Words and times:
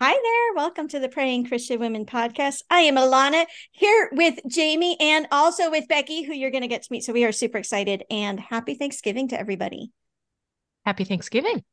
Hi 0.00 0.12
there. 0.12 0.54
Welcome 0.54 0.86
to 0.88 1.00
the 1.00 1.08
Praying 1.08 1.48
Christian 1.48 1.80
Women 1.80 2.06
podcast. 2.06 2.62
I 2.70 2.82
am 2.82 2.94
Alana 2.94 3.46
here 3.72 4.08
with 4.12 4.38
Jamie 4.46 4.96
and 5.00 5.26
also 5.32 5.72
with 5.72 5.88
Becky, 5.88 6.22
who 6.22 6.32
you're 6.32 6.52
going 6.52 6.62
to 6.62 6.68
get 6.68 6.84
to 6.84 6.92
meet. 6.92 7.02
So 7.02 7.12
we 7.12 7.24
are 7.24 7.32
super 7.32 7.58
excited 7.58 8.04
and 8.08 8.38
happy 8.38 8.76
Thanksgiving 8.76 9.26
to 9.30 9.40
everybody. 9.40 9.90
Happy 10.86 11.02
Thanksgiving. 11.02 11.64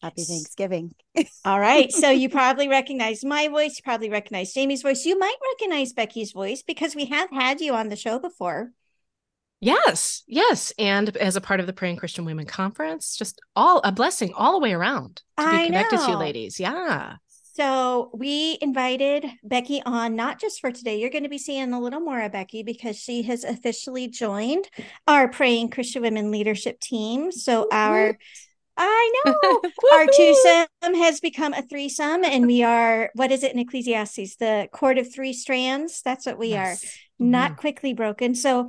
Happy 0.00 0.24
Thanksgiving. 0.24 0.94
All 1.44 1.60
right. 1.60 1.92
So 1.92 2.08
you 2.08 2.30
probably 2.30 2.68
recognize 2.68 3.22
my 3.22 3.48
voice. 3.48 3.76
You 3.76 3.82
probably 3.84 4.08
recognize 4.08 4.54
Jamie's 4.54 4.80
voice. 4.80 5.04
You 5.04 5.18
might 5.18 5.36
recognize 5.52 5.92
Becky's 5.92 6.32
voice 6.32 6.62
because 6.62 6.96
we 6.96 7.04
have 7.04 7.28
had 7.30 7.60
you 7.60 7.74
on 7.74 7.90
the 7.90 7.96
show 7.96 8.18
before. 8.18 8.70
Yes, 9.60 10.22
yes. 10.28 10.72
And 10.78 11.16
as 11.16 11.34
a 11.36 11.40
part 11.40 11.60
of 11.60 11.66
the 11.66 11.72
Praying 11.72 11.96
Christian 11.96 12.24
Women 12.24 12.46
Conference, 12.46 13.16
just 13.16 13.40
all 13.56 13.80
a 13.82 13.90
blessing 13.90 14.32
all 14.34 14.52
the 14.52 14.58
way 14.62 14.72
around 14.72 15.16
to 15.36 15.44
be 15.44 15.50
I 15.50 15.66
connected 15.66 15.98
to 15.98 16.10
you 16.10 16.16
ladies. 16.16 16.60
Yeah. 16.60 17.16
So 17.54 18.10
we 18.14 18.56
invited 18.60 19.26
Becky 19.42 19.82
on 19.84 20.14
not 20.14 20.40
just 20.40 20.60
for 20.60 20.70
today. 20.70 21.00
You're 21.00 21.10
going 21.10 21.24
to 21.24 21.28
be 21.28 21.38
seeing 21.38 21.72
a 21.72 21.80
little 21.80 21.98
more 21.98 22.20
of 22.20 22.30
Becky 22.30 22.62
because 22.62 22.96
she 22.96 23.22
has 23.22 23.42
officially 23.42 24.06
joined 24.06 24.68
our 25.08 25.26
Praying 25.26 25.70
Christian 25.70 26.02
Women 26.02 26.30
leadership 26.30 26.78
team. 26.78 27.32
So 27.32 27.66
our 27.72 28.16
I 28.76 29.12
know 29.24 29.60
our 29.92 30.06
twosome 30.06 30.94
has 30.94 31.18
become 31.18 31.52
a 31.52 31.62
threesome, 31.62 32.24
and 32.24 32.46
we 32.46 32.62
are 32.62 33.10
what 33.14 33.32
is 33.32 33.42
it 33.42 33.52
in 33.52 33.58
Ecclesiastes? 33.58 34.36
The 34.36 34.68
cord 34.72 34.98
of 34.98 35.12
three 35.12 35.32
strands. 35.32 36.00
That's 36.02 36.26
what 36.26 36.38
we 36.38 36.52
are. 36.54 36.62
Yes. 36.70 36.96
Not 37.18 37.52
Mhm. 37.52 37.56
quickly 37.56 37.92
broken. 37.92 38.36
So 38.36 38.68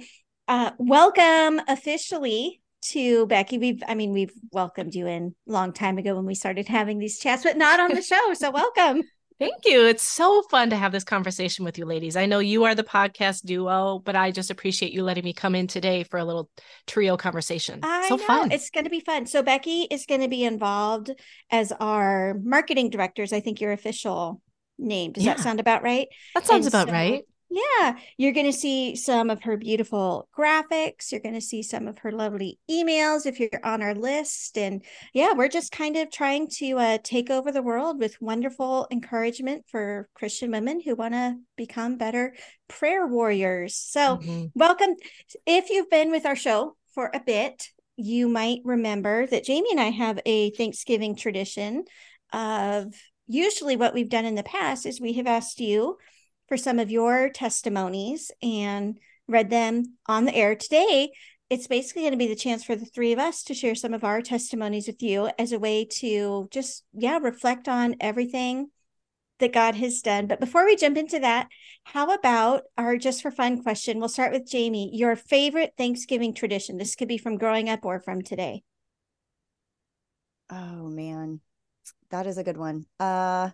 uh 0.49 0.71
welcome 0.77 1.61
officially 1.67 2.61
to 2.81 3.25
Becky. 3.27 3.57
We've 3.57 3.81
I 3.87 3.95
mean, 3.95 4.11
we've 4.11 4.33
welcomed 4.51 4.95
you 4.95 5.07
in 5.07 5.35
a 5.47 5.51
long 5.51 5.73
time 5.73 5.97
ago 5.97 6.15
when 6.15 6.25
we 6.25 6.35
started 6.35 6.67
having 6.67 6.99
these 6.99 7.19
chats, 7.19 7.43
but 7.43 7.57
not 7.57 7.79
on 7.79 7.93
the 7.93 8.01
show. 8.01 8.33
So 8.33 8.51
welcome. 8.63 9.03
Thank 9.39 9.65
you. 9.65 9.85
It's 9.85 10.03
so 10.03 10.41
fun 10.51 10.69
to 10.71 10.75
have 10.75 10.91
this 10.91 11.05
conversation 11.05 11.63
with 11.63 11.77
you 11.77 11.85
ladies. 11.85 12.17
I 12.17 12.25
know 12.25 12.39
you 12.39 12.65
are 12.65 12.75
the 12.75 12.83
podcast 12.83 13.43
duo, 13.45 13.99
but 14.03 14.13
I 14.17 14.31
just 14.31 14.51
appreciate 14.51 14.91
you 14.91 15.01
letting 15.01 15.23
me 15.23 15.31
come 15.31 15.55
in 15.55 15.67
today 15.67 16.03
for 16.03 16.19
a 16.19 16.25
little 16.25 16.49
trio 16.87 17.15
conversation. 17.15 17.79
I 17.83 18.09
so 18.09 18.17
know 18.17 18.25
fun. 18.25 18.51
it's 18.51 18.69
going 18.69 18.83
to 18.83 18.89
be 18.89 18.99
fun. 18.99 19.27
So 19.27 19.41
Becky 19.41 19.83
is 19.83 20.05
going 20.05 20.19
to 20.21 20.27
be 20.27 20.43
involved 20.43 21.11
as 21.49 21.71
our 21.79 22.37
marketing 22.43 22.89
directors. 22.89 23.31
I 23.31 23.39
think 23.39 23.61
your 23.61 23.71
official 23.71 24.41
name. 24.77 25.13
Does 25.13 25.23
that 25.23 25.39
sound 25.39 25.61
about 25.61 25.83
right? 25.83 26.09
that 26.35 26.45
sounds 26.45 26.65
and 26.65 26.73
about 26.73 26.87
so- 26.87 26.93
right. 26.93 27.23
Yeah, 27.51 27.97
you're 28.17 28.33
going 28.33 28.45
to 28.45 28.53
see 28.53 28.95
some 28.95 29.31
of 29.31 29.41
her 29.43 29.57
beautiful 29.57 30.29
graphics. 30.37 31.11
You're 31.11 31.21
going 31.21 31.33
to 31.33 31.41
see 31.41 31.63
some 31.63 31.87
of 31.87 31.97
her 31.99 32.11
lovely 32.11 32.59
emails 32.69 33.25
if 33.25 33.39
you're 33.39 33.49
on 33.63 33.81
our 33.81 33.95
list. 33.95 34.55
And 34.55 34.83
yeah, 35.13 35.33
we're 35.33 35.47
just 35.47 35.71
kind 35.71 35.97
of 35.97 36.11
trying 36.11 36.47
to 36.57 36.77
uh, 36.77 36.97
take 37.03 37.31
over 37.31 37.51
the 37.51 37.63
world 37.63 37.99
with 37.99 38.21
wonderful 38.21 38.87
encouragement 38.91 39.65
for 39.67 40.07
Christian 40.13 40.51
women 40.51 40.79
who 40.79 40.95
want 40.95 41.15
to 41.15 41.37
become 41.57 41.97
better 41.97 42.35
prayer 42.67 43.07
warriors. 43.07 43.75
So, 43.75 44.17
Mhm. 44.17 44.51
welcome. 44.53 44.95
If 45.47 45.71
you've 45.71 45.89
been 45.89 46.11
with 46.11 46.27
our 46.27 46.35
show 46.35 46.75
for 46.93 47.09
a 47.13 47.19
bit, 47.19 47.69
you 47.95 48.29
might 48.29 48.61
remember 48.63 49.25
that 49.25 49.43
Jamie 49.43 49.71
and 49.71 49.79
I 49.79 49.89
have 49.89 50.19
a 50.25 50.51
Thanksgiving 50.51 51.15
tradition 51.15 51.85
of 52.31 52.93
usually 53.27 53.75
what 53.75 53.95
we've 53.95 54.09
done 54.09 54.25
in 54.25 54.35
the 54.35 54.43
past 54.43 54.85
is 54.85 55.01
we 55.01 55.13
have 55.13 55.27
asked 55.27 55.59
you 55.59 55.97
for 56.49 56.57
some 56.57 56.79
of 56.79 56.91
your 56.91 57.29
testimonies 57.29 58.31
and 58.41 58.99
read 59.27 59.49
them 59.49 59.95
on 60.07 60.25
the 60.25 60.35
air 60.35 60.55
today. 60.55 61.11
It's 61.49 61.67
basically 61.67 62.01
going 62.01 62.11
to 62.11 62.17
be 62.17 62.27
the 62.27 62.35
chance 62.35 62.63
for 62.63 62.75
the 62.75 62.85
three 62.85 63.13
of 63.13 63.19
us 63.19 63.43
to 63.43 63.53
share 63.53 63.75
some 63.75 63.93
of 63.93 64.03
our 64.03 64.21
testimonies 64.21 64.87
with 64.87 65.01
you 65.01 65.29
as 65.39 65.51
a 65.51 65.59
way 65.59 65.85
to 65.99 66.47
just, 66.51 66.83
yeah, 66.93 67.19
reflect 67.19 67.67
on 67.67 67.95
everything 67.99 68.69
that 69.39 69.53
God 69.53 69.75
has 69.75 70.01
done. 70.01 70.27
But 70.27 70.39
before 70.39 70.65
we 70.65 70.75
jump 70.75 70.97
into 70.97 71.19
that, 71.19 71.47
how 71.85 72.13
about 72.13 72.63
our 72.77 72.97
just 72.97 73.21
for 73.21 73.31
fun 73.31 73.63
question? 73.63 73.99
We'll 73.99 74.09
start 74.09 74.31
with 74.31 74.49
Jamie. 74.49 74.91
Your 74.93 75.15
favorite 75.15 75.73
Thanksgiving 75.77 76.33
tradition? 76.33 76.77
This 76.77 76.95
could 76.95 77.07
be 77.07 77.17
from 77.17 77.37
growing 77.37 77.69
up 77.69 77.85
or 77.85 77.99
from 77.99 78.21
today. 78.21 78.63
Oh 80.49 80.87
man, 80.89 81.41
that 82.09 82.27
is 82.27 82.37
a 82.37 82.43
good 82.43 82.57
one. 82.57 82.85
Uh 82.99 83.51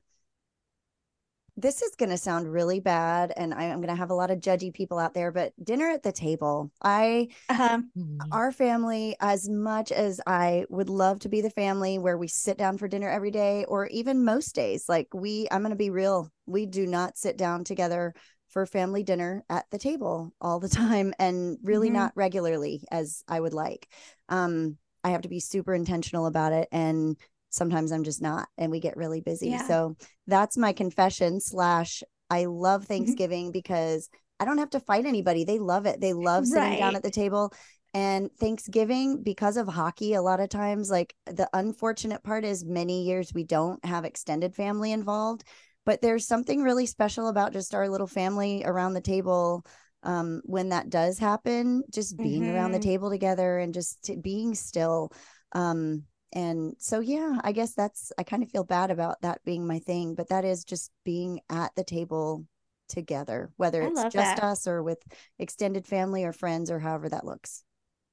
this 1.57 1.81
is 1.81 1.95
going 1.95 2.09
to 2.09 2.17
sound 2.17 2.51
really 2.51 2.79
bad 2.79 3.33
and 3.37 3.53
I, 3.53 3.65
I'm 3.65 3.77
going 3.77 3.87
to 3.89 3.95
have 3.95 4.09
a 4.09 4.15
lot 4.15 4.31
of 4.31 4.39
judgy 4.39 4.73
people 4.73 4.99
out 4.99 5.13
there, 5.13 5.31
but 5.31 5.53
dinner 5.63 5.89
at 5.89 6.03
the 6.03 6.11
table. 6.11 6.71
I 6.83 7.29
Um, 7.49 7.91
our 8.31 8.51
family 8.51 9.15
as 9.19 9.47
much 9.49 9.91
as 9.91 10.19
I 10.25 10.65
would 10.69 10.89
love 10.89 11.19
to 11.21 11.29
be 11.29 11.41
the 11.41 11.49
family 11.49 11.99
where 11.99 12.17
we 12.17 12.27
sit 12.27 12.57
down 12.57 12.77
for 12.77 12.87
dinner 12.87 13.09
every 13.09 13.31
day 13.31 13.65
or 13.65 13.87
even 13.87 14.25
most 14.25 14.55
days. 14.55 14.89
Like 14.89 15.07
we 15.13 15.47
I'm 15.51 15.61
going 15.61 15.69
to 15.71 15.75
be 15.75 15.89
real. 15.89 16.29
We 16.45 16.65
do 16.65 16.87
not 16.87 17.17
sit 17.17 17.37
down 17.37 17.63
together 17.63 18.13
for 18.49 18.65
family 18.65 19.03
dinner 19.03 19.43
at 19.49 19.65
the 19.71 19.77
table 19.77 20.31
all 20.41 20.59
the 20.59 20.69
time 20.69 21.13
and 21.19 21.57
really 21.63 21.89
Mhm. 21.89 21.91
not 21.91 22.13
regularly 22.15 22.83
as 22.91 23.23
I 23.27 23.39
would 23.39 23.53
like. 23.53 23.87
Um 24.29 24.77
I 25.03 25.09
have 25.11 25.21
to 25.21 25.29
be 25.29 25.39
super 25.39 25.75
intentional 25.75 26.25
about 26.25 26.51
it 26.51 26.67
and 26.71 27.15
sometimes 27.55 27.91
I'm 27.91 28.03
just 28.03 28.21
not 28.21 28.47
and 28.57 28.71
we 28.71 28.79
get 28.79 28.97
really 28.97 29.21
busy. 29.21 29.49
Yeah. 29.49 29.67
So 29.67 29.95
that's 30.27 30.57
my 30.57 30.73
confession 30.73 31.39
slash 31.39 32.03
I 32.29 32.45
love 32.45 32.85
Thanksgiving 32.85 33.51
because 33.51 34.09
I 34.39 34.45
don't 34.45 34.57
have 34.57 34.71
to 34.71 34.79
fight 34.79 35.05
anybody. 35.05 35.45
They 35.45 35.59
love 35.59 35.85
it. 35.85 36.01
They 36.01 36.13
love 36.13 36.45
sitting 36.45 36.77
down 36.77 36.95
at 36.95 37.03
the 37.03 37.11
table. 37.11 37.53
And 37.93 38.29
Thanksgiving, 38.39 39.23
because 39.23 39.55
of 39.55 39.67
hockey, 39.69 40.15
a 40.15 40.21
lot 40.21 40.41
of 40.41 40.49
times, 40.49 40.89
like 40.89 41.15
the 41.25 41.47
unfortunate 41.53 42.23
part 42.23 42.43
is 42.43 42.65
many 42.65 43.03
years 43.05 43.33
we 43.33 43.45
don't 43.45 43.83
have 43.85 44.03
extended 44.03 44.53
family 44.53 44.91
involved. 44.91 45.45
But 45.85 46.01
there's 46.01 46.27
something 46.27 46.61
really 46.61 46.87
special 46.87 47.29
about 47.29 47.53
just 47.53 47.73
our 47.73 47.87
little 47.87 48.07
family 48.07 48.63
around 48.65 48.93
the 48.95 49.01
table 49.01 49.65
um, 50.03 50.41
when 50.43 50.69
that 50.69 50.89
does 50.89 51.17
happen, 51.19 51.83
just 51.91 52.17
being 52.17 52.47
around 52.47 52.71
the 52.71 52.79
Mhm. 52.79 52.83
table 52.83 53.09
together 53.09 53.59
and 53.59 53.73
just 53.73 54.03
t- 54.03 54.15
being 54.17 54.55
still. 54.55 55.11
Um, 55.53 56.03
and 56.35 56.75
so, 56.77 56.99
yeah, 56.99 57.39
I 57.43 57.53
guess 57.53 57.73
that's, 57.73 58.11
I 58.17 58.23
kind 58.23 58.43
of 58.43 58.49
feel 58.49 58.65
bad 58.65 58.91
about 58.91 59.21
that 59.21 59.43
being 59.45 59.65
my 59.65 59.79
thing, 59.79 60.15
but 60.15 60.29
that 60.29 60.45
is 60.45 60.63
just 60.65 60.91
being 61.05 61.39
at 61.49 61.71
the 61.75 61.83
table 61.83 62.45
together, 62.89 63.51
whether 63.57 63.81
it's 63.81 64.03
just 64.03 64.13
that. 64.13 64.43
us 64.43 64.67
or 64.67 64.83
with 64.83 64.99
extended 65.39 65.87
family 65.87 66.23
or 66.23 66.33
friends 66.33 66.69
or 66.69 66.79
however 66.79 67.09
that 67.09 67.25
looks. 67.25 67.63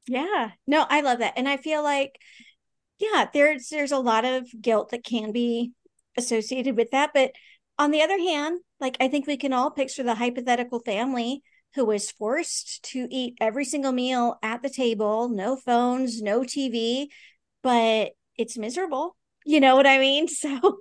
Yeah. 0.09 0.53
No, 0.66 0.87
I 0.88 1.00
love 1.03 1.19
that. 1.19 1.34
And 1.37 1.49
I 1.49 1.56
feel 1.56 1.82
like 1.82 2.19
yeah, 2.99 3.27
there's 3.32 3.69
there's 3.69 3.93
a 3.93 3.99
lot 3.99 4.25
of 4.25 4.49
guilt 4.61 4.91
that 4.91 5.05
can 5.05 5.32
be 5.32 5.72
associated 6.16 6.77
with 6.77 6.91
that, 6.93 7.11
but 7.12 7.32
on 7.78 7.91
the 7.91 8.03
other 8.03 8.19
hand, 8.19 8.61
like 8.81 8.97
I 9.00 9.09
think 9.09 9.27
we 9.27 9.37
can 9.37 9.53
all 9.53 9.71
picture 9.71 10.03
the 10.05 10.15
hypothetical 10.15 10.81
family 10.81 11.43
who 11.75 11.84
was 11.84 12.11
forced 12.11 12.82
to 12.84 13.09
eat 13.11 13.34
every 13.41 13.65
single 13.65 13.93
meal 13.93 14.38
at 14.43 14.62
the 14.62 14.71
table, 14.71 15.28
no 15.28 15.56
phones, 15.56 16.22
no 16.22 16.41
TV, 16.44 17.09
but 17.62 18.12
it's 18.37 18.59
miserable. 18.59 19.17
You 19.45 19.61
know 19.61 19.77
what 19.77 19.87
I 19.87 19.99
mean? 19.99 20.28
So 20.28 20.78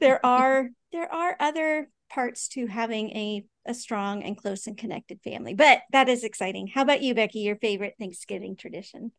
there 0.00 0.24
are 0.26 0.68
there 0.92 1.12
are 1.12 1.36
other 1.40 1.88
parts 2.08 2.48
to 2.48 2.66
having 2.66 3.10
a 3.10 3.44
a 3.66 3.74
strong 3.74 4.22
and 4.22 4.36
close 4.36 4.66
and 4.66 4.78
connected 4.78 5.20
family. 5.22 5.54
But 5.54 5.82
that 5.92 6.08
is 6.08 6.22
exciting. 6.24 6.68
How 6.68 6.82
about 6.82 7.02
you, 7.02 7.14
Becky? 7.14 7.40
Your 7.40 7.56
favorite 7.56 7.94
Thanksgiving 7.98 8.56
tradition? 8.56 9.12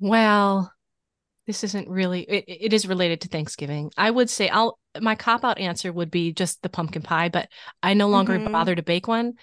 Well, 0.00 0.72
this 1.46 1.62
isn't 1.62 1.88
really 1.88 2.22
it, 2.22 2.44
it 2.46 2.72
is 2.72 2.88
related 2.88 3.20
to 3.22 3.28
Thanksgiving. 3.28 3.92
I 3.96 4.10
would 4.10 4.30
say 4.30 4.48
I'll 4.48 4.78
my 5.00 5.14
cop 5.14 5.44
out 5.44 5.58
answer 5.58 5.92
would 5.92 6.10
be 6.10 6.32
just 6.32 6.62
the 6.62 6.68
pumpkin 6.68 7.02
pie, 7.02 7.28
but 7.28 7.48
I 7.82 7.94
no 7.94 8.08
longer 8.08 8.38
Mhm. 8.38 8.52
bother 8.52 8.74
to 8.74 8.82
bake 8.82 9.06
one. 9.06 9.34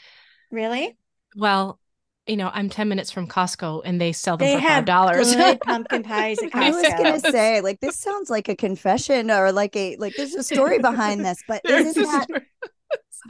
Really? 0.51 0.97
Well, 1.35 1.79
you 2.27 2.37
know, 2.37 2.49
I'm 2.53 2.69
10 2.69 2.87
minutes 2.87 3.11
from 3.11 3.27
Costco 3.27 3.81
and 3.85 3.99
they 3.99 4.11
sell 4.13 4.37
them 4.37 4.47
They 4.47 4.55
for 4.55 4.61
have 4.61 4.85
$5. 4.85 5.35
good 5.35 5.59
pumpkin 5.65 6.03
pies 6.03 6.37
at 6.41 6.49
I 6.55 6.71
was 6.71 6.81
gonna 6.87 7.19
say, 7.19 7.61
like, 7.61 7.79
this 7.81 7.97
sounds 7.97 8.29
like 8.29 8.47
a 8.49 8.55
confession 8.55 9.29
or 9.31 9.51
like 9.51 9.75
a 9.75 9.95
like 9.97 10.13
there's 10.15 10.33
a 10.35 10.43
story 10.43 10.79
behind 10.79 11.25
this, 11.25 11.41
but 11.47 11.61
There's 11.65 11.87
isn't 11.97 12.03
that. 12.03 12.27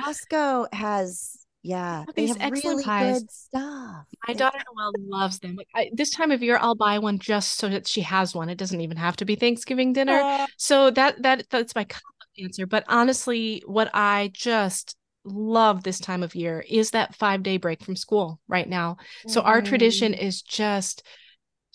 Costco 0.02 0.74
has 0.74 1.38
yeah, 1.66 2.04
they 2.16 2.24
These 2.26 2.36
have 2.36 2.42
excellent 2.54 2.64
really 2.76 2.84
pies. 2.84 3.20
good 3.22 3.32
stuff. 3.32 4.06
My 4.28 4.34
They- 4.34 4.34
daughter 4.34 4.58
Noelle 4.76 4.92
loves 4.98 5.40
them. 5.40 5.56
Like 5.56 5.70
I, 5.74 5.90
this 5.94 6.10
time 6.10 6.32
of 6.32 6.44
year, 6.44 6.58
I'll 6.60 6.76
buy 6.76 7.00
one 7.00 7.20
just 7.20 7.54
so 7.58 7.70
that 7.70 7.88
she 7.88 8.02
has 8.02 8.36
one. 8.36 8.50
It 8.50 8.58
doesn't 8.58 8.82
even 8.82 8.98
have 8.98 9.16
to 9.18 9.26
be 9.26 9.36
Thanksgiving 9.36 9.94
dinner. 9.94 10.20
Uh, 10.20 10.48
So 10.58 10.92
that 10.92 11.22
that 11.22 11.46
that's 11.50 11.74
my 11.74 11.86
cop-out 11.86 12.44
answer. 12.44 12.66
But 12.66 12.84
honestly, 12.90 13.64
what 13.66 13.90
I 13.94 14.32
just 14.34 14.98
love 15.26 15.84
this 15.84 16.00
time 16.00 16.24
of 16.24 16.36
year 16.36 16.64
is 16.70 16.92
that 16.92 17.16
five 17.16 17.44
day 17.44 17.58
break 17.58 17.84
from 17.84 17.96
school 17.96 18.40
right 18.48 18.68
now. 18.68 18.98
So 19.28 19.42
our 19.42 19.62
tradition 19.62 20.14
mhm. 20.14 20.20
is 20.20 20.42
just 20.42 21.04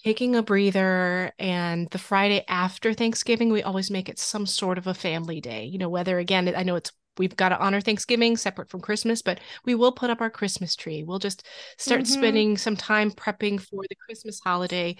taking 0.04 0.36
a 0.36 0.42
breather 0.42 1.32
and 1.38 1.88
the 1.90 1.98
Friday 1.98 2.44
after 2.48 2.94
Thanksgiving, 2.94 3.50
we 3.52 3.62
always 3.62 3.90
make 3.90 4.08
it 4.08 4.18
some 4.18 4.46
sort 4.46 4.78
of 4.78 4.86
a 4.86 4.94
family 4.94 5.40
day. 5.40 5.64
You 5.64 5.78
know, 5.78 5.88
whether 5.88 6.18
again, 6.18 6.52
I 6.56 6.62
know 6.62 6.76
it's 6.76 6.92
we've 7.18 7.36
got 7.36 7.48
to 7.48 7.58
honor 7.58 7.80
Thanksgiving 7.80 8.36
separate 8.36 8.70
from 8.70 8.80
Christmas, 8.80 9.22
but 9.22 9.40
we 9.64 9.74
will 9.74 9.90
put 9.90 10.08
up 10.10 10.20
our 10.20 10.30
Christmas 10.30 10.76
tree. 10.76 11.02
We'll 11.02 11.18
just 11.18 11.44
start 11.76 12.06
Mhm. 12.06 12.06
spending 12.06 12.56
some 12.56 12.76
time 12.76 13.10
prepping 13.10 13.60
for 13.60 13.82
the 13.88 13.96
Christmas 13.96 14.40
holiday 14.40 14.96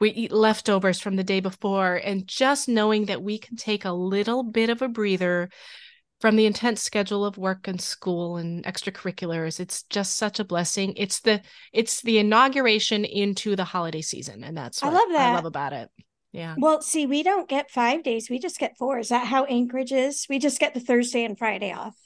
we 0.00 0.10
eat 0.10 0.32
leftovers 0.32 1.00
from 1.00 1.16
the 1.16 1.24
day 1.24 1.40
before 1.40 1.96
and 1.96 2.26
just 2.26 2.68
knowing 2.68 3.06
that 3.06 3.22
we 3.22 3.38
can 3.38 3.56
take 3.56 3.84
a 3.84 3.92
little 3.92 4.42
bit 4.42 4.70
of 4.70 4.82
a 4.82 4.88
breather 4.88 5.50
from 6.20 6.36
the 6.36 6.46
intense 6.46 6.82
schedule 6.82 7.24
of 7.24 7.38
work 7.38 7.68
and 7.68 7.80
school 7.80 8.36
and 8.36 8.64
extracurriculars 8.64 9.60
it's 9.60 9.84
just 9.84 10.16
such 10.16 10.40
a 10.40 10.44
blessing 10.44 10.92
it's 10.96 11.20
the 11.20 11.40
it's 11.72 12.02
the 12.02 12.18
inauguration 12.18 13.04
into 13.04 13.56
the 13.56 13.64
holiday 13.64 14.02
season 14.02 14.42
and 14.44 14.56
that's 14.56 14.82
what 14.82 14.92
I 14.92 14.96
love 14.96 15.08
that. 15.12 15.30
I 15.30 15.34
love 15.34 15.44
about 15.44 15.72
it 15.72 15.90
yeah 16.32 16.54
Well, 16.58 16.82
see, 16.82 17.06
we 17.06 17.22
don't 17.22 17.48
get 17.48 17.70
five 17.70 18.02
days. 18.02 18.28
We 18.28 18.38
just 18.38 18.58
get 18.58 18.76
four. 18.76 18.98
Is 18.98 19.08
that 19.08 19.26
how 19.26 19.44
Anchorage 19.44 19.92
is? 19.92 20.26
We 20.28 20.38
just 20.38 20.60
get 20.60 20.74
the 20.74 20.80
Thursday 20.80 21.24
and 21.24 21.38
Friday 21.38 21.72
off. 21.72 21.96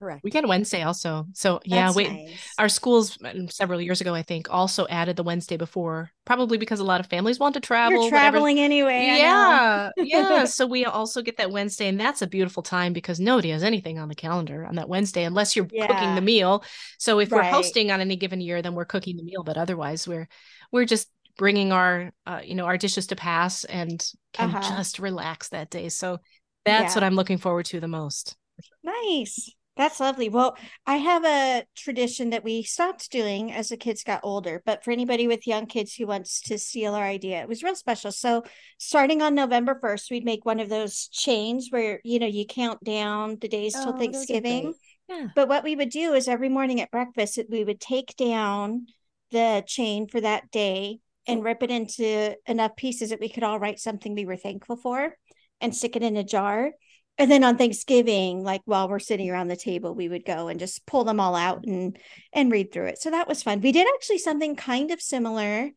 Correct. 0.00 0.24
we 0.24 0.30
get 0.30 0.48
wednesday 0.48 0.82
also 0.82 1.26
so 1.34 1.60
yeah 1.66 1.84
That's 1.86 1.96
wait 1.96 2.10
nice. 2.10 2.54
our 2.58 2.70
schools 2.70 3.18
uh, 3.22 3.32
several 3.50 3.80
years 3.82 4.00
ago 4.00 4.14
i 4.14 4.22
think 4.22 4.48
also 4.50 4.86
added 4.88 5.14
the 5.16 5.22
wednesday 5.22 5.58
before 5.58 6.10
probably 6.24 6.56
because 6.56 6.80
a 6.80 6.84
lot 6.84 7.00
of 7.00 7.06
families 7.06 7.38
want 7.38 7.52
to 7.54 7.60
travel 7.60 7.92
You're 7.92 8.00
whatever. 8.10 8.30
traveling 8.30 8.60
anyway. 8.60 9.04
Yeah 9.18 9.90
yeah 9.98 10.44
so 10.56 10.66
we 10.66 10.86
also 10.86 11.20
get 11.20 11.36
that 11.36 11.50
wednesday 11.50 11.86
and 11.88 12.00
that's 12.00 12.22
a 12.22 12.26
beautiful 12.26 12.62
time 12.62 12.94
because 12.94 13.20
nobody 13.20 13.50
has 13.50 13.62
anything 13.62 13.98
on 13.98 14.08
the 14.08 14.14
calendar 14.14 14.64
on 14.64 14.76
that 14.76 14.88
wednesday 14.88 15.24
unless 15.24 15.54
you're 15.54 15.66
cooking 15.66 16.14
the 16.14 16.22
meal 16.22 16.64
so 16.98 17.18
if 17.20 17.30
we're 17.30 17.42
hosting 17.42 17.90
on 17.90 18.00
any 18.00 18.16
given 18.16 18.40
year 18.40 18.62
then 18.62 18.74
we're 18.74 18.86
cooking 18.86 19.18
the 19.18 19.22
meal 19.22 19.42
but 19.44 19.58
otherwise 19.58 20.08
we're 20.08 20.28
we're 20.72 20.86
just 20.86 21.10
bringing 21.36 21.72
our 21.72 22.10
uh, 22.26 22.40
you 22.42 22.54
know 22.54 22.64
our 22.64 22.78
dishes 22.78 23.06
to 23.08 23.16
pass 23.16 23.64
and 23.64 24.02
can 24.32 24.48
Uh-huh. 24.48 24.76
just 24.76 24.98
relax 24.98 25.50
that 25.50 25.68
day 25.68 25.90
so 25.90 26.18
that's 26.64 26.94
Yeah. 26.94 27.00
what 27.00 27.04
i'm 27.04 27.16
looking 27.16 27.36
forward 27.38 27.66
to 27.66 27.80
the 27.80 27.88
most 27.88 28.36
Nice. 28.82 29.54
That's 29.76 30.00
lovely. 30.00 30.28
Well, 30.28 30.56
I 30.86 30.96
have 30.96 31.24
a 31.24 31.64
tradition 31.74 32.30
that 32.30 32.44
we 32.44 32.62
stopped 32.62 33.10
doing 33.10 33.50
as 33.50 33.70
the 33.70 33.76
kids 33.78 34.02
got 34.04 34.20
older, 34.22 34.62
but 34.66 34.84
for 34.84 34.90
anybody 34.90 35.26
with 35.26 35.46
young 35.46 35.66
kids 35.66 35.94
who 35.94 36.06
wants 36.06 36.40
to 36.42 36.58
steal 36.58 36.94
our 36.94 37.04
idea, 37.04 37.40
it 37.40 37.48
was 37.48 37.62
real 37.62 37.74
special. 37.74 38.12
So, 38.12 38.42
starting 38.78 39.22
on 39.22 39.34
November 39.34 39.78
1st, 39.80 40.10
we'd 40.10 40.24
make 40.24 40.44
one 40.44 40.60
of 40.60 40.68
those 40.68 41.08
chains 41.08 41.68
where, 41.70 42.00
you 42.04 42.18
know, 42.18 42.26
you 42.26 42.44
count 42.46 42.82
down 42.84 43.38
the 43.40 43.48
days 43.48 43.74
Oh, 43.76 43.84
till 43.84 43.92
Thanksgiving. 43.94 44.74
yeah 45.08 45.28
But 45.34 45.48
what 45.48 45.64
we 45.64 45.76
would 45.76 45.90
do 45.90 46.12
is 46.12 46.28
every 46.28 46.48
morning 46.50 46.80
at 46.80 46.90
breakfast, 46.90 47.38
we 47.48 47.64
would 47.64 47.80
take 47.80 48.16
down 48.16 48.86
the 49.30 49.64
chain 49.66 50.08
for 50.08 50.20
that 50.20 50.50
day 50.50 50.98
and 51.26 51.44
rip 51.44 51.62
it 51.62 51.70
into 51.70 52.36
enough 52.46 52.76
pieces 52.76 53.10
that 53.10 53.20
we 53.20 53.28
could 53.28 53.44
all 53.44 53.58
write 53.60 53.78
something 53.78 54.14
we 54.14 54.26
were 54.26 54.36
thankful 54.36 54.76
for 54.76 55.16
and 55.60 55.74
stick 55.74 55.96
it 55.96 56.02
in 56.02 56.16
a 56.16 56.24
jar. 56.24 56.72
And 57.20 57.30
then 57.30 57.44
on 57.44 57.58
Thanksgiving, 57.58 58.42
like 58.42 58.62
while 58.64 58.88
we're 58.88 58.98
sitting 58.98 59.30
around 59.30 59.48
the 59.48 59.56
table, 59.56 59.94
we 59.94 60.08
would 60.08 60.24
go 60.24 60.48
and 60.48 60.58
just 60.58 60.86
pull 60.86 61.04
them 61.04 61.20
all 61.20 61.36
out 61.36 61.66
and 61.66 61.98
and 62.32 62.50
read 62.50 62.72
through 62.72 62.86
it. 62.86 62.98
So 62.98 63.10
that 63.10 63.28
was 63.28 63.42
fun. 63.42 63.60
We 63.60 63.72
did 63.72 63.86
actually 63.94 64.16
something 64.16 64.56
kind 64.56 64.90
of 64.90 65.02
similar 65.02 65.68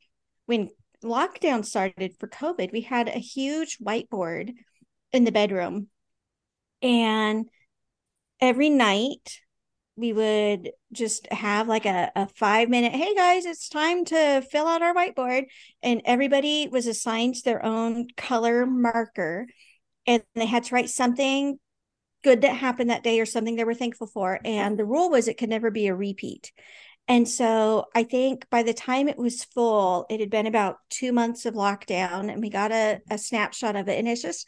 when 0.46 0.70
lockdown 1.04 1.66
started 1.66 2.16
for 2.18 2.30
COVID. 2.30 2.72
We 2.72 2.80
had 2.80 3.10
a 3.10 3.20
huge 3.20 3.78
whiteboard 3.80 4.54
in 5.12 5.26
the 5.26 5.34
bedroom. 5.34 5.90
And 6.82 7.50
every 8.40 8.70
night 8.70 9.42
we 9.98 10.14
would 10.14 10.72
just 10.94 11.30
have 11.32 11.68
like 11.68 11.86
a, 11.86 12.10
a 12.16 12.28
five 12.28 12.68
minute 12.68 12.94
hey 12.94 13.14
guys 13.14 13.46
it's 13.46 13.70
time 13.70 14.04
to 14.04 14.42
fill 14.52 14.66
out 14.66 14.82
our 14.82 14.94
whiteboard 14.94 15.44
and 15.84 16.02
everybody 16.04 16.68
was 16.68 16.88
assigned 16.88 17.36
their 17.46 17.64
own 17.64 18.08
color 18.18 18.66
marker 18.66 19.46
and 20.08 20.24
they 20.36 20.46
had 20.46 20.64
to 20.66 20.76
write 20.76 20.90
something 20.90 21.60
good 22.24 22.42
that 22.42 22.56
happened 22.56 22.90
that 22.90 23.04
day 23.04 23.20
or 23.20 23.26
something 23.26 23.56
they 23.56 23.64
were 23.66 23.74
thankful 23.74 24.08
for. 24.08 24.40
And 24.46 24.78
the 24.80 24.86
rule 24.86 25.10
was 25.10 25.28
it 25.28 25.38
could 25.38 25.50
never 25.50 25.72
be 25.72 25.88
a 25.88 25.96
repeat. 25.96 26.52
And 27.08 27.28
so 27.28 27.86
i 27.96 28.04
think 28.04 28.50
by 28.50 28.64
the 28.64 28.74
time 28.74 29.10
it 29.10 29.18
was 29.18 29.44
full 29.44 30.06
it 30.10 30.20
had 30.22 30.30
been 30.30 30.48
about 30.48 30.78
two 30.90 31.12
months 31.12 31.46
of 31.46 31.54
lockdown 31.54 32.32
and 32.32 32.42
we 32.42 32.50
got 32.50 32.72
a, 32.72 33.00
a 33.10 33.18
snapshot 33.18 33.76
of 33.76 33.90
it. 33.90 34.00
And 34.00 34.08
it's 34.08 34.22
just 34.22 34.48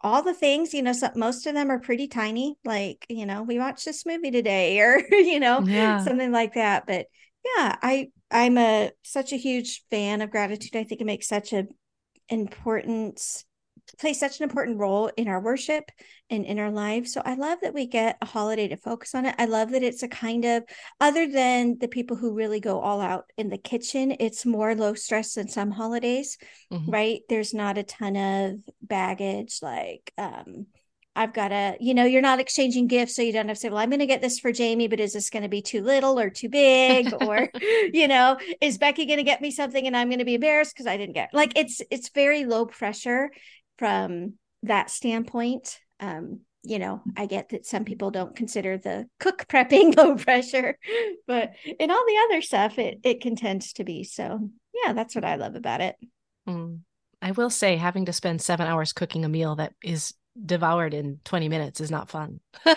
all 0.00 0.22
the 0.22 0.34
things 0.34 0.74
you 0.74 0.82
know 0.82 0.92
some, 0.92 1.12
most 1.16 1.46
of 1.46 1.54
them 1.54 1.70
are 1.70 1.78
pretty 1.80 2.06
tiny 2.08 2.56
like 2.64 3.06
you 3.08 3.24
know 3.26 3.42
we 3.42 3.58
watched 3.58 3.84
this 3.84 4.04
movie 4.06 4.30
today 4.30 4.78
or 4.82 5.02
you 5.10 5.40
know 5.40 5.64
Yeah. 5.64 5.98
something 5.98 6.32
like 6.32 6.54
that. 6.54 6.86
But 6.86 7.06
yeah 7.44 7.76
i 7.82 8.10
i'm 8.30 8.58
a 8.58 8.90
such 9.02 9.32
a 9.32 9.36
huge 9.36 9.84
fan 9.90 10.20
of 10.22 10.30
gratitude. 10.30 10.76
I 10.76 10.84
think 10.84 11.00
it 11.00 11.04
makes 11.06 11.28
such 11.28 11.52
a 11.52 11.66
important 12.28 13.44
plays 13.98 14.18
such 14.18 14.40
an 14.40 14.44
important 14.44 14.78
role 14.78 15.10
in 15.16 15.28
our 15.28 15.40
worship 15.40 15.90
and 16.30 16.44
in 16.44 16.58
our 16.58 16.70
lives 16.70 17.12
so 17.12 17.22
i 17.24 17.34
love 17.34 17.58
that 17.62 17.74
we 17.74 17.86
get 17.86 18.16
a 18.20 18.26
holiday 18.26 18.68
to 18.68 18.76
focus 18.76 19.14
on 19.14 19.26
it 19.26 19.34
i 19.38 19.44
love 19.44 19.70
that 19.70 19.82
it's 19.82 20.02
a 20.02 20.08
kind 20.08 20.44
of 20.44 20.64
other 21.00 21.26
than 21.26 21.78
the 21.78 21.88
people 21.88 22.16
who 22.16 22.34
really 22.34 22.60
go 22.60 22.80
all 22.80 23.00
out 23.00 23.24
in 23.36 23.48
the 23.48 23.58
kitchen 23.58 24.14
it's 24.20 24.44
more 24.44 24.74
low 24.74 24.94
stress 24.94 25.34
than 25.34 25.48
some 25.48 25.70
holidays 25.70 26.38
Mhm. 26.72 26.92
right 26.92 27.20
there's 27.28 27.54
not 27.54 27.78
a 27.78 27.82
ton 27.82 28.16
of 28.16 28.58
baggage 28.82 29.58
like 29.62 30.12
um 30.18 30.66
I've 31.16 31.32
got 31.32 31.48
to, 31.48 31.76
you 31.80 31.94
know, 31.94 32.04
you're 32.04 32.20
not 32.20 32.40
exchanging 32.40 32.88
gifts. 32.88 33.16
So 33.16 33.22
you 33.22 33.32
don't 33.32 33.48
have 33.48 33.56
to 33.56 33.60
say, 33.60 33.70
well, 33.70 33.78
I'm 33.78 33.88
going 33.88 34.00
to 34.00 34.06
get 34.06 34.20
this 34.20 34.38
for 34.38 34.52
Jamie, 34.52 34.86
but 34.86 35.00
is 35.00 35.14
this 35.14 35.30
going 35.30 35.44
to 35.44 35.48
be 35.48 35.62
too 35.62 35.80
little 35.80 36.20
or 36.20 36.28
too 36.28 36.50
big? 36.50 37.12
or, 37.20 37.48
you 37.90 38.06
know, 38.06 38.36
is 38.60 38.76
Becky 38.76 39.06
going 39.06 39.16
to 39.16 39.22
get 39.24 39.40
me 39.40 39.50
something 39.50 39.86
and 39.86 39.96
I'm 39.96 40.10
going 40.10 40.18
to 40.18 40.26
be 40.26 40.34
embarrassed 40.34 40.74
because 40.74 40.86
I 40.86 40.98
didn't 40.98 41.14
get 41.14 41.30
like 41.32 41.56
it's, 41.56 41.80
it's 41.90 42.10
very 42.10 42.44
low 42.44 42.66
pressure 42.66 43.30
from 43.78 44.34
that 44.62 44.90
standpoint. 44.90 45.78
Um, 46.00 46.40
you 46.62 46.78
know, 46.78 47.00
I 47.16 47.26
get 47.26 47.50
that 47.50 47.64
some 47.64 47.84
people 47.84 48.10
don't 48.10 48.34
consider 48.34 48.76
the 48.76 49.06
cook 49.20 49.46
prepping 49.48 49.96
low 49.96 50.16
pressure, 50.16 50.76
but 51.26 51.52
in 51.64 51.90
all 51.90 52.04
the 52.06 52.18
other 52.28 52.42
stuff, 52.42 52.78
it, 52.78 52.98
it 53.04 53.20
can 53.20 53.36
tend 53.36 53.62
to 53.62 53.84
be. 53.84 54.04
So 54.04 54.50
yeah, 54.84 54.92
that's 54.92 55.14
what 55.14 55.24
I 55.24 55.36
love 55.36 55.54
about 55.54 55.80
it. 55.80 55.96
Mm. 56.48 56.80
I 57.22 57.30
will 57.32 57.50
say, 57.50 57.76
having 57.76 58.04
to 58.06 58.12
spend 58.12 58.42
seven 58.42 58.66
hours 58.66 58.92
cooking 58.92 59.24
a 59.24 59.28
meal 59.28 59.56
that 59.56 59.72
is 59.82 60.12
devoured 60.44 60.92
in 60.92 61.18
20 61.24 61.48
minutes 61.48 61.80
is 61.80 61.90
not 61.90 62.10
fun. 62.10 62.40
Does 62.64 62.76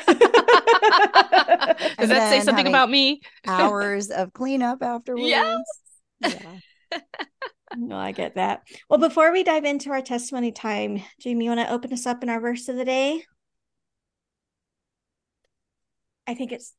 And 1.98 2.12
that 2.12 2.30
say 2.30 2.42
something 2.42 2.68
about 2.68 2.90
me? 2.90 3.22
Hours 3.48 4.10
of 4.10 4.34
cleanup 4.34 4.82
afterwards. 4.82 5.28
Yes. 5.28 5.62
Yeah. 6.22 7.00
No, 7.78 7.98
I 7.98 8.12
get 8.12 8.36
that. 8.36 8.64
Well, 8.90 9.00
before 9.00 9.32
we 9.32 9.44
dive 9.44 9.66
into 9.66 9.92
our 9.92 10.02
testimony 10.02 10.52
time, 10.52 11.04
Jamie, 11.20 11.46
you 11.46 11.52
want 11.52 11.62
to 11.68 11.72
open 11.72 11.94
us 11.94 12.06
up 12.06 12.24
in 12.24 12.30
our 12.30 12.40
verse 12.40 12.68
of 12.68 12.76
the 12.76 12.86
day? 12.86 13.24
I 16.26 16.34
think 16.34 16.52
it's 16.52 16.74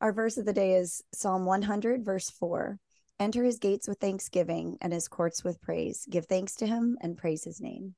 Our 0.00 0.12
verse 0.12 0.36
of 0.36 0.44
the 0.44 0.52
day 0.52 0.74
is 0.74 1.02
Psalm 1.14 1.46
100, 1.46 2.04
verse 2.04 2.30
4. 2.30 2.78
Enter 3.18 3.44
his 3.44 3.58
gates 3.58 3.88
with 3.88 3.98
thanksgiving 3.98 4.76
and 4.80 4.92
his 4.92 5.08
courts 5.08 5.42
with 5.42 5.60
praise. 5.62 6.06
Give 6.08 6.26
thanks 6.26 6.54
to 6.56 6.66
him 6.66 6.98
and 7.00 7.16
praise 7.16 7.44
his 7.44 7.60
name. 7.60 7.94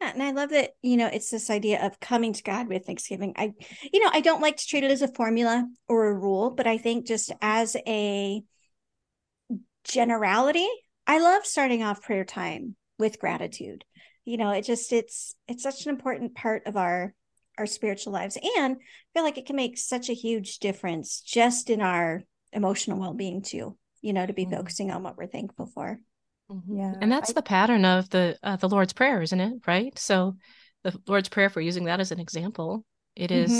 Yeah, 0.00 0.12
and 0.12 0.22
I 0.22 0.30
love 0.32 0.50
that, 0.50 0.72
you 0.82 0.96
know, 0.96 1.06
it's 1.06 1.30
this 1.30 1.50
idea 1.50 1.84
of 1.84 2.00
coming 2.00 2.32
to 2.32 2.42
God 2.42 2.68
with 2.68 2.86
Thanksgiving. 2.86 3.34
I, 3.36 3.52
you 3.92 4.02
know, 4.02 4.10
I 4.12 4.20
don't 4.20 4.40
like 4.40 4.56
to 4.56 4.66
treat 4.66 4.84
it 4.84 4.90
as 4.90 5.02
a 5.02 5.08
formula 5.08 5.66
or 5.88 6.06
a 6.06 6.14
rule, 6.14 6.50
but 6.50 6.66
I 6.66 6.78
think 6.78 7.06
just 7.06 7.32
as 7.42 7.76
a 7.86 8.42
generality, 9.84 10.68
I 11.06 11.18
love 11.18 11.44
starting 11.46 11.82
off 11.82 12.02
prayer 12.02 12.24
time 12.24 12.76
with 12.98 13.18
gratitude. 13.18 13.84
You 14.24 14.36
know, 14.36 14.50
it 14.50 14.62
just 14.62 14.92
it's 14.92 15.34
it's 15.48 15.62
such 15.62 15.86
an 15.86 15.90
important 15.90 16.34
part 16.34 16.66
of 16.66 16.76
our 16.76 17.14
our 17.58 17.66
spiritual 17.66 18.12
lives 18.12 18.38
and 18.56 18.76
I 18.76 18.78
feel 19.12 19.22
like 19.22 19.36
it 19.36 19.46
can 19.46 19.56
make 19.56 19.76
such 19.76 20.08
a 20.08 20.14
huge 20.14 20.58
difference 20.60 21.20
just 21.20 21.68
in 21.68 21.80
our 21.80 22.22
emotional 22.52 22.98
well-being 22.98 23.42
too, 23.42 23.76
you 24.00 24.12
know, 24.12 24.24
to 24.24 24.32
be 24.32 24.46
Mhm. 24.46 24.56
focusing 24.56 24.90
on 24.90 25.02
what 25.02 25.16
we're 25.16 25.26
thankful 25.26 25.66
for. 25.66 26.00
Mhm. 26.50 26.62
Yeah, 26.78 26.94
And 27.00 27.12
that's 27.12 27.30
I- 27.30 27.34
the 27.34 27.42
pattern 27.42 27.84
of 27.84 28.08
the 28.10 28.38
uh, 28.42 28.56
the 28.56 28.68
Lord's 28.68 28.92
Prayer, 28.92 29.20
isn't 29.22 29.40
it? 29.40 29.66
Right? 29.66 29.98
So 29.98 30.36
the 30.82 30.98
Lord's 31.06 31.28
Prayer, 31.28 31.46
if 31.46 31.56
we're 31.56 31.62
using 31.62 31.84
that 31.84 32.00
as 32.00 32.12
an 32.12 32.20
example, 32.20 32.84
it 33.16 33.30
is, 33.30 33.52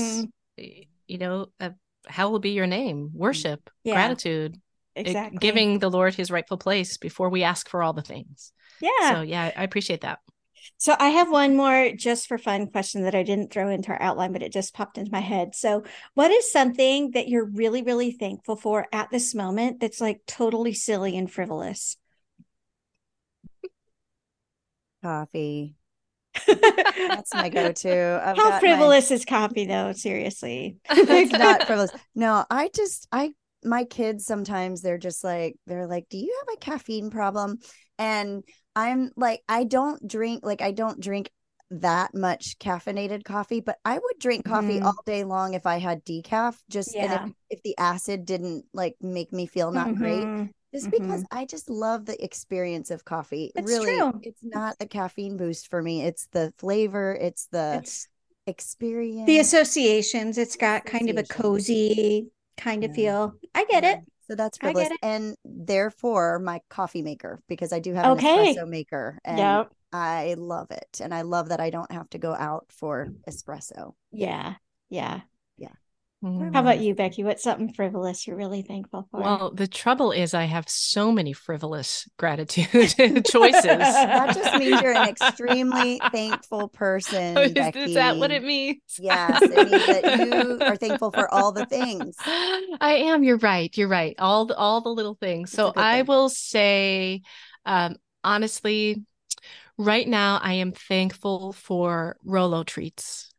Mhm. 0.59 0.89
you 1.07 1.19
know, 1.19 1.47
uh, 1.59 1.71
how 2.07 2.31
will 2.31 2.39
be 2.39 2.51
your 2.51 2.67
name? 2.67 3.11
Worship, 3.13 3.69
Yeah, 3.85 3.95
gratitude, 3.95 4.61
it- 4.95 5.07
Exactly. 5.07 5.39
giving 5.39 5.79
the 5.79 5.91
Lord 5.91 6.15
his 6.15 6.31
rightful 6.31 6.59
place 6.59 6.97
before 6.97 7.29
we 7.31 7.43
ask 7.43 7.69
for 7.69 7.83
all 7.83 7.93
the 7.93 8.03
things. 8.03 8.53
Yeah. 8.81 9.15
So 9.15 9.21
yeah, 9.23 9.51
I 9.57 9.63
appreciate 9.63 10.01
that. 10.03 10.19
So 10.77 10.95
I 10.99 11.09
have 11.11 11.31
one 11.31 11.57
more 11.57 11.91
just 11.97 12.27
for 12.27 12.37
fun 12.39 12.67
question 12.67 13.03
that 13.05 13.15
I 13.15 13.23
didn't 13.23 13.51
throw 13.53 13.69
into 13.71 13.91
our 13.91 14.01
outline, 14.01 14.33
but 14.33 14.43
it 14.43 14.53
just 14.53 14.75
popped 14.75 14.99
into 14.99 15.11
my 15.11 15.21
head. 15.21 15.55
So, 15.55 15.85
what 16.15 16.31
is 16.31 16.53
something 16.53 17.13
that 17.13 17.29
you're 17.29 17.45
really, 17.47 17.83
really 17.83 18.13
thankful 18.13 18.57
for 18.57 18.87
at 18.93 19.11
this 19.11 19.35
moment 19.35 19.81
that's 19.81 20.01
like 20.03 20.21
totally 20.27 20.75
silly 20.75 21.17
and 21.17 21.31
frivolous? 21.31 21.97
Coffee. 25.03 25.75
That's 26.47 27.35
my 27.35 27.49
go-to. 27.49 28.21
I've 28.23 28.37
How 28.37 28.43
got 28.45 28.51
my- 28.53 28.61
frivolous 28.61 29.11
is 29.11 29.25
coffee, 29.25 29.65
though? 29.67 29.93
Seriously. 29.93 30.77
it's 30.91 31.33
not 31.33 31.63
frivolous. 31.67 31.91
No, 32.15 32.45
I 32.51 32.71
just 32.75 33.09
I 33.11 33.33
my 33.65 33.85
kids 33.85 34.25
sometimes 34.25 34.83
they're 34.83 34.99
just 34.99 35.23
like 35.25 35.57
they're 35.67 35.87
like, 35.87 36.09
"Do 36.09 36.19
you 36.19 36.35
have 36.47 36.55
a 36.57 36.61
caffeine 36.61 37.11
problem?" 37.11 37.59
And 37.99 38.45
I'm 38.77 39.11
like, 39.17 39.43
I 39.49 39.65
don't 39.65 40.07
drink 40.09 40.45
like 40.45 40.63
I 40.63 40.73
don't 40.73 41.01
drink 41.01 41.31
that 41.73 42.15
much 42.15 42.59
caffeinated 42.59 43.23
coffee, 43.25 43.61
but 43.61 43.79
I 43.85 43.95
would 43.95 44.19
drink 44.19 44.45
coffee 44.45 44.81
Mhm. 44.81 44.85
all 44.85 44.97
day 45.07 45.23
long 45.25 45.55
if 45.55 45.67
I 45.67 45.79
had 45.79 46.05
decaf. 46.05 46.57
Just 46.69 46.95
Yeah. 46.95 47.23
and 47.23 47.35
if, 47.51 47.59
if 47.59 47.63
the 47.63 47.77
acid 47.79 48.25
didn't 48.25 48.65
like 48.73 48.97
make 49.01 49.33
me 49.33 49.47
feel 49.47 49.71
not 49.71 49.95
great. 49.95 50.25
Mhm. 50.25 50.51
just 50.73 50.87
Mhm. 50.87 50.91
because 51.03 51.25
I 51.33 51.47
just 51.47 51.69
love 51.69 52.07
the 52.07 52.23
experience 52.25 52.91
of 52.93 53.05
coffee. 53.05 53.51
It's 53.57 53.69
really, 53.69 53.87
true. 53.97 54.21
it's 54.23 54.43
not 54.43 54.79
the 54.79 54.87
caffeine 54.87 55.37
boost 55.37 55.69
for 55.69 55.83
me. 55.83 56.03
It's 56.05 56.27
the 56.29 56.53
flavor. 56.59 57.13
It's 57.21 57.47
the 57.47 57.81
It's 57.83 58.07
experience. 58.47 59.27
the 59.27 59.39
associations. 59.41 60.39
It's 60.39 60.57
got 60.57 60.85
kind 60.87 61.11
of 61.11 61.17
a 61.17 61.25
cozy 61.25 62.31
kind 62.57 62.85
of 62.85 62.91
Yeah. 62.91 62.95
feel. 62.97 63.35
I 63.55 63.65
get 63.65 63.85
Yeah. 63.85 63.93
it. 63.95 64.01
So 64.23 64.37
that's 64.37 64.59
frivolous, 64.59 64.89
and 65.03 65.37
therefore 65.45 66.39
my 66.39 66.61
coffee 66.69 67.03
maker 67.03 67.43
because 67.49 67.73
I 67.73 67.81
do 67.81 67.95
have 67.95 68.19
an 68.19 68.25
espresso 68.25 68.69
maker, 68.69 69.19
and 69.25 69.39
Yep. 69.39 69.73
I 69.93 70.35
love 70.39 70.71
it, 70.71 71.01
and 71.03 71.13
I 71.13 71.23
love 71.23 71.49
that 71.49 71.61
I 71.61 71.71
don't 71.71 71.91
have 71.91 72.09
to 72.11 72.19
go 72.19 72.33
out 72.35 72.67
for 72.71 73.09
espresso. 73.29 73.95
Yeah. 74.13 74.55
Yeah. 74.89 75.23
Mm. 76.23 76.53
How 76.53 76.61
about 76.61 76.81
you, 76.81 76.95
Becky? 76.95 77.25
What's 77.25 77.43
something 77.43 77.73
frivolous 77.73 78.27
you're 78.27 78.37
really 78.37 78.61
thankful 78.63 79.09
for? 79.11 79.21
Well, 79.21 79.51
the 79.55 79.67
trouble 79.67 80.13
is, 80.13 80.35
I 80.35 80.45
have 80.45 80.69
so 80.69 81.11
many 81.11 81.33
frivolous 81.33 82.07
gratitude 82.19 82.67
choices. 83.27 83.65
That 83.65 84.35
just 84.35 84.55
means 84.59 84.83
you're 84.83 84.93
an 84.93 85.09
extremely 85.09 85.99
thankful 86.13 86.69
person. 86.69 87.39
is, 87.39 87.53
Becky. 87.53 87.81
is 87.81 87.95
that 87.95 88.19
what 88.19 88.31
it 88.31 88.45
means? 88.45 88.81
Yes, 88.99 89.41
it 89.43 89.71
means 89.71 89.87
that 89.87 90.19
you 90.19 90.59
are 90.67 90.77
thankful 90.77 91.11
for 91.11 91.33
all 91.33 91.53
the 91.53 91.65
things. 91.67 92.17
I 92.27 93.05
am. 93.07 93.23
You're 93.23 93.39
right. 93.39 93.75
You're 93.77 93.89
right. 93.89 94.15
All 94.19 94.45
the 94.47 94.57
all 94.57 94.81
the 94.83 94.91
little 94.91 95.15
things. 95.15 95.51
It's 95.51 95.57
So 95.57 95.73
I 95.75 95.99
thing. 95.99 96.07
will 96.07 96.29
say, 96.29 97.23
um, 97.65 97.97
honestly, 98.23 99.03
right 99.79 100.07
now 100.07 100.39
I 100.43 100.55
am 100.55 100.73
thankful 100.73 101.53
for 101.55 102.17
Rolo 102.25 102.63
treats. 102.63 103.30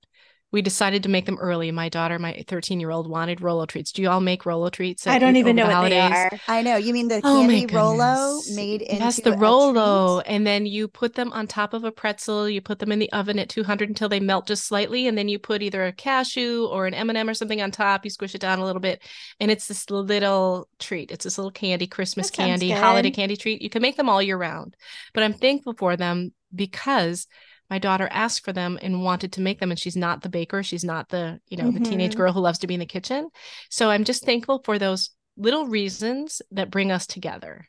We 0.52 0.62
decided 0.62 1.04
to 1.04 1.10
make 1.10 1.26
them 1.26 1.38
early. 1.40 1.72
My 1.72 1.88
daughter, 1.88 2.20
my 2.20 2.44
13 2.48 2.80
year 2.82 2.92
old, 2.92 3.10
wanted 3.10 3.40
Rolo 3.40 3.66
treats. 3.66 3.92
Do 3.94 4.02
you 4.02 4.10
all 4.10 4.20
make 4.20 4.46
Rolo 4.46 4.70
treats? 4.70 5.08
I 5.08 5.18
don't 5.18 5.38
even 5.38 5.56
know 5.56 5.68
the 5.68 5.74
what 5.74 5.90
they 5.90 6.00
are. 6.00 6.30
I 6.48 6.62
know 6.62 6.76
you 6.76 6.92
mean 6.92 7.08
the 7.08 7.22
Oh 7.24 7.48
candy 7.48 7.66
Rolo 7.74 8.42
made 8.54 8.82
into 8.82 8.96
Yes, 8.96 9.22
the 9.22 9.32
a 9.34 9.38
Rolo, 9.38 10.22
treat? 10.22 10.34
and 10.34 10.46
then 10.46 10.66
you 10.66 10.90
put 10.90 11.16
them 11.16 11.32
on 11.32 11.48
top 11.48 11.74
of 11.74 11.86
a 11.86 11.92
pretzel. 11.92 12.50
You 12.50 12.60
put 12.62 12.80
them 12.80 12.92
in 12.92 13.00
the 13.00 13.12
oven 13.14 13.40
at 13.40 13.48
200 13.48 13.88
until 13.88 14.10
they 14.10 14.20
melt 14.20 14.46
just 14.46 14.66
slightly, 14.66 15.08
and 15.08 15.18
then 15.18 15.30
you 15.30 15.40
put 15.40 15.62
either 15.62 15.86
a 15.86 15.94
cashew 15.94 16.66
or 16.66 16.86
an 16.86 16.94
M&M 16.94 17.30
or 17.30 17.34
something 17.34 17.62
on 17.62 17.72
top. 17.72 18.04
You 18.04 18.10
squish 18.12 18.36
it 18.36 18.42
down 18.42 18.60
a 18.60 18.66
little 18.66 18.82
bit, 18.82 19.02
and 19.40 19.50
it's 19.52 19.68
this 19.68 19.90
little 19.90 20.68
treat. 20.80 21.12
It's 21.12 21.24
this 21.24 21.38
little 21.38 21.52
candy, 21.52 21.88
Christmas 21.88 22.30
That 22.30 22.36
sounds 22.36 22.50
candy, 22.50 22.72
holiday 22.72 23.12
candy 23.12 23.38
treat. 23.38 23.62
You 23.62 23.70
can 23.70 23.82
make 23.82 23.96
them 23.96 24.10
all 24.10 24.22
year 24.22 24.38
round, 24.38 24.76
but 25.14 25.24
I'm 25.24 25.34
thankful 25.34 25.76
for 25.78 25.96
them 25.96 26.34
because 26.54 27.26
my 27.72 27.80
daughter 27.80 28.08
asked 28.12 28.44
for 28.46 28.54
them 28.54 28.78
and 28.82 29.02
wanted 29.02 29.32
to 29.34 29.42
make 29.42 29.60
them 29.60 29.72
and 29.72 29.80
she's 29.80 29.96
not 29.96 30.22
the 30.22 30.30
baker 30.30 30.62
she's 30.62 30.84
not 30.84 31.10
the 31.10 31.40
you 31.48 31.58
know 31.58 31.72
the 31.72 31.80
teenage 31.80 32.16
girl 32.16 32.34
who 32.34 32.42
loves 32.42 32.60
to 32.60 32.68
be 32.68 32.76
in 32.76 32.80
the 32.82 32.86
kitchen. 32.86 33.30
So 33.70 33.90
i'm 33.90 34.04
just 34.04 34.24
thankful 34.26 34.62
for 34.64 34.78
those 34.78 35.10
little 35.38 35.66
reasons 35.66 36.42
that 36.52 36.70
bring 36.70 36.92
us 36.92 37.08
together. 37.08 37.68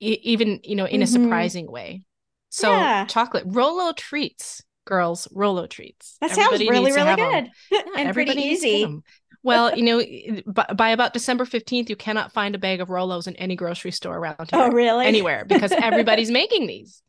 E- 0.00 0.20
even 0.22 0.60
you 0.62 0.76
know 0.76 0.86
in 0.86 1.02
a 1.02 1.04
Mhm. 1.04 1.08
surprising 1.12 1.70
way. 1.70 2.02
So 2.48 2.70
Yeah. 2.72 3.04
chocolate 3.06 3.44
rolo 3.46 3.92
treats 3.92 4.62
girls 4.86 5.28
rolo 5.32 5.66
treats. 5.66 6.16
That 6.20 6.30
sounds 6.30 6.60
really, 6.60 6.90
really 6.92 7.16
good. 7.16 7.50
Yeah, 7.70 7.78
and 7.78 7.94
pretty 7.94 8.08
everybody 8.08 8.40
needs 8.48 8.60
to 8.62 8.66
get 8.68 8.76
easy. 8.88 8.98
well 9.42 9.76
you 9.78 9.82
know 9.84 9.98
by, 10.46 10.66
by 10.74 10.90
about 10.90 11.12
december 11.12 11.44
15th 11.44 11.90
you 11.90 11.96
cannot 11.96 12.32
find 12.32 12.54
a 12.54 12.58
bag 12.58 12.80
of 12.80 12.88
rolos 12.88 13.26
in 13.26 13.36
any 13.36 13.56
grocery 13.56 13.90
store 13.90 14.16
around 14.16 14.50
here. 14.50 14.60
Oh, 14.60 14.70
really? 14.70 15.06
anywhere 15.06 15.44
because 15.44 15.72
everybody's 15.88 16.30
making 16.30 16.66
these 16.66 17.02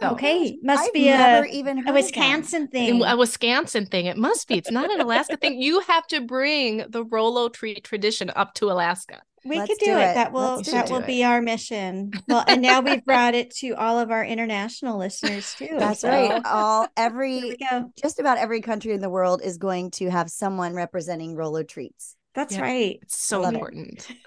So- 0.00 0.10
Okay, 0.10 0.58
must 0.62 0.84
I've 0.86 0.92
be 0.92 1.08
a- 1.08 1.44
even 1.44 1.78
heard 1.78 1.88
A. 1.88 1.92
Wisconsin 1.92 2.68
thing. 2.68 3.02
A 3.02 3.16
Wisconsin 3.16 3.86
thing. 3.86 4.06
It 4.06 4.16
must 4.16 4.46
be. 4.48 4.56
It's 4.58 4.70
not 4.70 4.90
an 4.90 5.00
Alaska 5.00 5.36
thing. 5.36 5.60
You 5.60 5.80
have 5.80 6.06
to 6.08 6.20
bring 6.20 6.84
the 6.88 7.04
Rolo 7.04 7.48
treat 7.48 7.82
tradition 7.84 8.30
up 8.36 8.52
to 8.54 8.70
Alaska. 8.70 9.22
we 9.44 9.58
Let's 9.58 9.68
could 9.70 9.78
do, 9.78 9.86
do 9.92 9.92
it. 9.92 10.02
it. 10.10 10.14
That 10.14 10.32
will 10.32 10.56
Let's 10.56 10.70
that 10.72 10.90
will 10.90 10.98
it. 10.98 11.06
be 11.06 11.22
our 11.24 11.40
mission. 11.40 12.10
Well, 12.28 12.44
and 12.48 12.60
now 12.60 12.80
we've 12.80 13.04
brought 13.04 13.34
it 13.36 13.52
to 13.58 13.74
all 13.74 13.98
of 14.00 14.10
our 14.10 14.24
international 14.24 14.98
listeners 14.98 15.54
too. 15.54 15.68
That's 15.78 16.00
so 16.00 16.08
right. 16.08 16.42
All 16.46 16.88
every 16.96 17.40
we 17.40 17.56
just 18.00 18.18
about 18.18 18.38
every 18.38 18.60
country 18.60 18.92
in 18.92 19.00
the 19.00 19.08
world 19.08 19.40
is 19.42 19.56
going 19.56 19.92
to 19.92 20.10
have 20.10 20.28
someone 20.30 20.74
representing 20.74 21.36
Rolo 21.36 21.62
treats. 21.62 22.15
That's 22.36 22.52
Yep. 22.54 22.62
right. 22.62 22.98
It's 23.02 23.18
so 23.18 23.42
important. 23.44 24.06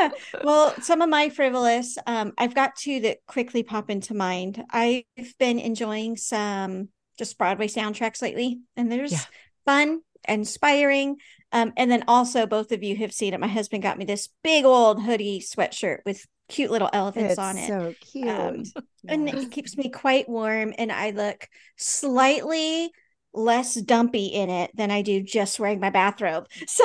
Yeah. 0.00 0.10
Well, 0.44 0.74
some 0.80 1.02
of 1.02 1.08
my 1.10 1.28
frivolous, 1.28 1.98
um, 2.06 2.32
I've 2.38 2.54
got 2.54 2.76
two 2.76 3.00
that 3.00 3.18
quickly 3.26 3.62
pop 3.62 3.90
into 3.90 4.14
mind. 4.14 4.62
I've 4.70 5.04
been 5.38 5.58
enjoying 5.58 6.16
some 6.16 6.88
just 7.18 7.36
Broadway 7.38 7.68
soundtracks 7.68 8.22
lately, 8.22 8.60
and 8.76 8.90
there's 8.90 9.12
Yeah. 9.12 9.18
fun, 9.66 10.00
inspiring. 10.28 11.16
Um, 11.52 11.72
and 11.76 11.90
then 11.90 12.04
also 12.08 12.46
both 12.46 12.72
of 12.72 12.82
you 12.82 12.96
have 12.96 13.12
seen 13.12 13.34
it. 13.34 13.40
My 13.40 13.48
husband 13.48 13.82
got 13.82 13.98
me 13.98 14.04
this 14.04 14.28
big 14.42 14.64
old 14.64 15.02
hoodie 15.02 15.40
sweatshirt 15.40 15.98
with 16.06 16.24
cute 16.48 16.70
little 16.70 16.90
elephants 16.92 17.32
It's 17.32 17.38
on 17.38 17.58
it. 17.58 17.68
so 17.68 17.94
cute. 18.00 18.28
Um, 18.28 18.62
and 19.08 19.28
it 19.28 19.50
keeps 19.50 19.76
me 19.76 19.90
quite 19.90 20.28
warm 20.28 20.72
and 20.78 20.90
I 20.92 21.10
look 21.10 21.48
slightly 21.76 22.90
less 23.34 23.74
dumpy 23.74 24.26
in 24.26 24.50
it 24.50 24.70
than 24.76 24.90
I 24.90 25.02
do 25.02 25.22
just 25.22 25.60
wearing 25.60 25.80
my 25.80 25.90
bathrobe. 25.90 26.48
So 26.68 26.84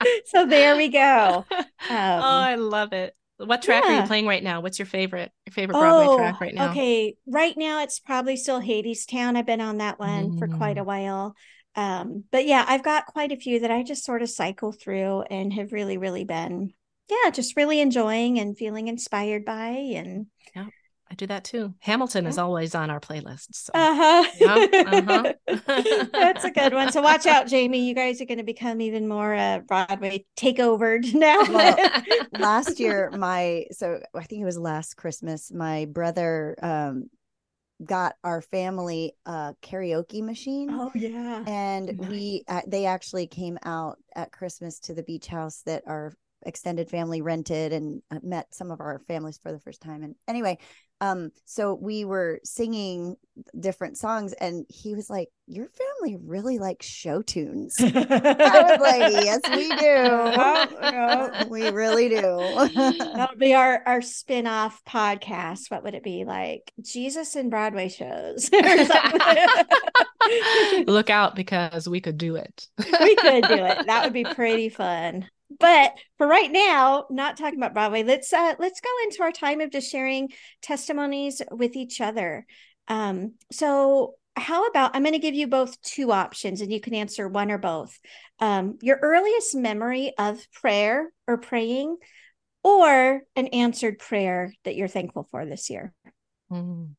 so 0.26 0.46
there 0.46 0.76
we 0.76 0.88
go. 0.88 1.46
oh, 1.50 1.64
Um, 1.88 2.20
I 2.20 2.54
love 2.56 2.92
it. 2.92 3.14
What 3.38 3.62
track 3.62 3.88
are 3.88 3.92
you 3.92 4.02
playing 4.02 4.26
right 4.26 4.42
now? 4.42 4.60
What's 4.60 4.78
your 4.78 4.86
favorite 4.86 5.32
your 5.46 5.52
favorite 5.52 5.78
Broadway 5.78 6.08
track 6.08 6.40
right 6.40 6.54
now? 6.54 6.72
Oh, 6.72 6.72
Okay, 6.72 7.16
right 7.26 7.56
now 7.56 7.82
it's 7.82 7.98
probably 7.98 8.36
still 8.36 8.60
Hadestown. 8.60 9.36
I've 9.36 9.46
been 9.46 9.60
on 9.60 9.78
that 9.78 9.98
one 9.98 10.32
for 10.32 10.46
quite 10.46 10.76
Mm. 10.76 10.78
a 10.78 10.84
while. 10.84 11.34
Um, 11.74 12.24
but 12.30 12.46
yeah, 12.46 12.64
I've 12.68 12.82
got 12.84 13.06
quite 13.06 13.32
a 13.32 13.36
few 13.36 13.60
that 13.60 13.70
I 13.70 13.82
just 13.82 14.04
sort 14.04 14.22
of 14.22 14.28
cycle 14.30 14.72
through 14.72 15.22
and 15.22 15.52
have 15.54 15.72
really, 15.72 15.96
really 15.96 16.24
been, 16.24 16.74
yeah, 17.10 17.30
just 17.30 17.56
really 17.56 17.80
enjoying 17.80 18.38
and 18.38 18.56
feeling 18.56 18.88
inspired 18.88 19.44
by. 19.46 19.68
And 19.96 20.26
I 21.12 21.14
do 21.14 21.26
that 21.26 21.44
too. 21.44 21.74
Hamilton 21.80 22.26
is 22.26 22.38
always 22.38 22.74
on 22.74 22.90
our 22.90 23.00
playlist. 23.00 23.48
So. 23.52 23.70
uh-huh. 23.74 24.24
Yeah, 24.40 25.34
uh-huh. 25.46 26.08
That's 26.12 26.44
a 26.44 26.50
good 26.50 26.72
one. 26.72 26.90
So 26.90 27.02
watch 27.02 27.26
out, 27.26 27.46
Jamie. 27.46 27.86
You 27.86 27.94
guys 27.94 28.20
are 28.20 28.24
going 28.24 28.38
to 28.38 28.44
become 28.44 28.80
even 28.80 29.06
more 29.06 29.34
uh, 29.34 29.60
Broadway 29.60 30.24
takeovered 30.36 31.12
now. 31.14 31.42
Well, 31.42 31.76
last 32.38 32.80
year 32.80 33.10
my 33.16 33.66
so 33.72 34.00
i 34.14 34.22
think 34.24 34.42
it 34.42 34.44
was 34.44 34.58
last 34.58 34.96
christmas 34.96 35.52
my 35.52 35.86
brother 35.86 36.56
um 36.62 37.08
got 37.84 38.14
our 38.22 38.40
family 38.40 39.12
a 39.26 39.54
karaoke 39.62 40.22
machine 40.22 40.68
oh 40.70 40.90
yeah. 40.94 41.42
and 41.46 41.98
Nice. 41.98 42.08
we 42.08 42.44
uh, 42.48 42.60
they 42.66 42.86
actually 42.86 43.26
came 43.26 43.58
out 43.64 43.98
at 44.14 44.32
christmas 44.32 44.78
to 44.80 44.94
the 44.94 45.02
beach 45.02 45.26
house 45.26 45.62
that 45.66 45.82
our 45.86 46.12
extended 46.44 46.88
family 46.88 47.22
rented 47.22 47.72
and 47.72 48.02
uh, 48.10 48.18
met 48.22 48.52
some 48.54 48.70
of 48.70 48.80
our 48.80 49.00
families 49.06 49.38
for 49.38 49.52
the 49.52 49.60
first 49.60 49.80
time 49.80 50.02
and 50.02 50.14
anyway 50.28 50.58
um 51.02 51.30
so 51.44 51.74
we 51.74 52.04
were 52.04 52.40
singing 52.44 53.16
different 53.58 53.98
songs 53.98 54.32
and 54.34 54.64
he 54.68 54.94
was 54.94 55.10
like 55.10 55.28
your 55.46 55.66
family 55.68 56.16
really 56.24 56.58
likes 56.58 56.86
show 56.86 57.20
tunes 57.22 57.74
i 57.80 57.86
was 57.90 58.80
like 58.80 59.12
yes 59.24 59.40
we 59.50 59.68
Yeah, 59.68 60.66
do 60.68 60.76
yeah. 60.80 61.44
we 61.48 61.70
really 61.70 62.08
do 62.08 62.38
That'll 63.14 63.36
be 63.36 63.54
our 63.54 63.82
our 63.86 64.00
spin-off 64.02 64.82
podcast. 64.84 65.70
What 65.70 65.82
would 65.84 65.94
it 65.94 66.02
be 66.02 66.24
like? 66.24 66.72
Jesus 66.80 67.36
and 67.36 67.50
Broadway 67.50 67.88
shows. 67.88 68.50
or. 68.52 69.64
Look 70.86 71.10
out 71.10 71.34
because 71.34 71.88
we 71.88 72.00
could 72.00 72.18
do 72.18 72.36
it. 72.36 72.66
we 72.78 73.16
could 73.16 73.44
do 73.44 73.64
it. 73.64 73.86
That 73.86 74.04
would 74.04 74.12
be 74.12 74.24
pretty 74.24 74.68
fun. 74.68 75.28
But 75.58 75.94
for 76.18 76.26
right 76.26 76.50
now, 76.50 77.06
not 77.10 77.36
talking 77.36 77.58
about 77.58 77.74
Broadway, 77.74 78.02
let's 78.02 78.32
uh 78.32 78.54
let's 78.58 78.80
go 78.80 78.90
into 79.04 79.22
our 79.22 79.32
time 79.32 79.60
of 79.60 79.70
just 79.70 79.90
sharing 79.90 80.30
testimonies 80.60 81.42
with 81.50 81.76
each 81.76 82.00
other. 82.00 82.46
Um, 82.88 83.34
so 83.50 84.14
how 84.36 84.66
about 84.66 84.94
I'm 84.94 85.02
going 85.02 85.12
to 85.12 85.18
give 85.18 85.34
you 85.34 85.46
both 85.46 85.80
two 85.82 86.10
options 86.10 86.60
and 86.60 86.72
you 86.72 86.80
can 86.80 86.94
answer 86.94 87.28
one 87.28 87.50
or 87.50 87.58
both. 87.58 87.98
Um, 88.40 88.78
your 88.80 88.98
earliest 89.02 89.54
memory 89.54 90.12
of 90.18 90.40
prayer 90.52 91.12
or 91.26 91.36
praying 91.38 91.96
or 92.64 93.22
an 93.36 93.46
answered 93.48 93.98
prayer 93.98 94.54
that 94.64 94.76
you're 94.76 94.88
thankful 94.88 95.28
for 95.30 95.44
this 95.44 95.68
year. 95.68 95.92
Mm. 96.50 96.94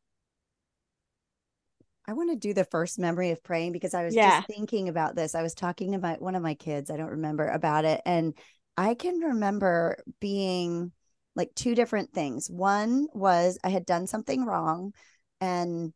I 2.07 2.13
want 2.13 2.31
to 2.31 2.35
do 2.35 2.53
the 2.53 2.65
first 2.65 2.99
memory 2.99 3.31
of 3.31 3.43
praying 3.43 3.71
because 3.71 3.93
I 3.93 4.03
was 4.03 4.15
Yeah. 4.15 4.41
just 4.41 4.47
thinking 4.47 4.89
about 4.89 5.15
this. 5.15 5.35
I 5.35 5.41
was 5.41 5.53
talking 5.53 5.93
to 5.93 5.99
my 5.99 6.15
one 6.19 6.35
of 6.35 6.43
my 6.43 6.55
kids, 6.55 6.91
I 6.91 6.97
don't 6.97 7.11
remember 7.11 7.47
about 7.47 7.85
it, 7.85 8.01
and 8.05 8.33
I 8.77 8.95
can 8.95 9.19
remember 9.19 9.97
being 10.19 10.91
like 11.35 11.53
two 11.55 11.75
different 11.75 12.13
things. 12.13 12.49
One 12.49 13.07
was 13.13 13.57
I 13.63 13.69
had 13.69 13.85
done 13.85 14.07
something 14.07 14.45
wrong 14.45 14.93
and 15.41 15.93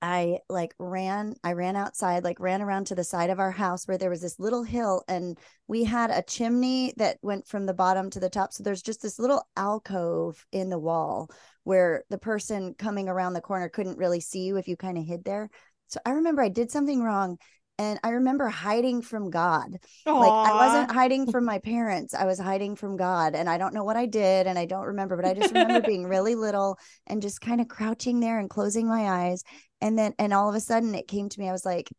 I 0.00 0.38
like 0.48 0.74
ran 0.78 1.34
I 1.42 1.52
ran 1.54 1.74
outside 1.74 2.22
like 2.22 2.38
ran 2.38 2.62
around 2.62 2.86
to 2.86 2.94
the 2.94 3.02
side 3.02 3.30
of 3.30 3.40
our 3.40 3.50
house 3.50 3.86
where 3.88 3.98
there 3.98 4.10
was 4.10 4.20
this 4.20 4.38
little 4.38 4.62
hill 4.62 5.02
and 5.08 5.36
we 5.66 5.82
had 5.84 6.10
a 6.10 6.22
chimney 6.22 6.94
that 6.98 7.18
went 7.20 7.48
from 7.48 7.66
the 7.66 7.74
bottom 7.74 8.08
to 8.10 8.20
the 8.20 8.30
top 8.30 8.52
so 8.52 8.62
there's 8.62 8.82
just 8.82 9.02
this 9.02 9.18
little 9.18 9.42
alcove 9.56 10.46
in 10.52 10.70
the 10.70 10.78
wall 10.78 11.30
where 11.68 12.02
the 12.08 12.16
person 12.16 12.74
coming 12.78 13.10
around 13.10 13.34
the 13.34 13.42
corner 13.42 13.68
couldn't 13.68 13.98
really 13.98 14.20
see 14.20 14.44
you 14.44 14.56
if 14.56 14.68
you 14.68 14.74
kind 14.74 14.96
of 14.96 15.04
hid 15.04 15.22
there. 15.22 15.50
So 15.88 16.00
I 16.06 16.12
remember 16.12 16.40
I 16.40 16.48
did 16.48 16.70
something 16.70 17.02
wrong 17.02 17.36
and 17.76 18.00
I 18.02 18.08
remember 18.12 18.48
hiding 18.48 19.02
from 19.02 19.28
God. 19.28 19.76
Aww. 20.06 20.18
Like 20.18 20.50
I 20.50 20.54
wasn't 20.54 20.90
hiding 20.90 21.30
from 21.30 21.44
my 21.44 21.58
parents. 21.58 22.14
I 22.14 22.24
was 22.24 22.38
hiding 22.38 22.74
from 22.74 22.96
God. 22.96 23.34
And 23.34 23.50
I 23.50 23.58
don't 23.58 23.74
know 23.74 23.84
what 23.84 23.98
I 23.98 24.06
did 24.06 24.46
and 24.46 24.58
I 24.58 24.64
don't 24.64 24.86
remember, 24.86 25.14
but 25.14 25.26
I 25.26 25.34
just 25.34 25.52
remember 25.52 25.86
being 25.86 26.04
really 26.08 26.34
little 26.34 26.78
and 27.06 27.20
just 27.20 27.42
kind 27.42 27.60
of 27.60 27.68
crouching 27.68 28.20
there 28.20 28.38
and 28.38 28.48
closing 28.48 28.88
my 28.88 29.26
eyes. 29.26 29.42
And 29.82 29.98
then 29.98 30.14
and 30.18 30.32
all 30.32 30.48
of 30.48 30.54
a 30.54 30.60
sudden 30.60 30.94
it 30.94 31.06
came 31.06 31.28
to 31.28 31.38
me. 31.38 31.50
I 31.50 31.52
was 31.52 31.66
like, 31.66 31.90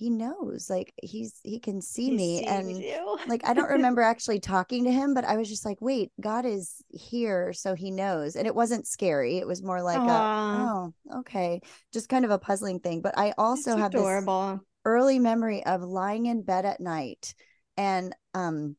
he 0.00 0.08
knows 0.08 0.70
like 0.70 0.94
he's 1.02 1.38
he 1.44 1.60
can 1.60 1.82
see 1.82 2.06
he 2.06 2.16
me 2.16 2.44
and 2.44 2.82
like 3.28 3.42
i 3.46 3.52
don't 3.52 3.68
remember 3.76 4.00
actually 4.00 4.40
talking 4.40 4.84
to 4.84 4.90
him 4.90 5.12
but 5.12 5.26
i 5.26 5.36
was 5.36 5.46
just 5.46 5.66
like 5.66 5.76
wait 5.82 6.10
god 6.22 6.46
is 6.46 6.82
here 6.88 7.52
so 7.52 7.74
he 7.74 7.90
knows. 7.90 8.34
And 8.34 8.46
it 8.46 8.54
wasn't 8.54 8.86
scary 8.86 9.36
it 9.36 9.46
was 9.46 9.62
more 9.62 9.82
like 9.82 9.98
a, 9.98 10.00
oh 10.00 11.18
okay 11.18 11.60
just 11.92 12.08
kind 12.08 12.24
of 12.24 12.30
a 12.30 12.38
puzzling 12.38 12.80
thing 12.80 13.02
but 13.02 13.16
i 13.18 13.34
also 13.36 13.72
That's 13.72 13.82
have 13.82 13.94
adorable. 13.94 14.52
this 14.54 14.60
early 14.86 15.18
memory 15.18 15.66
of 15.66 15.82
lying 15.82 16.24
in 16.24 16.42
bed 16.42 16.64
at 16.64 16.80
night 16.80 17.34
and 17.76 18.16
um 18.32 18.76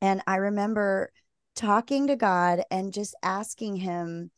and 0.00 0.22
i 0.26 0.36
remember 0.36 1.12
talking 1.54 2.06
to 2.06 2.16
god 2.16 2.62
and 2.70 2.94
just 2.94 3.14
asking 3.22 3.76
him 3.76 4.30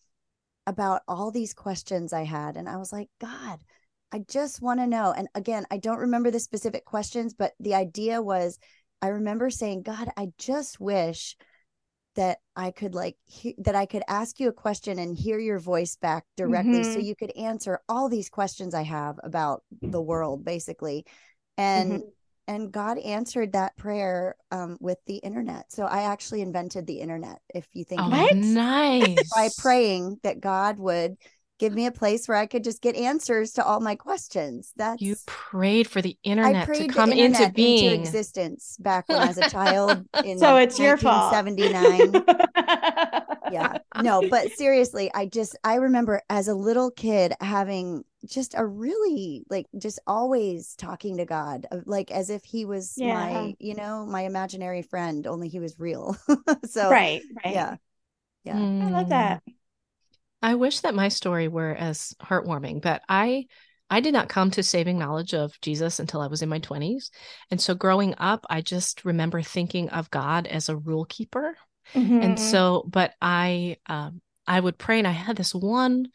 about 0.67 1.03
all 1.07 1.31
these 1.31 1.55
questions 1.55 2.13
i 2.13 2.25
had 2.25 2.57
and 2.57 2.69
i 2.69 2.77
was 2.77 2.93
like 2.93 3.09
god 3.21 3.61
I 4.13 4.21
just 4.29 4.61
want 4.61 4.81
to 4.81 4.87
know. 4.87 5.13
And 5.17 5.29
again, 5.35 5.65
I 5.71 5.79
don't 5.79 5.99
remember 5.99 6.31
the 6.31 6.41
specific 6.41 6.85
questions, 6.85 7.35
but 7.35 7.53
the 7.59 7.75
idea 7.75 8.21
was 8.21 8.59
I 9.01 9.09
remember 9.09 9.51
saying, 9.51 9.83
God, 9.83 10.11
I 10.17 10.29
just 10.39 10.79
wish 10.79 11.37
that 12.15 12.39
I 12.55 12.71
could 12.71 12.95
like 12.95 13.17
he- 13.25 13.57
that 13.59 13.75
I 13.75 13.87
could 13.87 14.03
ask 14.07 14.39
you 14.39 14.49
a 14.49 14.53
question 14.53 14.99
and 14.99 15.17
hear 15.17 15.39
your 15.39 15.59
voice 15.59 15.97
back 15.97 16.25
directly 16.37 16.81
mm-hmm. 16.81 16.93
so 16.93 16.99
you 16.99 17.17
could 17.17 17.35
answer 17.37 17.81
all 17.89 18.09
these 18.09 18.29
questions 18.29 18.75
I 18.75 18.83
have 18.83 19.19
about 19.23 19.63
the 19.81 20.01
world 20.01 20.45
basically. 20.45 21.07
And 21.57 21.93
mm-hmm. 21.93 22.09
and 22.49 22.73
God 22.73 22.99
answered 22.99 23.53
that 23.53 23.77
prayer 23.79 24.37
um, 24.51 24.77
with 24.79 24.99
the 25.07 25.17
internet. 25.17 25.73
So 25.73 25.85
I 25.85 26.03
actually 26.03 26.43
invented 26.43 26.87
the 26.87 27.01
internet 27.01 27.39
if 27.55 27.67
you 27.73 27.85
think 27.85 28.03
oh, 28.03 28.29
nice 28.35 29.31
by 29.35 29.49
praying 29.57 30.21
that 30.23 30.41
God 30.41 30.79
would 30.79 31.17
give 31.63 31.75
me 31.75 31.87
a 31.87 31.93
place 31.93 32.27
where 32.27 32.37
I 32.37 32.47
could 32.47 32.65
just 32.65 32.83
get 32.83 32.97
answers 32.97 33.53
to 33.53 33.65
all 33.65 33.79
my 33.79 33.95
questions. 33.95 34.73
That's 34.75 35.01
you 35.01 35.15
prayed 35.27 35.87
for 35.87 36.03
the 36.03 36.19
internet 36.25 36.67
to 36.67 36.89
come 36.89 37.13
into 37.13 37.53
being 37.53 37.93
into 37.93 38.01
existence 38.01 38.77
back 38.81 39.09
when 39.09 39.21
I 39.21 39.29
was 39.29 39.39
a 39.39 39.49
child. 39.49 40.05
In 40.25 40.41
so 40.41 40.57
it's 40.57 40.81
your 40.81 40.97
fault. 40.97 41.33
Seventy 41.33 41.73
nine. 41.73 42.15
yeah, 43.53 43.79
no, 44.03 44.29
but 44.29 44.51
seriously, 44.51 45.09
I 45.15 45.27
just 45.27 45.57
I 45.63 45.77
remember 45.77 46.21
as 46.29 46.49
a 46.49 46.55
little 46.55 46.91
kid 46.91 47.33
having 47.41 48.03
just 48.27 48.55
a 48.57 48.67
really 48.67 49.45
like 49.49 49.67
just 49.79 50.01
always 50.05 50.75
talking 50.75 51.19
to 51.19 51.25
God, 51.25 51.69
like 51.87 52.11
as 52.11 52.29
if 52.29 52.43
he 52.43 52.65
was 52.65 52.95
yeah. 52.97 53.15
my 53.15 53.55
you 53.61 53.77
know 53.77 54.05
my 54.05 54.23
imaginary 54.23 54.83
friend, 54.83 55.29
only 55.29 55.47
he 55.47 55.61
was 55.61 55.79
real. 55.79 56.17
so 56.65 56.91
right, 56.91 57.23
right, 57.45 57.55
yeah, 57.55 57.77
yeah, 58.43 58.57
mm. 58.57 58.83
I 58.83 58.91
love 58.91 59.11
that. 59.11 59.45
I 60.43 60.57
wish 60.57 60.81
that 60.81 60.95
my 60.95 61.09
story 61.09 61.49
were 61.49 61.75
as 61.75 62.15
heartwarming, 62.21 62.83
but 62.83 63.03
I 63.09 63.47
I 63.89 64.01
did 64.01 64.15
not 64.15 64.31
come 64.31 64.51
to 64.53 64.63
saving 64.63 64.99
knowledge 64.99 65.35
of 65.35 65.61
Jesus 65.61 66.01
until 66.01 66.23
I 66.23 66.27
was 66.27 66.41
in 66.41 66.49
my 66.49 66.61
20s. 66.61 67.11
And 67.51 67.61
so 67.61 67.75
growing 67.75 68.15
up, 68.17 68.47
I 68.49 68.63
just 68.63 69.05
remember 69.05 69.43
thinking 69.43 69.91
of 69.91 70.11
God 70.11 70.47
as 70.47 70.71
a 70.71 70.77
rule 70.77 71.05
keeper. 71.05 71.59
Mm-hmm. 71.95 72.23
And 72.23 72.41
so, 72.41 72.89
but 72.89 73.13
I 73.21 73.77
um 73.87 74.23
I 74.47 74.59
would 74.59 74.79
pray 74.79 74.99
and 74.99 75.07
I 75.07 75.13
had 75.13 75.37
this 75.37 75.55
one 75.55 76.09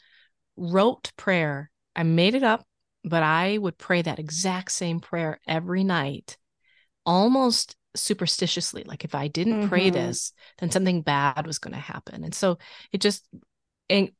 rote 0.55 1.11
prayer. 1.17 1.69
I 1.95 2.03
made 2.03 2.35
it 2.35 2.43
up, 2.43 2.65
but 3.03 3.23
I 3.23 3.57
would 3.57 3.77
pray 3.77 4.01
that 4.01 4.19
exact 4.19 4.71
same 4.71 4.99
prayer 4.99 5.39
every 5.47 5.83
night, 5.83 6.37
almost 7.05 7.75
superstitiously. 7.95 8.83
Like 8.85 9.03
if 9.03 9.15
I 9.15 9.27
didn't 9.27 9.59
mm-hmm. 9.61 9.69
pray 9.69 9.89
this, 9.91 10.33
then 10.59 10.71
something 10.71 11.03
bad 11.03 11.45
was 11.45 11.59
going 11.59 11.73
to 11.73 11.79
happen. 11.79 12.23
And 12.23 12.33
so 12.33 12.57
it 12.91 13.01
just 13.01 13.27
and 13.89 14.11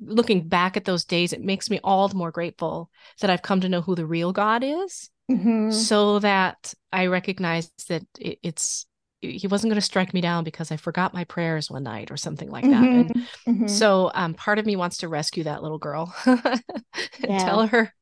looking 0.00 0.48
back 0.48 0.76
at 0.76 0.84
those 0.84 1.04
days, 1.04 1.32
it 1.32 1.42
makes 1.42 1.70
me 1.70 1.80
all 1.82 2.08
the 2.08 2.16
more 2.16 2.30
grateful 2.30 2.90
that 3.20 3.30
I've 3.30 3.42
come 3.42 3.60
to 3.60 3.68
know 3.68 3.80
who 3.80 3.94
the 3.94 4.06
real 4.06 4.32
God 4.32 4.62
is, 4.64 5.10
mm-hmm. 5.30 5.70
so 5.70 6.18
that 6.20 6.74
I 6.92 7.06
recognize 7.06 7.70
that 7.88 8.04
it, 8.18 8.38
it's 8.42 8.86
he 9.20 9.46
wasn't 9.46 9.70
going 9.70 9.80
to 9.80 9.86
strike 9.86 10.12
me 10.12 10.20
down 10.20 10.42
because 10.42 10.72
I 10.72 10.76
forgot 10.76 11.14
my 11.14 11.24
prayers 11.24 11.70
one 11.70 11.84
night 11.84 12.10
or 12.10 12.16
something 12.16 12.50
like 12.50 12.64
that. 12.64 12.82
Mm-hmm. 12.82 13.00
And 13.00 13.28
mm-hmm. 13.48 13.66
so 13.68 14.10
um, 14.14 14.34
part 14.34 14.58
of 14.58 14.66
me 14.66 14.74
wants 14.74 14.98
to 14.98 15.08
rescue 15.08 15.44
that 15.44 15.62
little 15.62 15.78
girl 15.78 16.12
and 16.26 16.72
yeah. 17.20 17.38
tell 17.38 17.66
her 17.68 17.94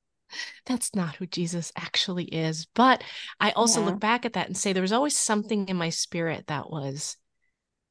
that's 0.67 0.95
not 0.95 1.17
who 1.17 1.27
Jesus 1.27 1.73
actually 1.77 2.25
is. 2.25 2.67
But 2.75 3.05
I 3.39 3.51
also 3.51 3.81
yeah. 3.81 3.87
look 3.87 4.01
back 4.01 4.25
at 4.25 4.35
that 4.35 4.47
and 4.47 4.57
say 4.57 4.73
there 4.73 4.83
was 4.83 4.93
always 4.93 5.17
something 5.17 5.69
in 5.69 5.77
my 5.77 5.91
spirit 5.91 6.47
that 6.47 6.71
was 6.71 7.17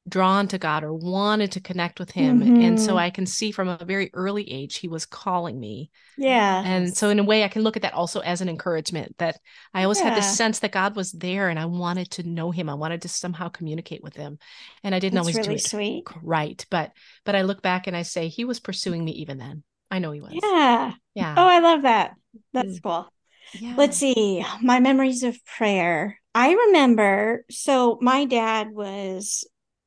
drawn 0.08 0.48
to 0.48 0.58
God 0.58 0.82
or 0.82 0.94
wanted 0.94 1.52
to 1.52 1.60
connect 1.60 2.00
with 2.00 2.10
him. 2.10 2.40
Mm-hmm. 2.40 2.60
And 2.62 2.80
so 2.80 2.90
mm-hmm. 2.90 2.98
I 2.98 3.10
can 3.10 3.26
see 3.26 3.52
from 3.52 3.68
a 3.68 3.84
very 3.84 4.10
early 4.14 4.50
age, 4.50 4.76
he 4.76 4.88
was 4.88 5.06
calling 5.06 5.58
me. 5.58 5.90
Yeah. 6.16 6.62
And 6.64 6.96
so, 6.96 7.10
in 7.10 7.18
a 7.18 7.24
way, 7.24 7.44
I 7.44 7.48
can 7.48 7.62
look 7.62 7.76
at 7.76 7.82
that 7.82 7.94
also 7.94 8.20
as 8.20 8.40
an 8.40 8.48
encouragement 8.48 9.16
that 9.18 9.38
I 9.74 9.82
always 9.84 9.98
yeah. 9.98 10.08
had 10.08 10.18
this 10.18 10.36
sense 10.36 10.60
that 10.60 10.72
God 10.72 10.96
was 10.96 11.12
there 11.12 11.48
and 11.48 11.58
I 11.58 11.66
wanted 11.66 12.10
to 12.12 12.22
know 12.22 12.50
him. 12.50 12.68
I 12.68 12.74
wanted 12.74 13.02
to 13.02 13.08
somehow 13.08 13.48
communicate 13.48 14.02
with 14.02 14.16
him. 14.16 14.38
And 14.82 14.94
I 14.94 14.98
didn't 14.98 15.14
That's 15.14 15.24
always 15.24 15.36
really 15.36 15.48
do 15.48 15.54
it 15.54 15.62
sweet. 15.62 16.04
right. 16.22 16.64
But, 16.70 16.92
but 17.24 17.34
I 17.34 17.42
look 17.42 17.62
back 17.62 17.86
and 17.86 17.96
I 17.96 18.02
say, 18.02 18.28
he 18.28 18.44
was 18.44 18.60
pursuing 18.60 19.04
me 19.04 19.12
even 19.12 19.38
then. 19.38 19.62
I 19.90 19.98
know 19.98 20.12
he 20.12 20.20
was. 20.20 20.32
Yeah. 20.32 20.92
Yeah. 21.14 21.34
Oh, 21.36 21.46
I 21.46 21.58
love 21.58 21.82
that. 21.82 22.12
That's 22.52 22.78
mm. 22.78 22.82
cool. 22.82 23.12
Yeah. 23.58 23.74
Let's 23.76 23.96
see. 23.96 24.44
My 24.62 24.80
memories 24.80 25.24
of 25.24 25.44
prayer. 25.44 26.18
I 26.34 26.52
remember, 26.52 27.44
so 27.50 27.98
my 28.00 28.24
dad 28.24 28.68
was 28.70 29.44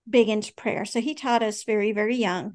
big 0.09 0.29
into 0.29 0.53
prayer. 0.53 0.85
So 0.85 1.01
he 1.01 1.15
taught 1.15 1.43
us 1.43 1.63
very, 1.63 1.91
very 1.91 2.15
young. 2.15 2.53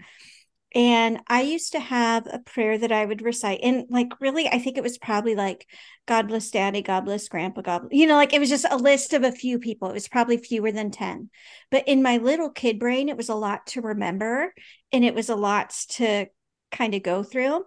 And 0.75 1.21
I 1.27 1.43
used 1.43 1.73
to 1.73 1.81
have 1.81 2.27
a 2.31 2.41
prayer 2.41 2.77
that 2.77 2.93
I 2.93 3.05
would 3.05 3.23
recite. 3.23 3.61
And 3.63 3.87
like, 3.89 4.09
really, 4.21 4.47
I 4.49 4.59
think 4.59 4.77
it 4.77 4.83
was 4.83 4.99
probably 4.99 5.35
like, 5.35 5.67
God 6.07 6.29
bless 6.29 6.51
daddy, 6.51 6.83
God 6.83 7.07
bless 7.07 7.29
grandpa, 7.29 7.63
God, 7.63 7.89
you 7.91 8.07
know, 8.07 8.17
like 8.17 8.35
it 8.35 8.39
was 8.39 8.51
just 8.51 8.67
a 8.71 8.77
list 8.77 9.15
of 9.15 9.23
a 9.23 9.33
few 9.33 9.59
people. 9.59 9.89
It 9.89 9.95
was 9.95 10.09
probably 10.09 10.37
fewer 10.37 10.71
than 10.71 10.91
10. 10.91 11.31
But 11.71 11.89
in 11.89 12.03
my 12.03 12.19
little 12.19 12.51
kid 12.51 12.79
brain, 12.79 13.09
it 13.09 13.17
was 13.17 13.31
a 13.31 13.35
lot 13.35 13.67
to 13.69 13.81
remember 13.81 14.53
and 14.93 15.05
it 15.05 15.15
was 15.15 15.31
a 15.31 15.37
lot 15.37 15.71
to 15.91 16.27
kind 16.71 16.95
of 16.95 17.03
go 17.03 17.23
through. 17.23 17.65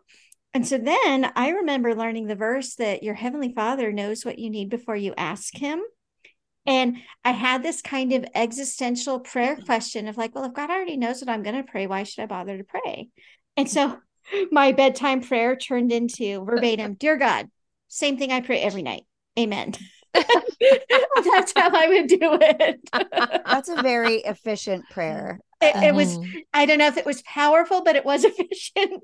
And 0.54 0.67
so 0.67 0.78
then 0.78 1.32
I 1.36 1.50
remember 1.50 1.96
learning 1.96 2.28
the 2.28 2.36
verse 2.36 2.76
that 2.76 3.04
your 3.04 3.15
heavenly 3.15 3.54
father 3.54 3.91
knows 3.91 4.26
what 4.26 4.38
you 4.38 4.50
need 4.50 4.70
before 4.70 4.96
you 4.96 5.13
ask 5.17 5.56
him. 5.56 5.82
And 6.65 6.97
I 7.26 7.32
had 7.32 7.63
this 7.63 7.82
kind 7.82 8.13
of 8.13 8.26
existential 8.36 9.19
prayer 9.19 9.56
mm-hmm. 9.56 9.65
question 9.65 10.08
of 10.08 10.17
like, 10.17 10.36
well, 10.36 10.45
if 10.45 10.54
God 10.54 10.69
already 10.69 10.97
knows 10.97 11.21
what 11.21 11.30
I'm 11.30 11.43
going 11.43 11.56
to 11.56 11.69
pray, 11.69 11.88
why 11.88 12.04
should 12.04 12.24
I 12.24 12.28
bother 12.28 12.58
to 12.58 12.63
pray? 12.63 13.10
And 13.58 13.69
so 13.69 13.97
my 14.52 14.71
bedtime 14.71 15.21
prayer 15.21 15.56
turned 15.56 15.91
into 15.91 16.43
verbatim, 16.45 16.93
Dear 17.00 17.17
God, 17.17 17.50
same 17.88 18.17
thing 18.17 18.32
I 18.32 18.41
pray 18.41 18.62
every 18.62 18.84
night. 18.84 19.04
Amen. 19.39 19.74
That's 20.13 21.54
how 21.56 21.69
I 21.74 21.88
would 21.88 22.08
do 22.08 22.38
it. 22.41 22.80
That's 23.45 23.69
a 23.69 23.82
very 23.82 24.15
efficient 24.15 24.86
prayer. 24.89 25.39
It, 25.62 25.84
it, 25.84 25.95
was 25.95 26.17
mm-hmm. 26.17 26.39
i 26.54 26.65
don't 26.65 26.80
know 26.80 26.88
if 26.88 26.97
it 26.97 27.06
was 27.06 27.21
powerful 27.24 27.84
but 27.84 27.95
it 27.95 28.04
was 28.04 28.24
efficient 28.26 29.04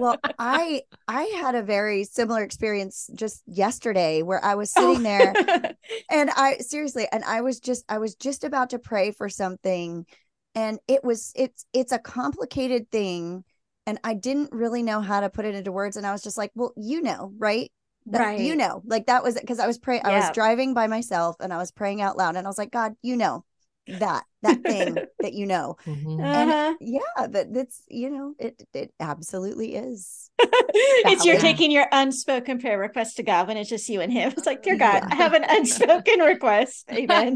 well 0.00 0.16
i 0.38 0.82
i 1.08 1.22
had 1.24 1.54
a 1.54 1.62
very 1.62 2.04
similar 2.04 2.42
experience 2.42 3.10
just 3.14 3.42
yesterday 3.46 4.22
where 4.22 4.42
i 4.44 4.54
was 4.54 4.72
sitting 4.72 4.98
oh. 4.98 5.02
there 5.02 5.34
and 6.10 6.30
i 6.30 6.56
seriously 6.58 7.06
and 7.10 7.24
i 7.24 7.40
was 7.40 7.60
just 7.60 7.84
i 7.88 7.98
was 7.98 8.14
just 8.14 8.44
about 8.44 8.70
to 8.70 8.78
pray 8.78 9.10
for 9.10 9.28
something 9.28 10.06
and 10.54 10.78
it 10.88 11.04
was 11.04 11.32
it's 11.34 11.64
it's 11.72 11.92
a 11.92 11.98
complicated 11.98 12.90
thing 12.90 13.44
and 13.86 13.98
i 14.04 14.14
didn't 14.14 14.52
really 14.52 14.82
know 14.82 15.00
how 15.00 15.20
to 15.20 15.30
put 15.30 15.44
it 15.44 15.54
into 15.54 15.72
words 15.72 15.96
and 15.96 16.06
i 16.06 16.12
was 16.12 16.22
just 16.22 16.38
like 16.38 16.50
well 16.54 16.72
you 16.76 17.02
know 17.02 17.32
right 17.38 17.72
that, 18.06 18.20
right 18.20 18.40
you 18.40 18.56
know 18.56 18.82
like 18.86 19.06
that 19.06 19.22
was 19.22 19.38
because 19.38 19.58
i 19.58 19.66
was 19.66 19.78
praying 19.78 20.02
yeah. 20.04 20.10
i 20.10 20.18
was 20.18 20.30
driving 20.32 20.74
by 20.74 20.86
myself 20.86 21.36
and 21.40 21.52
i 21.52 21.56
was 21.56 21.70
praying 21.70 22.00
out 22.00 22.16
loud 22.16 22.36
and 22.36 22.46
i 22.46 22.50
was 22.50 22.58
like 22.58 22.70
god 22.70 22.94
you 23.02 23.16
know 23.16 23.44
that 23.88 24.24
that 24.42 24.62
thing 24.62 24.94
that 25.20 25.32
you 25.32 25.46
know. 25.46 25.76
Mm-hmm. 25.86 26.20
and 26.20 26.50
uh-huh. 26.50 26.74
yeah 26.80 27.26
but 27.28 27.52
that's 27.52 27.82
you 27.88 28.10
know 28.10 28.34
it 28.38 28.62
it 28.72 28.92
absolutely 29.00 29.74
is 29.74 30.30
it's 30.38 31.24
you're 31.24 31.38
taking 31.38 31.70
your 31.70 31.86
unspoken 31.92 32.60
prayer 32.60 32.78
request 32.78 33.16
to 33.16 33.22
god 33.22 33.48
when 33.48 33.56
it's 33.56 33.68
just 33.68 33.88
you 33.88 34.00
and 34.00 34.12
him. 34.12 34.32
It's 34.36 34.46
like 34.46 34.62
dear 34.62 34.76
god 34.76 35.02
yeah. 35.02 35.08
i 35.10 35.14
have 35.14 35.34
an 35.34 35.44
unspoken 35.48 36.20
request. 36.20 36.86
Amen. 36.90 37.34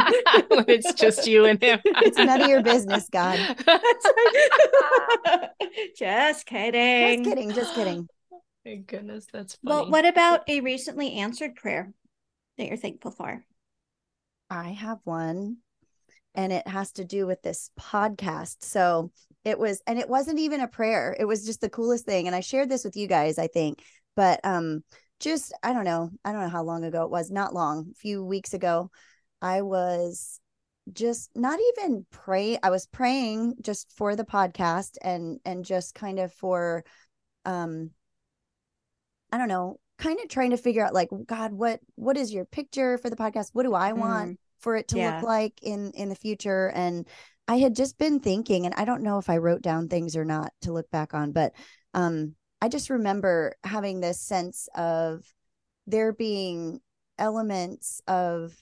When 0.48 0.64
it's 0.68 0.92
just 0.94 1.26
you 1.26 1.44
and 1.44 1.62
him. 1.62 1.80
It's 1.84 2.18
none 2.18 2.42
of 2.42 2.48
your 2.48 2.62
business 2.62 3.08
god. 3.10 3.38
Just 5.96 6.46
kidding 6.46 7.24
just 7.24 7.30
kidding. 7.30 7.52
just 7.52 7.74
kidding. 7.74 8.08
Thank 8.64 8.86
goodness 8.86 9.26
that's 9.32 9.56
funny. 9.56 9.76
well 9.76 9.90
what 9.90 10.06
about 10.06 10.48
a 10.48 10.60
recently 10.60 11.14
answered 11.14 11.54
prayer 11.56 11.92
that 12.58 12.66
you're 12.66 12.76
thankful 12.76 13.10
for? 13.10 13.44
I 14.50 14.70
have 14.70 14.98
one 15.04 15.58
and 16.34 16.52
it 16.52 16.66
has 16.66 16.92
to 16.92 17.04
do 17.04 17.26
with 17.26 17.42
this 17.42 17.70
podcast. 17.78 18.56
So 18.60 19.10
it 19.44 19.58
was, 19.58 19.82
and 19.86 19.98
it 19.98 20.08
wasn't 20.08 20.38
even 20.38 20.60
a 20.60 20.68
prayer. 20.68 21.16
It 21.18 21.26
was 21.26 21.44
just 21.44 21.60
the 21.60 21.68
coolest 21.68 22.06
thing. 22.06 22.26
And 22.26 22.34
I 22.34 22.40
shared 22.40 22.68
this 22.68 22.84
with 22.84 22.96
you 22.96 23.06
guys, 23.06 23.38
I 23.38 23.46
think. 23.46 23.82
But 24.16 24.40
um, 24.44 24.82
just 25.20 25.52
I 25.62 25.72
don't 25.72 25.84
know, 25.84 26.10
I 26.24 26.32
don't 26.32 26.42
know 26.42 26.48
how 26.48 26.62
long 26.62 26.84
ago 26.84 27.04
it 27.04 27.10
was, 27.10 27.30
not 27.30 27.54
long, 27.54 27.88
a 27.90 27.94
few 27.94 28.24
weeks 28.24 28.54
ago, 28.54 28.90
I 29.42 29.62
was 29.62 30.40
just 30.92 31.30
not 31.34 31.58
even 31.78 32.04
pray 32.10 32.58
I 32.62 32.68
was 32.68 32.86
praying 32.86 33.54
just 33.62 33.90
for 33.96 34.16
the 34.16 34.24
podcast 34.24 34.98
and 35.00 35.40
and 35.44 35.64
just 35.64 35.94
kind 35.94 36.18
of 36.18 36.30
for 36.34 36.84
um 37.46 37.90
I 39.32 39.38
don't 39.38 39.48
know, 39.48 39.80
kind 39.98 40.20
of 40.20 40.28
trying 40.28 40.50
to 40.50 40.56
figure 40.56 40.84
out 40.84 40.94
like 40.94 41.08
God, 41.26 41.52
what 41.52 41.80
what 41.96 42.16
is 42.16 42.32
your 42.32 42.44
picture 42.44 42.98
for 42.98 43.10
the 43.10 43.16
podcast? 43.16 43.50
What 43.52 43.64
do 43.64 43.74
I 43.74 43.92
want 43.92 44.32
mm, 44.32 44.36
for 44.64 44.74
it 44.76 44.88
to 44.88 44.96
yeah. 44.96 45.16
look 45.16 45.24
like 45.24 45.62
in 45.62 45.92
in 45.92 46.08
the 46.08 46.16
future? 46.16 46.72
And 46.74 47.06
I 47.46 47.58
had 47.58 47.76
just 47.76 47.98
been 47.98 48.18
thinking 48.18 48.66
and 48.66 48.74
I 48.74 48.84
don't 48.84 49.02
know 49.02 49.18
if 49.18 49.30
I 49.30 49.36
wrote 49.36 49.62
down 49.62 49.88
things 49.88 50.16
or 50.16 50.24
not 50.24 50.52
to 50.62 50.72
look 50.72 50.90
back 50.90 51.14
on, 51.14 51.32
but 51.32 51.52
um 51.92 52.34
I 52.60 52.68
just 52.68 52.90
remember 52.90 53.56
having 53.62 54.00
this 54.00 54.20
sense 54.20 54.68
of 54.74 55.22
there 55.86 56.12
being 56.12 56.80
elements 57.18 58.00
of 58.08 58.54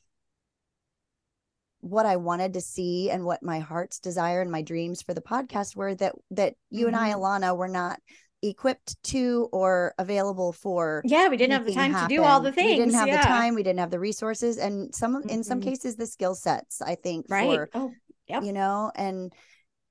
what 1.80 2.06
I 2.06 2.16
wanted 2.16 2.54
to 2.54 2.60
see 2.60 3.10
and 3.10 3.24
what 3.24 3.42
my 3.42 3.58
heart's 3.60 3.98
desire 3.98 4.40
and 4.40 4.50
my 4.50 4.62
dreams 4.62 5.02
for 5.02 5.14
the 5.14 5.20
podcast 5.20 5.76
were 5.76 5.94
that 5.96 6.14
that 6.30 6.54
you 6.70 6.86
mm-hmm. 6.86 6.94
and 6.94 6.96
I 6.96 7.10
mm-hmm. 7.10 7.20
Alana 7.20 7.56
were 7.56 7.68
not 7.68 8.00
equipped 8.42 9.02
to 9.04 9.48
or 9.52 9.94
available 9.98 10.52
for 10.52 11.00
yeah 11.04 11.28
we 11.28 11.36
didn't 11.36 11.52
have 11.52 11.64
the 11.64 11.72
time 11.72 11.92
happen. 11.92 12.08
to 12.08 12.16
do 12.16 12.22
all 12.22 12.40
the 12.40 12.50
things 12.50 12.70
we 12.70 12.76
didn't 12.76 12.94
have 12.94 13.06
yeah. 13.06 13.18
the 13.20 13.26
time 13.26 13.54
we 13.54 13.62
didn't 13.62 13.78
have 13.78 13.90
the 13.90 14.00
resources 14.00 14.58
and 14.58 14.92
some 14.94 15.16
mm-hmm. 15.16 15.28
in 15.28 15.44
some 15.44 15.60
mm-hmm. 15.60 15.70
cases 15.70 15.96
the 15.96 16.06
skill 16.06 16.34
sets 16.34 16.82
i 16.82 16.94
think 16.94 17.26
right 17.28 17.54
for, 17.54 17.70
oh 17.74 17.92
yep. 18.28 18.42
you 18.42 18.52
know 18.52 18.90
and 18.96 19.32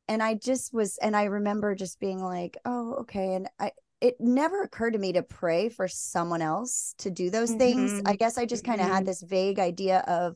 and 0.10 0.22
i 0.22 0.34
just 0.34 0.74
was 0.74 0.98
and 1.02 1.16
i 1.16 1.24
remember 1.24 1.76
just 1.76 2.00
being 2.00 2.22
like 2.22 2.58
oh 2.66 2.96
okay 3.00 3.36
and 3.36 3.48
i 3.60 3.72
it 4.02 4.16
never 4.20 4.64
occurred 4.64 4.94
to 4.94 5.00
me 5.00 5.14
to 5.14 5.22
pray 5.22 5.70
for 5.70 5.88
someone 5.88 6.42
else 6.42 6.96
to 6.98 7.12
do 7.12 7.30
those 7.30 7.52
mm-hmm. 7.52 7.60
things. 7.60 8.02
I 8.04 8.16
guess 8.16 8.36
I 8.36 8.46
just 8.46 8.66
kind 8.66 8.82
of 8.82 8.88
mm-hmm. 8.88 8.96
had 8.96 9.06
this 9.06 9.22
vague 9.22 9.60
idea 9.60 10.00
of 10.00 10.36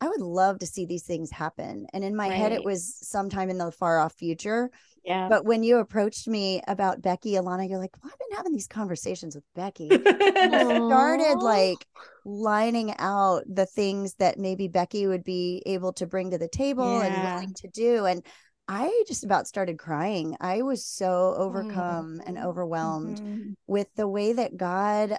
I 0.00 0.08
would 0.08 0.20
love 0.20 0.60
to 0.60 0.66
see 0.66 0.86
these 0.86 1.04
things 1.04 1.30
happen. 1.30 1.86
And 1.92 2.02
in 2.02 2.16
my 2.16 2.28
right. 2.28 2.36
head, 2.36 2.52
it 2.52 2.64
was 2.64 2.96
sometime 3.06 3.50
in 3.50 3.58
the 3.58 3.70
far 3.70 3.98
off 3.98 4.14
future. 4.14 4.70
Yeah. 5.04 5.28
But 5.28 5.44
when 5.44 5.62
you 5.62 5.78
approached 5.78 6.28
me 6.28 6.62
about 6.68 7.02
Becky, 7.02 7.32
Alana, 7.32 7.68
you're 7.68 7.78
like, 7.78 7.90
well, 8.02 8.12
I've 8.12 8.18
been 8.18 8.36
having 8.36 8.52
these 8.52 8.68
conversations 8.68 9.34
with 9.34 9.44
Becky. 9.54 9.88
started 9.88 11.38
like 11.40 11.84
lining 12.24 12.94
out 12.98 13.42
the 13.52 13.66
things 13.66 14.14
that 14.14 14.38
maybe 14.38 14.68
Becky 14.68 15.06
would 15.06 15.24
be 15.24 15.62
able 15.66 15.92
to 15.94 16.06
bring 16.06 16.30
to 16.30 16.38
the 16.38 16.48
table 16.48 17.00
yeah. 17.00 17.06
and 17.06 17.22
willing 17.22 17.54
to 17.54 17.68
do. 17.68 18.04
And 18.06 18.24
I 18.68 19.04
just 19.08 19.24
about 19.24 19.48
started 19.48 19.78
crying. 19.78 20.36
I 20.40 20.62
was 20.62 20.86
so 20.86 21.34
overcome 21.36 22.20
mm. 22.20 22.28
and 22.28 22.38
overwhelmed 22.38 23.20
mm-hmm. 23.20 23.50
with 23.66 23.88
the 23.96 24.06
way 24.08 24.32
that 24.34 24.56
God 24.56 25.16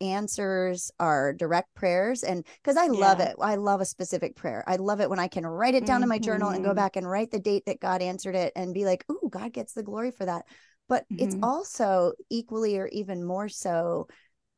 answers 0.00 0.90
our 0.98 1.32
direct 1.32 1.74
prayers 1.74 2.22
and 2.22 2.46
because 2.62 2.76
I 2.76 2.84
yeah. 2.84 2.90
love 2.90 3.20
it. 3.20 3.36
I 3.40 3.56
love 3.56 3.80
a 3.80 3.84
specific 3.84 4.36
prayer. 4.36 4.64
I 4.66 4.76
love 4.76 5.00
it 5.00 5.10
when 5.10 5.18
I 5.18 5.28
can 5.28 5.46
write 5.46 5.74
it 5.74 5.86
down 5.86 5.96
mm-hmm. 5.96 6.04
in 6.04 6.08
my 6.08 6.18
journal 6.18 6.50
and 6.50 6.64
go 6.64 6.70
mm-hmm. 6.70 6.76
back 6.76 6.96
and 6.96 7.08
write 7.08 7.30
the 7.30 7.38
date 7.38 7.64
that 7.66 7.80
God 7.80 8.02
answered 8.02 8.34
it 8.34 8.52
and 8.56 8.74
be 8.74 8.84
like, 8.84 9.04
"Ooh, 9.10 9.28
God 9.30 9.52
gets 9.52 9.72
the 9.72 9.82
glory 9.82 10.10
for 10.10 10.24
that." 10.26 10.44
But 10.88 11.04
mm-hmm. 11.04 11.24
it's 11.24 11.36
also 11.42 12.12
equally 12.30 12.78
or 12.78 12.88
even 12.88 13.24
more 13.24 13.48
so 13.48 14.08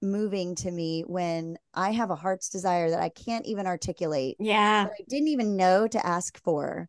moving 0.03 0.55
to 0.57 0.71
me 0.71 1.05
when 1.07 1.57
I 1.75 1.93
have 1.93 2.11
a 2.11 2.17
heart's 2.17 2.49
desire 2.49 2.91
that 2.91 3.01
I 3.01 3.09
can't 3.09 3.47
even 3.47 3.67
articulate. 3.67 4.37
Yeah. 4.41 4.89
I 4.91 5.05
didn't 5.09 5.29
even 5.29 5.57
know 5.57 5.87
to 5.87 6.07
ask 6.07 6.43
for 6.43 6.89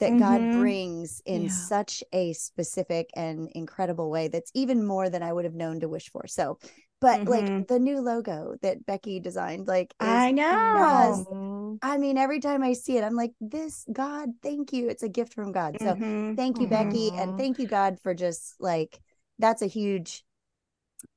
that 0.00 0.10
mm-hmm. 0.10 0.18
God 0.18 0.58
brings 0.58 1.22
in 1.24 1.44
yeah. 1.44 1.50
such 1.50 2.02
a 2.12 2.32
specific 2.32 3.10
and 3.14 3.48
incredible 3.54 4.10
way 4.10 4.28
that's 4.28 4.50
even 4.54 4.84
more 4.84 5.08
than 5.08 5.22
I 5.22 5.32
would 5.32 5.44
have 5.44 5.54
known 5.54 5.80
to 5.80 5.88
wish 5.88 6.10
for. 6.10 6.26
So, 6.26 6.58
but 7.04 7.20
mm-hmm. 7.20 7.28
like 7.28 7.68
the 7.68 7.78
new 7.78 8.00
logo 8.00 8.56
that 8.62 8.86
Becky 8.86 9.20
designed, 9.20 9.68
like 9.68 9.92
I 10.00 10.32
know. 10.32 11.76
I 11.82 11.98
mean, 11.98 12.16
every 12.16 12.40
time 12.40 12.62
I 12.62 12.72
see 12.72 12.96
it, 12.96 13.04
I'm 13.04 13.14
like, 13.14 13.32
this 13.42 13.84
God, 13.92 14.30
thank 14.42 14.72
you. 14.72 14.88
It's 14.88 15.02
a 15.02 15.08
gift 15.10 15.34
from 15.34 15.52
God. 15.52 15.76
So 15.78 15.88
mm-hmm. 15.88 16.34
thank 16.34 16.58
you, 16.58 16.66
Becky, 16.66 17.10
and 17.10 17.36
thank 17.36 17.58
you, 17.58 17.66
God, 17.66 17.98
for 18.02 18.14
just 18.14 18.54
like 18.58 18.98
that's 19.38 19.60
a 19.60 19.66
huge 19.66 20.24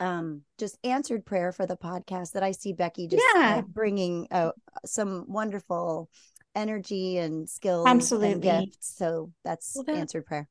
um 0.01 0.41
just 0.57 0.77
answered 0.83 1.25
prayer 1.25 1.53
for 1.53 1.65
the 1.65 1.77
podcast 1.77 2.33
that 2.33 2.43
I 2.43 2.51
see 2.51 2.73
Becky 2.73 3.07
just 3.07 3.23
yeah. 3.33 3.61
bringing 3.61 4.27
uh, 4.29 4.51
some 4.83 5.23
wonderful 5.29 6.09
energy 6.53 7.17
and 7.17 7.47
skills 7.47 7.87
absolutely 7.87 8.33
and 8.33 8.41
gifts 8.41 8.93
so 8.97 9.31
that's 9.45 9.71
well, 9.73 9.85
that, 9.85 9.95
answered 9.95 10.25
prayer 10.25 10.49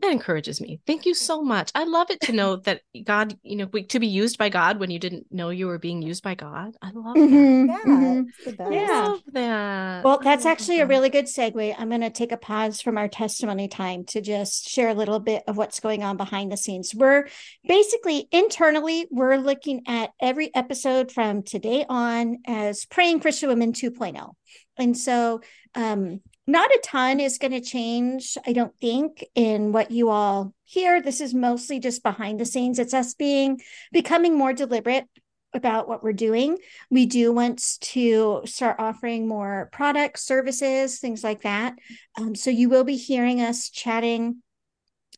that 0.00 0.12
encourages 0.12 0.60
me. 0.60 0.80
Thank 0.86 1.06
you 1.06 1.14
so 1.14 1.42
much. 1.42 1.70
I 1.74 1.84
love 1.84 2.10
it 2.10 2.20
to 2.22 2.32
know 2.32 2.56
that 2.64 2.82
god 3.04 3.36
you 3.42 3.56
know 3.56 3.66
to 3.66 4.00
be 4.00 4.06
used 4.06 4.38
by 4.38 4.48
god 4.48 4.80
when 4.80 4.90
you 4.90 4.98
didn't 4.98 5.26
know 5.30 5.50
you 5.50 5.66
were 5.66 5.78
being 5.78 6.02
used 6.02 6.22
by 6.22 6.34
god. 6.34 6.74
I 6.82 6.90
love 6.92 7.16
mm-hmm. 7.16 7.66
that 7.66 7.86
yeah, 7.86 8.52
mm-hmm. 8.52 8.72
yeah. 8.72 8.88
I 8.90 9.08
love 9.08 9.22
that. 9.32 10.04
Well 10.04 10.20
that's 10.22 10.46
actually 10.46 10.80
a 10.80 10.86
really 10.86 11.10
good 11.10 11.26
segue. 11.26 11.74
I'm 11.78 11.88
going 11.88 12.00
to 12.00 12.10
take 12.10 12.32
a 12.32 12.36
pause 12.36 12.80
from 12.80 12.98
our 12.98 13.08
testimony 13.08 13.68
time 13.68 14.04
to 14.06 14.20
just 14.20 14.68
share 14.68 14.88
a 14.88 14.94
little 14.94 15.20
bit 15.20 15.42
of 15.46 15.56
what's 15.56 15.80
going 15.80 16.02
on 16.02 16.16
behind 16.16 16.52
the 16.52 16.56
scenes. 16.56 16.94
We're 16.94 17.28
basically 17.66 18.28
internally 18.32 19.06
we're 19.10 19.36
looking 19.36 19.82
at 19.86 20.10
every 20.20 20.54
episode 20.54 21.12
from 21.12 21.42
today 21.42 21.84
on 21.88 22.38
as 22.46 22.84
praying 22.84 23.20
christian 23.20 23.48
women 23.48 23.72
2.0 23.72 24.34
and 24.78 24.96
so, 24.96 25.40
um, 25.74 26.20
not 26.48 26.70
a 26.70 26.80
ton 26.82 27.20
is 27.20 27.36
going 27.36 27.52
to 27.52 27.60
change, 27.60 28.38
I 28.46 28.54
don't 28.54 28.74
think, 28.80 29.22
in 29.34 29.70
what 29.70 29.90
you 29.90 30.08
all 30.08 30.54
hear. 30.64 31.02
This 31.02 31.20
is 31.20 31.34
mostly 31.34 31.78
just 31.78 32.02
behind 32.02 32.40
the 32.40 32.46
scenes. 32.46 32.78
It's 32.78 32.94
us 32.94 33.12
being 33.12 33.60
becoming 33.92 34.36
more 34.36 34.54
deliberate 34.54 35.04
about 35.52 35.88
what 35.88 36.02
we're 36.02 36.14
doing. 36.14 36.56
We 36.90 37.04
do 37.04 37.32
want 37.32 37.78
to 37.80 38.40
start 38.46 38.76
offering 38.78 39.28
more 39.28 39.68
products, 39.72 40.24
services, 40.24 40.98
things 40.98 41.22
like 41.22 41.42
that. 41.42 41.74
Um, 42.16 42.34
so 42.34 42.48
you 42.48 42.70
will 42.70 42.84
be 42.84 42.96
hearing 42.96 43.42
us 43.42 43.68
chatting 43.68 44.42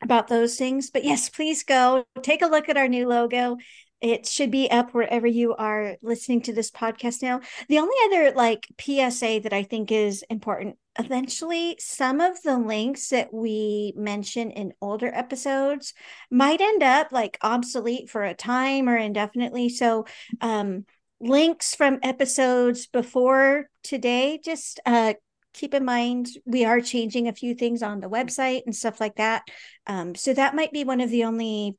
about 0.03 0.27
those 0.27 0.57
things. 0.57 0.91
But 0.91 1.05
yes, 1.05 1.29
please 1.29 1.63
go 1.63 2.05
take 2.23 2.43
a 2.43 2.49
look 2.49 2.69
at 2.69 2.77
our 2.77 2.89
new 2.89 3.09
logo 3.09 3.57
it 4.01 4.27
should 4.27 4.51
be 4.51 4.71
up 4.71 4.95
wherever 4.95 5.27
you 5.27 5.55
are 5.55 5.97
listening 6.03 6.41
to 6.43 6.53
this 6.53 6.71
podcast 6.71 7.23
now. 7.23 7.41
The 7.69 7.79
only 7.79 7.95
other 8.07 8.35
like 8.35 8.67
PSA 8.81 9.41
that 9.43 9.53
I 9.53 9.63
think 9.63 9.93
is 9.93 10.25
important 10.31 10.79
eventually, 10.99 11.77
some 11.79 12.21
of 12.21 12.43
the 12.43 12.59
links 12.59 13.09
that 13.09 13.33
we 13.33 13.93
mention 13.97 14.51
in 14.51 14.73
older 14.81 15.11
episodes 15.13 15.95
might 16.31 16.61
end 16.61 16.83
up 16.83 17.13
like 17.13 17.39
obsolete 17.43 18.11
for 18.11 18.23
a 18.23 18.35
time 18.35 18.89
or 18.89 18.97
indefinitely. 18.97 19.69
So, 19.69 20.07
um, 20.41 20.85
links 21.21 21.75
from 21.75 21.99
episodes 22.03 22.87
before 22.87 23.69
today, 23.83 24.41
just 24.43 24.81
uh, 24.87 25.15
keep 25.53 25.75
in 25.75 25.85
mind 25.85 26.29
we 26.45 26.65
are 26.65 26.81
changing 26.81 27.29
a 27.29 27.35
few 27.35 27.55
things 27.55 27.83
on 27.83 28.01
the 28.01 28.09
website 28.09 28.63
and 28.67 28.75
stuff 28.75 29.01
like 29.01 29.17
that. 29.17 29.43
Um, 29.87 30.15
so 30.15 30.33
that 30.33 30.55
might 30.55 30.73
be 30.73 30.85
one 30.85 31.01
of 31.01 31.11
the 31.11 31.25
only 31.25 31.77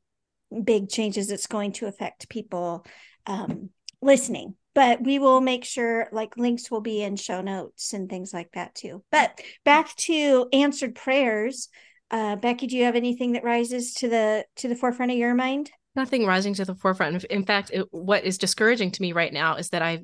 big 0.63 0.89
changes 0.89 1.27
that's 1.27 1.47
going 1.47 1.71
to 1.73 1.87
affect 1.87 2.29
people 2.29 2.85
um, 3.25 3.69
listening 4.01 4.55
but 4.73 5.03
we 5.03 5.19
will 5.19 5.41
make 5.41 5.65
sure 5.65 6.07
like 6.11 6.37
links 6.37 6.71
will 6.71 6.81
be 6.81 7.01
in 7.01 7.15
show 7.15 7.41
notes 7.41 7.93
and 7.93 8.09
things 8.09 8.33
like 8.33 8.51
that 8.53 8.75
too. 8.75 9.03
But 9.11 9.41
back 9.65 9.95
to 9.97 10.47
answered 10.53 10.95
prayers 10.95 11.69
uh, 12.11 12.35
becky 12.35 12.67
do 12.67 12.77
you 12.77 12.83
have 12.83 12.95
anything 12.95 13.31
that 13.31 13.43
rises 13.43 13.93
to 13.95 14.09
the 14.09 14.45
to 14.57 14.67
the 14.67 14.75
forefront 14.75 15.11
of 15.11 15.17
your 15.17 15.33
mind? 15.33 15.71
Nothing 15.95 16.25
rising 16.25 16.53
to 16.55 16.65
the 16.65 16.75
forefront. 16.75 17.23
In 17.25 17.45
fact 17.45 17.71
it, 17.73 17.87
what 17.91 18.25
is 18.25 18.37
discouraging 18.37 18.91
to 18.91 19.01
me 19.01 19.13
right 19.13 19.31
now 19.31 19.55
is 19.55 19.69
that 19.69 19.81
i 19.81 20.03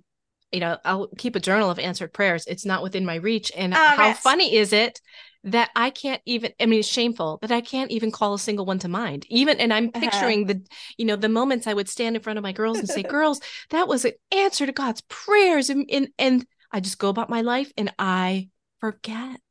you 0.52 0.62
know 0.62 0.78
i'll 0.86 1.10
keep 1.18 1.36
a 1.36 1.42
journal 1.42 1.70
of 1.70 1.80
answered 1.80 2.14
prayers. 2.14 2.46
It's 2.48 2.66
not 2.66 2.82
within 2.82 3.06
my 3.06 3.16
reach. 3.16 3.52
And 3.56 3.74
oh, 3.74 3.78
how 3.78 4.14
funny 4.14 4.56
is 4.56 4.72
it 4.72 5.02
that 5.48 5.72
I 5.76 5.90
can't 5.90 6.22
even 6.26 6.52
I 6.60 6.66
mean 6.66 6.80
it's 6.80 6.88
shameful 6.88 7.40
that 7.42 7.52
I 7.52 7.62
can't 7.62 7.92
even 7.92 8.12
call 8.12 8.34
a 8.34 8.40
single 8.40 8.66
one 8.66 8.80
to 8.80 8.88
mind. 8.88 9.26
Even 9.30 9.60
and 9.60 9.74
I'm 9.74 9.88
uh-huh. 9.88 10.00
picturing 10.00 10.44
uh-huh. 10.44 10.54
the 10.54 10.62
you 10.98 11.06
know 11.06 11.16
the 11.16 11.30
moments 11.30 11.68
I 11.68 11.74
would 11.74 11.90
stand 11.90 12.16
in 12.16 12.22
front 12.22 12.38
of 12.38 12.44
my 12.44 12.52
girls 12.52 12.78
and 12.78 12.88
say, 12.88 13.04
"Girls, 13.18 13.40
that 13.70 13.88
was 13.88 14.06
an 14.06 14.12
answer 14.32 14.66
to 14.66 14.72
God's 14.72 15.02
prayers." 15.10 15.70
And, 15.70 15.90
and 15.92 16.10
and 16.20 16.46
I 16.72 16.80
just 16.82 17.00
go 17.00 17.10
about 17.10 17.30
my 17.30 17.42
life 17.42 17.72
and 17.78 17.94
I 17.98 18.50
forget. 18.80 19.42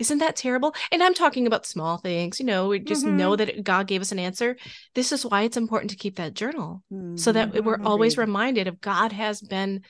Isn't 0.00 0.18
that 0.18 0.36
terrible? 0.36 0.74
And 0.90 1.02
I'm 1.02 1.12
talking 1.12 1.46
about 1.46 1.66
small 1.66 1.98
things, 1.98 2.40
you 2.40 2.46
know, 2.46 2.68
we 2.68 2.78
just 2.78 3.04
mm-hmm. 3.04 3.18
know 3.18 3.36
that 3.36 3.62
God 3.62 3.86
gave 3.86 4.00
us 4.00 4.12
an 4.12 4.18
answer. 4.18 4.56
This 4.94 5.12
is 5.12 5.26
why 5.26 5.42
it's 5.42 5.58
important 5.58 5.90
to 5.90 5.96
keep 5.98 6.16
that 6.16 6.32
journal 6.32 6.82
mm-hmm. 6.90 7.16
so 7.16 7.32
that 7.32 7.52
mm-hmm. 7.52 7.66
we're 7.66 7.82
always 7.84 8.16
reminded 8.16 8.66
of 8.66 8.80
God 8.80 9.12
has 9.12 9.42
been 9.42 9.82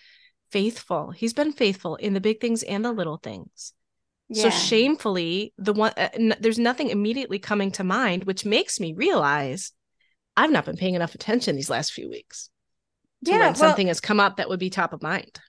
faithful. 0.50 1.12
He's 1.12 1.32
been 1.32 1.52
faithful 1.52 1.94
in 1.94 2.12
the 2.12 2.20
big 2.20 2.40
things 2.40 2.64
and 2.64 2.84
the 2.84 2.90
little 2.90 3.18
things. 3.18 3.72
Yeah. 4.30 4.48
So 4.48 4.50
shamefully, 4.50 5.52
the 5.58 5.72
one 5.72 5.92
uh, 5.96 6.08
n- 6.14 6.36
there's 6.40 6.58
nothing 6.58 6.90
immediately 6.90 7.38
coming 7.38 7.70
to 7.72 7.84
mind, 7.84 8.24
which 8.24 8.44
makes 8.44 8.78
me 8.78 8.92
realize 8.92 9.72
I've 10.36 10.52
not 10.52 10.64
been 10.64 10.76
paying 10.76 10.94
enough 10.94 11.14
attention 11.14 11.56
these 11.56 11.70
last 11.70 11.92
few 11.92 12.08
weeks. 12.08 12.48
To 13.24 13.32
yeah, 13.32 13.38
when 13.38 13.54
well, 13.54 13.56
something 13.56 13.88
has 13.88 14.00
come 14.00 14.20
up 14.20 14.36
that 14.36 14.48
would 14.48 14.60
be 14.60 14.70
top 14.70 14.92
of 14.92 15.02
mind. 15.02 15.40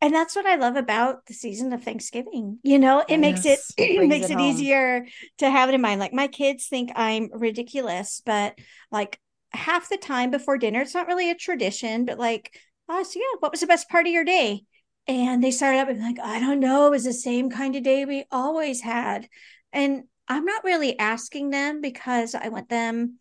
And 0.00 0.14
that's 0.14 0.36
what 0.36 0.44
I 0.44 0.56
love 0.56 0.76
about 0.76 1.24
the 1.26 1.32
season 1.34 1.72
of 1.72 1.82
Thanksgiving. 1.82 2.58
You 2.62 2.78
know, 2.78 3.04
it 3.08 3.08
yes, 3.08 3.18
makes 3.20 3.44
it, 3.46 3.60
it 3.78 4.08
makes 4.08 4.26
it, 4.26 4.32
it 4.32 4.40
easier 4.40 5.06
to 5.38 5.50
have 5.50 5.68
it 5.68 5.74
in 5.74 5.80
mind. 5.80 6.00
Like 6.00 6.12
my 6.12 6.26
kids 6.26 6.66
think 6.66 6.90
I'm 6.94 7.30
ridiculous, 7.32 8.20
but 8.26 8.58
like 8.90 9.18
half 9.52 9.88
the 9.88 9.96
time 9.96 10.30
before 10.30 10.58
dinner, 10.58 10.80
it's 10.82 10.94
not 10.94 11.06
really 11.06 11.30
a 11.30 11.34
tradition, 11.34 12.04
but 12.04 12.18
like 12.18 12.58
oh, 12.88 13.02
so 13.02 13.18
yeah, 13.18 13.36
what 13.40 13.52
was 13.52 13.60
the 13.60 13.66
best 13.66 13.88
part 13.88 14.06
of 14.06 14.12
your 14.12 14.24
day? 14.24 14.64
And 15.06 15.44
they 15.44 15.50
started 15.50 15.80
up 15.80 15.88
and 15.88 16.00
like, 16.00 16.18
I 16.18 16.40
don't 16.40 16.60
know, 16.60 16.86
it 16.86 16.90
was 16.90 17.04
the 17.04 17.12
same 17.12 17.50
kind 17.50 17.76
of 17.76 17.82
day 17.82 18.04
we 18.04 18.24
always 18.30 18.80
had. 18.80 19.28
And 19.72 20.04
I'm 20.28 20.44
not 20.44 20.64
really 20.64 20.98
asking 20.98 21.50
them 21.50 21.80
because 21.80 22.34
I 22.34 22.48
want 22.48 22.68
them 22.68 23.18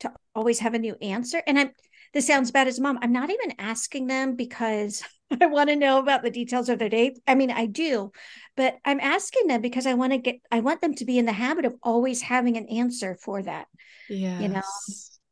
to 0.00 0.12
always 0.34 0.60
have 0.60 0.74
a 0.74 0.78
new 0.78 0.96
answer. 1.00 1.42
And 1.46 1.58
I'm 1.58 1.70
this 2.12 2.26
sounds 2.26 2.50
bad 2.50 2.66
as 2.66 2.80
mom. 2.80 2.98
I'm 3.02 3.12
not 3.12 3.30
even 3.30 3.54
asking 3.58 4.08
them 4.08 4.34
because 4.34 5.04
I 5.40 5.46
want 5.46 5.68
to 5.70 5.76
know 5.76 5.98
about 5.98 6.22
the 6.22 6.30
details 6.30 6.68
of 6.68 6.78
their 6.78 6.88
day. 6.88 7.14
I 7.26 7.34
mean, 7.36 7.50
I 7.50 7.66
do, 7.66 8.10
but 8.56 8.76
I'm 8.84 9.00
asking 9.00 9.46
them 9.46 9.60
because 9.60 9.86
I 9.86 9.94
want 9.94 10.12
to 10.12 10.18
get 10.18 10.40
I 10.50 10.60
want 10.60 10.80
them 10.80 10.94
to 10.94 11.04
be 11.04 11.18
in 11.18 11.26
the 11.26 11.32
habit 11.32 11.64
of 11.64 11.76
always 11.82 12.22
having 12.22 12.56
an 12.56 12.68
answer 12.68 13.16
for 13.20 13.42
that. 13.42 13.66
Yeah. 14.08 14.40
You 14.40 14.48
know. 14.48 14.62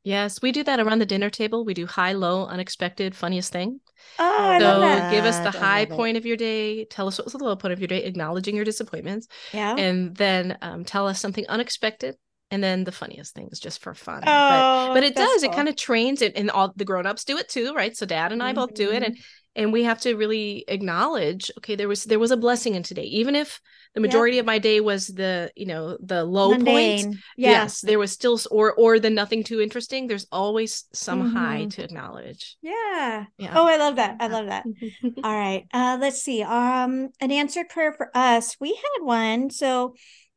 Yes, 0.08 0.40
we 0.40 0.52
do 0.52 0.62
that 0.64 0.80
around 0.80 1.00
the 1.00 1.06
dinner 1.06 1.28
table. 1.30 1.64
We 1.64 1.74
do 1.74 1.86
high, 1.86 2.12
low, 2.12 2.46
unexpected, 2.46 3.14
funniest 3.14 3.52
thing. 3.52 3.80
Oh, 4.18 4.36
I 4.38 4.58
so 4.58 4.64
love 4.78 4.80
that. 4.80 5.10
give 5.12 5.24
us 5.24 5.38
the 5.40 5.50
high 5.50 5.80
it. 5.80 5.90
point 5.90 6.16
of 6.16 6.24
your 6.24 6.36
day. 6.36 6.86
Tell 6.86 7.08
us 7.08 7.18
what 7.18 7.26
was 7.26 7.34
the 7.34 7.44
low 7.44 7.56
point 7.56 7.72
of 7.72 7.80
your 7.80 7.88
day, 7.88 8.04
acknowledging 8.04 8.56
your 8.56 8.64
disappointments, 8.64 9.28
Yeah. 9.52 9.74
and 9.76 10.16
then 10.16 10.56
um, 10.62 10.84
tell 10.84 11.06
us 11.06 11.20
something 11.20 11.44
unexpected, 11.48 12.16
and 12.50 12.64
then 12.64 12.84
the 12.84 12.92
funniest 12.92 13.34
things 13.34 13.60
just 13.60 13.82
for 13.82 13.92
fun. 13.94 14.22
but 14.24 14.30
Oh, 14.30 14.94
but 14.94 15.02
it 15.02 15.14
that's 15.14 15.30
does. 15.30 15.42
It 15.42 15.52
kind 15.52 15.68
of 15.68 15.76
trains 15.76 16.22
it, 16.22 16.32
and 16.36 16.50
all 16.50 16.72
the 16.74 16.86
grown-ups 16.86 17.24
do 17.24 17.36
it 17.36 17.48
too, 17.50 17.74
right? 17.74 17.94
So 17.94 18.06
dad 18.06 18.32
and 18.32 18.42
I 18.42 18.54
both 18.54 18.72
do 18.74 18.90
it, 18.90 19.02
and 19.02 19.14
Mm-hmm. 19.14 19.22
And 19.56 19.72
we 19.72 19.84
have 19.84 20.00
to 20.02 20.14
really 20.14 20.64
acknowledge, 20.68 21.50
okay, 21.58 21.74
there 21.74 21.88
was 21.88 22.04
there 22.04 22.18
was 22.18 22.30
a 22.30 22.37
blessing 22.37 22.74
in 22.74 22.82
today, 22.82 23.04
even 23.04 23.34
if 23.34 23.61
the 23.94 24.00
majority 24.00 24.38
of 24.38 24.46
my 24.46 24.58
day 24.58 24.80
was 24.80 25.08
the 25.08 25.50
you 25.56 25.66
know 25.66 25.96
the 26.00 26.24
low 26.24 26.50
point. 26.50 26.64
Mundane. 26.66 27.18
Yeah. 27.37 27.50
Yes, 27.50 27.80
there 27.80 27.98
was 27.98 28.12
still 28.12 28.38
or 28.50 28.72
or 28.74 28.98
the 29.00 29.11
nothing 29.11 29.42
too 29.42 29.61
interesting. 29.61 30.06
There's 30.06 30.26
always 30.30 30.84
some 30.92 31.34
high 31.34 31.64
Mhm. 31.64 31.70
to 31.74 31.84
acknowledge. 31.84 32.56
Yeah. 32.62 33.24
Yeah. 33.38 33.52
Oh, 33.54 33.66
I 33.66 33.76
love 33.76 33.96
that. 33.96 34.16
I 34.20 34.28
love 34.28 34.46
that. 34.46 34.64
All 35.24 35.37
right. 35.37 35.66
Uh, 35.72 35.98
let's 36.00 36.22
see. 36.22 36.42
Um, 36.42 37.08
an 37.20 37.32
answered 37.32 37.68
prayer 37.68 37.92
for 37.92 38.11
us. 38.14 38.56
We 38.61 38.74
had 38.74 39.04
one. 39.04 39.50
So 39.50 39.94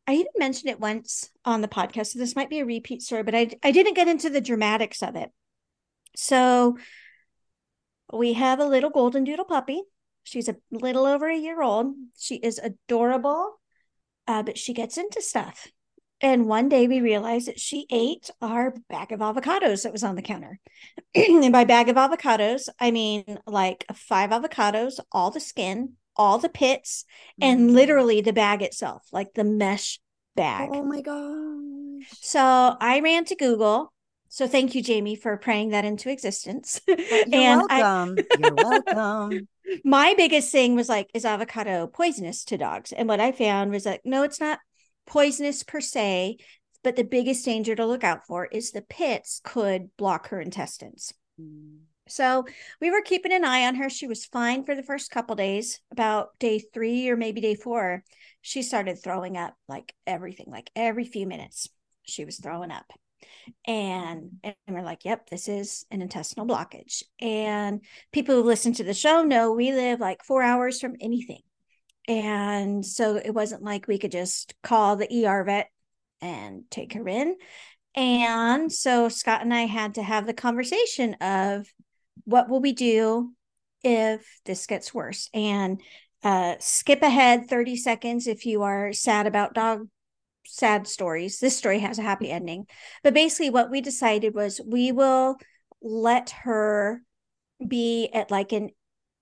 I 0.07 0.13
even 0.13 0.31
mentioned 0.37 0.69
it 0.71 0.79
once 0.79 1.29
on 1.45 1.61
the 1.61 1.67
podcast. 1.67 2.07
So 2.07 2.19
this 2.19 2.35
might 2.35 2.49
be 2.49 2.59
a 2.59 2.65
repeat 2.65 3.01
story, 3.01 3.23
but 3.23 3.35
I 3.35 3.49
I 3.61 3.71
didn't 3.71 3.93
get 3.95 4.07
into 4.07 4.29
the 4.29 4.41
dramatics 4.41 5.03
of 5.03 5.15
it. 5.15 5.29
So 6.15 6.77
we 8.13 8.33
have 8.33 8.59
a 8.59 8.65
little 8.65 8.89
golden 8.89 9.23
doodle 9.23 9.45
puppy. 9.45 9.81
She's 10.23 10.47
a 10.49 10.57
little 10.71 11.05
over 11.05 11.29
a 11.29 11.37
year 11.37 11.61
old. 11.61 11.95
She 12.17 12.35
is 12.35 12.59
adorable, 12.59 13.59
uh, 14.27 14.43
but 14.43 14.57
she 14.57 14.73
gets 14.73 14.97
into 14.97 15.21
stuff. 15.21 15.67
And 16.21 16.45
one 16.45 16.69
day 16.69 16.87
we 16.87 17.01
realized 17.01 17.47
that 17.47 17.59
she 17.59 17.87
ate 17.89 18.29
our 18.41 18.75
bag 18.89 19.11
of 19.11 19.21
avocados 19.21 19.83
that 19.83 19.91
was 19.91 20.03
on 20.03 20.15
the 20.15 20.21
counter. 20.21 20.59
and 21.15 21.51
by 21.51 21.63
bag 21.63 21.89
of 21.89 21.95
avocados, 21.95 22.69
I 22.79 22.91
mean 22.91 23.39
like 23.47 23.85
five 23.93 24.29
avocados, 24.29 24.99
all 25.11 25.31
the 25.31 25.39
skin, 25.39 25.93
all 26.15 26.37
the 26.37 26.49
pits, 26.49 27.05
and 27.41 27.69
Mhm. 27.71 27.73
literally 27.73 28.21
the 28.21 28.33
bag 28.33 28.61
itself, 28.61 29.07
like 29.11 29.33
the 29.33 29.43
mesh 29.43 29.99
bag. 30.35 30.69
Oh 30.71 30.83
my 30.83 31.01
gosh. 31.01 32.07
So 32.21 32.39
I 32.79 32.99
ran 32.99 33.25
to 33.25 33.35
Google. 33.35 33.93
So 34.33 34.47
thank 34.47 34.75
you, 34.75 34.81
Jamie, 34.81 35.17
for 35.17 35.35
praying 35.35 35.71
that 35.71 35.83
into 35.83 36.09
existence. 36.09 36.79
You're 36.87 36.97
and 37.33 37.63
I, 37.69 37.81
welcome. 37.81 38.25
You're 38.39 38.53
welcome. 38.53 39.47
my 39.83 40.13
biggest 40.15 40.53
thing 40.53 40.77
was 40.77 40.87
like, 40.87 41.09
is 41.13 41.25
avocado 41.25 41.85
poisonous 41.87 42.45
to 42.45 42.57
dogs? 42.57 42.93
And 42.93 43.09
what 43.09 43.19
I 43.19 43.33
found 43.33 43.71
was 43.71 43.83
that 43.83 43.99
no, 44.05 44.23
it's 44.23 44.39
not 44.39 44.59
poisonous 45.05 45.63
per 45.63 45.81
se, 45.81 46.37
but 46.81 46.95
the 46.95 47.03
biggest 47.03 47.43
danger 47.43 47.75
to 47.75 47.85
look 47.85 48.05
out 48.05 48.25
for 48.25 48.45
is 48.45 48.71
the 48.71 48.81
pits 48.81 49.41
could 49.43 49.89
block 49.97 50.29
her 50.29 50.39
intestines. 50.39 51.11
Mm. 51.37 51.79
So 52.07 52.45
we 52.79 52.89
were 52.89 53.01
keeping 53.01 53.33
an 53.33 53.43
eye 53.43 53.67
on 53.67 53.75
her. 53.75 53.89
She 53.89 54.07
was 54.07 54.25
fine 54.25 54.63
for 54.63 54.75
the 54.75 54.83
first 54.83 55.11
couple 55.11 55.35
days. 55.35 55.81
About 55.91 56.29
day 56.39 56.59
three 56.59 57.09
or 57.09 57.17
maybe 57.17 57.41
day 57.41 57.55
four, 57.55 58.05
she 58.39 58.61
started 58.61 58.97
throwing 58.97 59.35
up 59.35 59.55
like 59.67 59.93
everything, 60.07 60.47
like 60.49 60.71
every 60.73 61.03
few 61.03 61.27
minutes, 61.27 61.67
she 62.03 62.23
was 62.23 62.39
throwing 62.39 62.71
up. 62.71 62.85
And, 63.65 64.31
and 64.43 64.55
we're 64.67 64.81
like, 64.81 65.05
yep, 65.05 65.29
this 65.29 65.47
is 65.47 65.85
an 65.91 66.01
intestinal 66.01 66.47
blockage. 66.47 67.03
And 67.19 67.81
people 68.11 68.35
who 68.35 68.43
listen 68.43 68.73
to 68.73 68.83
the 68.83 68.93
show 68.93 69.23
know 69.23 69.51
we 69.51 69.71
live 69.71 69.99
like 69.99 70.23
four 70.23 70.41
hours 70.41 70.79
from 70.79 70.95
anything. 70.99 71.41
And 72.07 72.85
so 72.85 73.15
it 73.15 73.31
wasn't 73.31 73.63
like 73.63 73.87
we 73.87 73.99
could 73.99 74.11
just 74.11 74.55
call 74.63 74.95
the 74.95 75.25
ER 75.25 75.43
vet 75.43 75.69
and 76.21 76.63
take 76.69 76.93
her 76.93 77.07
in. 77.07 77.35
And 77.95 78.71
so 78.71 79.09
Scott 79.09 79.41
and 79.41 79.53
I 79.53 79.65
had 79.65 79.95
to 79.95 80.03
have 80.03 80.25
the 80.25 80.33
conversation 80.33 81.15
of 81.15 81.67
what 82.23 82.49
will 82.49 82.61
we 82.61 82.73
do 82.73 83.33
if 83.83 84.25
this 84.45 84.65
gets 84.65 84.93
worse? 84.93 85.29
And 85.33 85.81
uh, 86.23 86.55
skip 86.59 87.01
ahead 87.01 87.49
30 87.49 87.75
seconds 87.75 88.27
if 88.27 88.45
you 88.45 88.61
are 88.61 88.93
sad 88.93 89.27
about 89.27 89.53
dog 89.53 89.87
sad 90.45 90.87
stories. 90.87 91.39
This 91.39 91.57
story 91.57 91.79
has 91.79 91.99
a 91.99 92.03
happy 92.03 92.29
ending. 92.31 92.67
But 93.03 93.13
basically, 93.13 93.49
what 93.49 93.71
we 93.71 93.81
decided 93.81 94.33
was 94.35 94.61
we 94.65 94.91
will 94.91 95.37
let 95.81 96.31
her 96.43 97.01
be 97.65 98.09
at 98.13 98.31
like 98.31 98.51
an 98.51 98.69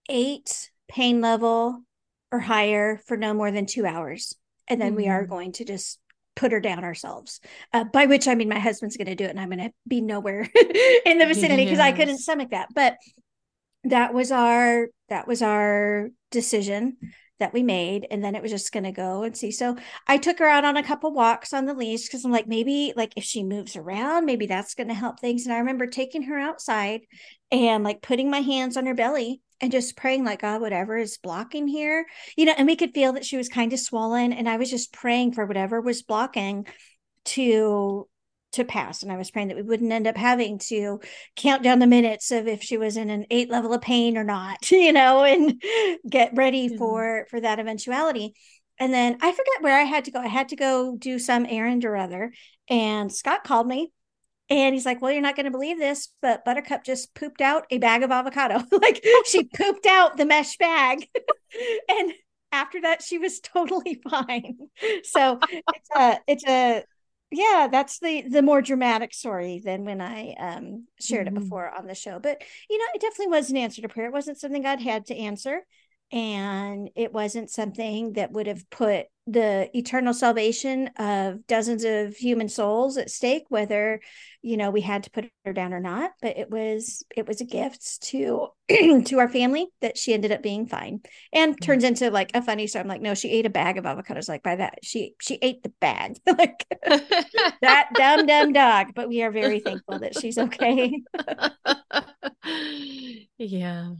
eight 0.09 0.71
pain 0.87 1.21
level 1.21 1.83
or 2.31 2.39
higher 2.39 2.97
for 3.07 3.17
no 3.17 3.33
more 3.33 3.51
than 3.51 3.65
two 3.65 3.85
hours. 3.85 4.35
And 4.67 4.81
then 4.81 4.95
we 4.95 5.07
are 5.07 5.25
Mhm. 5.25 5.29
going 5.29 5.51
to 5.53 5.65
just 5.65 5.99
put 6.35 6.51
her 6.51 6.59
down 6.59 6.83
ourselves. 6.83 7.41
Uh, 7.73 7.83
by 7.83 8.05
which 8.05 8.27
I 8.27 8.35
mean 8.35 8.49
my 8.49 8.59
husband's 8.59 8.97
going 8.97 9.07
to 9.07 9.15
do 9.15 9.25
it, 9.25 9.31
and 9.31 9.39
I'm 9.39 9.49
going 9.49 9.59
to 9.59 9.73
be 9.87 10.01
nowhere 10.01 10.41
in 11.05 11.17
the 11.17 11.25
vicinity 11.25 11.65
because 11.65 11.79
I 11.79 11.91
couldn't 11.91 12.19
stomach 12.19 12.51
that. 12.51 12.69
But 12.73 12.97
that 13.85 14.13
was 14.13 14.31
our 14.31 14.87
that 15.09 15.27
was 15.27 15.41
our 15.41 16.09
decision 16.31 16.97
that 17.39 17.53
we 17.53 17.63
made 17.63 18.05
and 18.11 18.23
then 18.23 18.35
it 18.35 18.41
was 18.41 18.51
just 18.51 18.71
going 18.71 18.83
to 18.83 18.91
go 18.91 19.23
and 19.23 19.35
see. 19.35 19.51
So 19.51 19.75
i 20.07 20.17
took 20.17 20.39
her 20.39 20.47
out 20.47 20.65
on 20.65 20.77
a 20.77 20.83
couple 20.83 21.11
walks 21.11 21.53
on 21.53 21.65
the 21.65 21.73
leash 21.73 22.03
because 22.03 22.25
i'm 22.25 22.31
like 22.31 22.47
maybe 22.47 22.93
like 22.95 23.13
if 23.15 23.23
she 23.23 23.43
moves 23.43 23.75
around 23.75 24.25
maybe 24.25 24.45
that's 24.45 24.75
going 24.75 24.89
to 24.89 24.93
help 24.93 25.19
things. 25.19 25.45
And 25.45 25.53
i 25.53 25.59
remember 25.59 25.87
taking 25.87 26.23
her 26.23 26.37
outside 26.37 27.01
and 27.51 27.83
like 27.83 28.01
putting 28.01 28.29
my 28.29 28.39
hands 28.39 28.77
on 28.77 28.85
her 28.85 28.93
belly 28.93 29.41
and 29.61 29.71
just 29.71 29.97
praying 29.97 30.23
like 30.23 30.41
god 30.41 30.61
whatever 30.61 30.97
is 30.97 31.17
blocking 31.17 31.67
here 31.67 32.05
you 32.37 32.45
know 32.45 32.53
and 32.57 32.67
we 32.67 32.75
could 32.75 32.93
feel 32.93 33.13
that 33.13 33.25
she 33.25 33.37
was 33.37 33.49
kind 33.49 33.73
of 33.73 33.79
swollen 33.79 34.33
and 34.33 34.47
i 34.47 34.57
was 34.57 34.69
just 34.69 34.93
praying 34.93 35.33
for 35.33 35.45
whatever 35.45 35.81
was 35.81 36.01
blocking 36.01 36.65
to 37.25 38.07
to 38.53 38.63
pass. 38.63 39.03
And 39.03 39.11
i 39.11 39.17
was 39.17 39.31
praying 39.31 39.49
that 39.49 39.57
we 39.57 39.63
wouldn't 39.63 39.91
end 39.91 40.07
up 40.07 40.17
having 40.17 40.57
to 40.69 40.99
count 41.35 41.63
down 41.63 41.79
the 41.79 41.87
minutes 41.87 42.31
of 42.31 42.47
if 42.47 42.61
she 42.63 42.77
was 42.77 42.97
in 42.97 43.09
an 43.09 43.25
eight 43.29 43.49
level 43.49 43.73
of 43.73 43.81
pain 43.81 44.17
or 44.17 44.23
not 44.23 44.71
you 44.71 44.91
know 44.93 45.23
and 45.23 45.61
get 46.09 46.31
ready 46.35 46.69
Yeah. 46.71 46.77
for 46.77 47.27
for 47.29 47.39
that 47.41 47.59
eventuality. 47.59 48.33
And 48.79 48.93
then 48.93 49.17
i 49.21 49.31
forget 49.31 49.61
where 49.61 49.77
i 49.79 49.83
had 49.83 50.05
to 50.05 50.11
go. 50.11 50.19
I 50.19 50.27
had 50.27 50.49
to 50.49 50.55
go 50.55 50.95
do 50.97 51.19
some 51.19 51.45
errand 51.47 51.85
or 51.85 51.95
other. 51.95 52.31
And 52.69 53.11
scott 53.11 53.43
called 53.43 53.67
me 53.67 53.91
and 54.49 54.73
he's 54.73 54.85
like 54.85 55.01
well 55.01 55.11
you're 55.11 55.21
not 55.21 55.35
going 55.35 55.45
to 55.45 55.51
believe 55.51 55.77
this 55.77 56.09
but 56.21 56.43
buttercup 56.45 56.83
just 56.83 57.13
pooped 57.13 57.41
out 57.41 57.65
a 57.69 57.77
bag 57.77 58.03
of 58.03 58.11
avocado. 58.11 58.63
Like 58.71 59.03
she 59.25 59.43
pooped 59.55 59.85
out 59.85 60.17
the 60.17 60.25
mesh 60.25 60.57
bag. 60.57 61.07
And 61.87 62.13
after 62.51 62.81
that 62.81 63.01
she 63.03 63.17
was 63.17 63.39
totally 63.39 64.01
fine. 64.09 64.57
So 65.03 65.39
it's 65.51 65.89
a 65.95 66.19
it's 66.27 66.43
a 66.47 66.83
yeah 67.31 67.67
that's 67.71 67.99
the 67.99 68.23
the 68.27 68.41
more 68.41 68.61
dramatic 68.61 69.13
story 69.13 69.61
than 69.63 69.85
when 69.85 70.01
i 70.01 70.33
um 70.39 70.87
shared 70.99 71.27
Mhm. 71.27 71.29
it 71.29 71.33
before 71.35 71.69
on 71.69 71.85
the 71.85 71.95
show 71.95 72.19
but 72.19 72.41
you 72.69 72.77
know 72.77 72.85
it 72.95 73.01
definitely 73.01 73.27
was 73.27 73.49
an 73.49 73.57
answer 73.57 73.81
to 73.81 73.89
prayer 73.89 74.07
it 74.07 74.13
wasn't 74.13 74.39
something 74.39 74.61
god 74.63 74.81
had 74.81 75.05
to 75.07 75.15
answer 75.15 75.61
and 76.11 76.89
it 76.95 77.13
wasn't 77.13 77.51
something 77.51 78.13
that 78.13 78.31
would 78.31 78.47
have 78.47 78.67
put 78.71 79.05
the 79.31 79.69
eternal 79.77 80.13
salvation 80.13 80.87
of 80.97 81.45
dozens 81.47 81.83
of 81.83 82.15
human 82.15 82.49
souls 82.49 82.97
at 82.97 83.09
stake 83.09 83.43
whether 83.49 83.99
you 84.41 84.57
know 84.57 84.71
we 84.71 84.81
had 84.81 85.03
to 85.03 85.11
put 85.11 85.29
her 85.45 85.53
down 85.53 85.73
or 85.73 85.79
not 85.79 86.11
but 86.21 86.37
it 86.37 86.49
was 86.49 87.03
it 87.15 87.27
was 87.27 87.41
a 87.41 87.45
gift 87.45 88.01
to 88.01 88.47
to 89.05 89.19
our 89.19 89.27
family 89.27 89.67
that 89.81 89.97
she 89.97 90.13
ended 90.13 90.31
up 90.31 90.43
being 90.43 90.67
fine. 90.67 91.01
And 91.33 91.53
mm-hmm. 91.53 91.65
turns 91.65 91.83
into 91.83 92.11
like 92.11 92.31
a 92.35 92.41
funny 92.41 92.67
story. 92.67 92.83
I'm 92.83 92.87
like 92.87 93.01
no 93.01 93.13
she 93.13 93.29
ate 93.29 93.45
a 93.45 93.49
bag 93.49 93.77
of 93.77 93.85
avocados. 93.85 94.29
Like 94.29 94.43
by 94.43 94.55
that 94.57 94.79
she 94.83 95.15
she 95.19 95.39
ate 95.41 95.63
the 95.63 95.73
bag. 95.79 96.17
Like 96.39 96.65
that 97.61 97.89
dumb 97.95 98.25
dumb 98.25 98.53
dog. 98.53 98.93
But 98.95 99.09
we 99.09 99.23
are 99.23 99.31
very 99.31 99.59
thankful 99.59 99.99
that 99.99 100.17
she's 100.17 100.37
okay. 100.37 101.01
Yeah. 103.37 103.93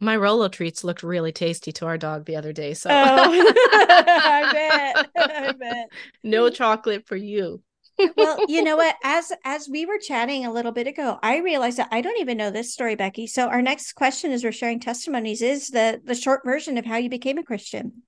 My 0.00 0.16
Rolo 0.16 0.48
treats 0.48 0.84
looked 0.84 1.02
really 1.02 1.32
tasty 1.32 1.72
to 1.72 1.86
our 1.86 1.98
dog 1.98 2.24
the 2.24 2.36
other 2.36 2.52
day. 2.52 2.74
So 2.74 2.88
oh 2.90 2.92
i 2.94 4.50
bet 4.52 5.08
i 5.16 5.52
bet 5.52 5.88
no 6.22 6.50
chocolate 6.50 7.06
for 7.06 7.16
you. 7.16 7.62
well 8.16 8.38
you 8.48 8.62
know 8.62 8.76
what 8.76 8.94
as 9.02 9.32
as 9.44 9.68
we 9.68 9.86
were 9.86 9.98
chatting 9.98 10.46
a 10.46 10.52
little 10.52 10.70
bit 10.72 10.86
ago 10.86 11.18
i 11.22 11.38
realized 11.38 11.78
that 11.78 11.88
i 11.90 12.00
don't 12.00 12.20
even 12.20 12.36
know 12.36 12.50
this 12.50 12.72
story 12.72 12.94
becky 12.94 13.26
so 13.26 13.48
our 13.48 13.60
next 13.62 13.92
question 13.94 14.30
as 14.30 14.44
we're 14.44 14.52
sharing 14.52 14.78
testimonies 14.78 15.42
is 15.42 15.68
the 15.68 16.00
the 16.04 16.14
short 16.14 16.42
version 16.44 16.78
of 16.78 16.86
how 16.86 16.96
you 16.96 17.10
became 17.10 17.38
a 17.38 17.42
christian 17.42 18.02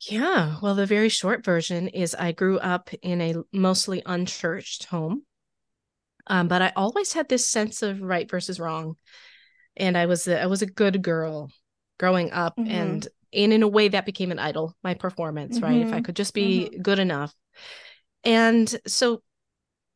Yeah. 0.00 0.56
Well, 0.60 0.74
the 0.74 0.84
very 0.86 1.08
short 1.08 1.44
version 1.44 1.86
is 1.88 2.14
I 2.18 2.32
grew 2.32 2.58
up 2.58 2.90
in 3.02 3.20
a 3.20 3.34
mostly 3.52 4.02
unchurched 4.04 4.86
home. 4.86 5.22
Um, 6.26 6.48
but 6.48 6.60
I 6.60 6.72
always 6.74 7.12
had 7.12 7.28
this 7.28 7.48
sense 7.48 7.82
of 7.82 8.02
right 8.02 8.28
versus 8.28 8.58
wrong. 8.58 8.96
And 9.76 9.96
I 9.96 10.06
was 10.06 10.28
a, 10.28 10.40
I 10.42 10.46
was 10.46 10.62
a 10.62 10.66
good 10.66 11.02
girl 11.02 11.50
growing 11.98 12.32
up, 12.32 12.56
Mhm. 12.56 12.66
and 12.70 13.08
and 13.32 13.52
in 13.52 13.62
a 13.62 13.68
way 13.68 13.88
that 13.88 14.06
became 14.06 14.30
an 14.32 14.38
idol, 14.38 14.76
my 14.84 14.94
performance, 14.94 15.62
right? 15.62 15.80
If 15.82 15.92
I 15.92 16.00
Mhm. 16.00 16.04
could 16.04 16.16
just 16.16 16.34
be 16.34 16.70
good 16.82 16.98
enough, 16.98 17.34
and 18.24 18.74
so, 18.86 19.22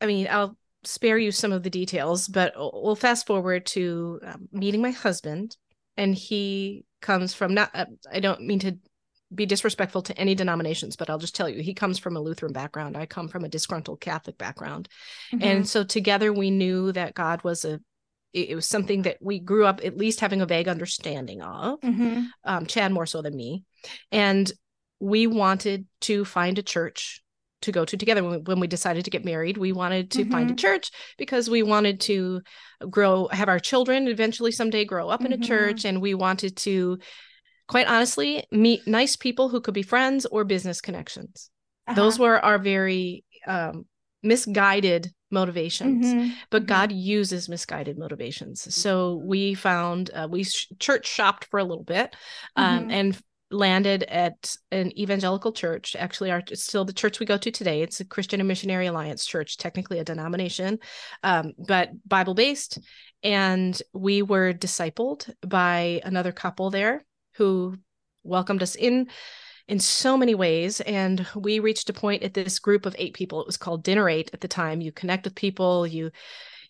I 0.01 0.05
mean, 0.07 0.27
I'll 0.29 0.57
spare 0.83 1.17
you 1.17 1.31
some 1.31 1.51
of 1.53 1.63
the 1.63 1.69
details, 1.69 2.27
but 2.27 2.53
we'll 2.57 2.95
fast 2.95 3.27
forward 3.27 3.65
to 3.67 4.19
um, 4.25 4.49
meeting 4.51 4.81
my 4.81 4.91
husband, 4.91 5.57
and 5.97 6.15
he 6.15 6.85
comes 7.01 7.33
from 7.33 7.53
not. 7.53 7.71
Uh, 7.73 7.85
I 8.11 8.19
don't 8.19 8.41
mean 8.41 8.59
to 8.59 8.77
be 9.33 9.45
disrespectful 9.45 10.01
to 10.03 10.17
any 10.17 10.35
denominations, 10.35 10.95
but 10.95 11.09
I'll 11.09 11.17
just 11.17 11.35
tell 11.35 11.49
you, 11.49 11.61
he 11.61 11.73
comes 11.73 11.99
from 11.99 12.15
a 12.15 12.21
Lutheran 12.21 12.53
background. 12.53 12.95
I 12.95 13.05
come 13.05 13.27
from 13.27 13.43
a 13.43 13.49
disgruntled 13.49 13.99
Catholic 13.99 14.37
background. 14.37 14.87
Mhm. 15.31 15.41
And 15.41 15.67
so 15.67 15.83
together 15.83 16.31
we 16.31 16.49
knew 16.49 16.93
that 16.93 17.13
God 17.13 17.43
was 17.43 17.65
a, 17.65 17.81
it 18.33 18.49
it 18.49 18.55
was 18.55 18.65
something 18.67 19.03
that 19.03 19.17
we 19.21 19.39
grew 19.39 19.65
up 19.65 19.81
at 19.83 19.97
least 19.97 20.19
having 20.19 20.41
a 20.41 20.45
vague 20.45 20.67
understanding 20.67 21.41
of, 21.41 21.79
Mhm. 21.81 22.29
um, 22.43 22.65
Chad 22.65 22.91
more 22.91 23.05
so 23.05 23.21
than 23.21 23.35
me. 23.35 23.63
And 24.11 24.51
we 24.99 25.27
wanted 25.27 25.85
to 26.01 26.25
find 26.25 26.57
a 26.57 26.63
church 26.63 27.21
to 27.61 27.71
go 27.71 27.85
to 27.85 27.97
together 27.97 28.23
when 28.23 28.31
we, 28.31 28.37
when 28.39 28.59
we 28.59 28.67
decided 28.67 29.03
to 29.05 29.09
get 29.11 29.25
married 29.25 29.57
we 29.57 29.71
wanted 29.71 30.11
to 30.11 30.23
find 30.25 30.51
a 30.51 30.53
Mhm. 30.53 30.59
church 30.59 30.91
because 31.17 31.49
we 31.49 31.63
wanted 31.63 31.99
to 32.01 32.41
grow 32.89 33.27
have 33.31 33.49
our 33.49 33.59
children 33.59 34.07
eventually 34.07 34.51
someday 34.51 34.85
grow 34.85 35.09
up 35.09 35.25
in 35.25 35.33
a 35.33 35.37
Mhm. 35.37 35.43
church 35.43 35.83
and 35.85 35.99
we 35.99 36.13
wanted 36.13 36.55
to 36.57 36.99
quite 37.67 37.87
honestly 37.87 38.45
meet 38.51 38.85
nice 38.87 39.15
people 39.15 39.49
who 39.49 39.59
could 39.59 39.73
be 39.73 39.81
friends 39.81 40.25
or 40.27 40.43
business 40.43 40.81
connections 40.81 41.49
those 41.95 42.19
Uh-huh. 42.19 42.23
were 42.25 42.45
our 42.45 42.59
very 42.59 43.23
um, 43.47 43.85
misguided 44.21 45.11
motivations 45.31 46.05
Mhm. 46.07 46.31
but 46.49 46.63
Mhm. 46.63 46.67
god 46.67 46.91
uses 46.91 47.49
misguided 47.49 47.97
motivations 47.97 48.73
so 48.73 49.15
we 49.25 49.53
found 49.53 50.09
uh, 50.13 50.27
we 50.29 50.43
sh- 50.43 50.67
church 50.79 51.05
shopped 51.07 51.45
for 51.45 51.59
a 51.59 51.63
little 51.63 51.83
bit 51.83 52.15
um, 52.55 52.85
Mhm. 52.87 52.91
and 52.91 53.21
landed 53.49 54.03
at 54.03 54.55
an 54.71 54.97
evangelical 54.99 55.53
church 55.53 55.95
actually 55.97 56.31
our 56.31 56.41
still 56.53 56.83
the 56.83 56.91
church 56.93 57.19
we 57.19 57.25
go 57.25 57.37
to 57.37 57.49
today 57.51 57.81
it's 57.81 57.99
a 58.01 58.05
christian 58.05 58.41
and 58.41 58.47
missionary 58.47 58.87
alliance 58.87 59.25
church 59.25 59.55
technically 59.57 59.99
a 59.99 60.03
denomination 60.03 60.79
um, 61.23 61.53
but 61.57 61.89
bible 62.05 62.33
based 62.33 62.79
and 63.23 63.81
we 63.93 64.21
were 64.21 64.53
discipled 64.53 65.29
by 65.47 66.01
another 66.03 66.33
couple 66.33 66.69
there 66.69 67.05
who 67.35 67.73
welcomed 68.23 68.61
us 68.61 68.75
in 68.75 69.07
in 69.67 69.79
so 69.79 70.17
many 70.17 70.35
ways. 70.35 70.81
And 70.81 71.25
we 71.35 71.59
reached 71.59 71.89
a 71.89 71.93
point 71.93 72.23
at 72.23 72.33
this 72.33 72.59
group 72.59 72.85
of 72.85 72.95
eight 72.97 73.13
people. 73.13 73.41
It 73.41 73.47
was 73.47 73.57
called 73.57 73.83
Dinner 73.83 74.09
Eight 74.09 74.29
at 74.33 74.41
the 74.41 74.47
time. 74.47 74.81
You 74.81 74.91
connect 74.91 75.25
with 75.25 75.35
people, 75.35 75.85
you 75.85 76.11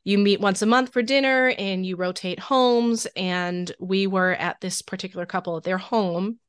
you 0.04 0.18
meet 0.18 0.40
once 0.40 0.62
a 0.62 0.66
month 0.66 0.94
for 0.94 1.02
dinner 1.02 1.54
and 1.58 1.86
you 1.86 1.98
rotate 1.98 2.40
homes. 2.40 3.08
And 3.18 3.70
we 3.78 4.08
were 4.08 4.36
at 4.36 4.62
this 4.62 4.82
particular 4.82 5.26
couple 5.26 5.58
at 5.58 5.64
their 5.64 5.78
home. 5.78 6.40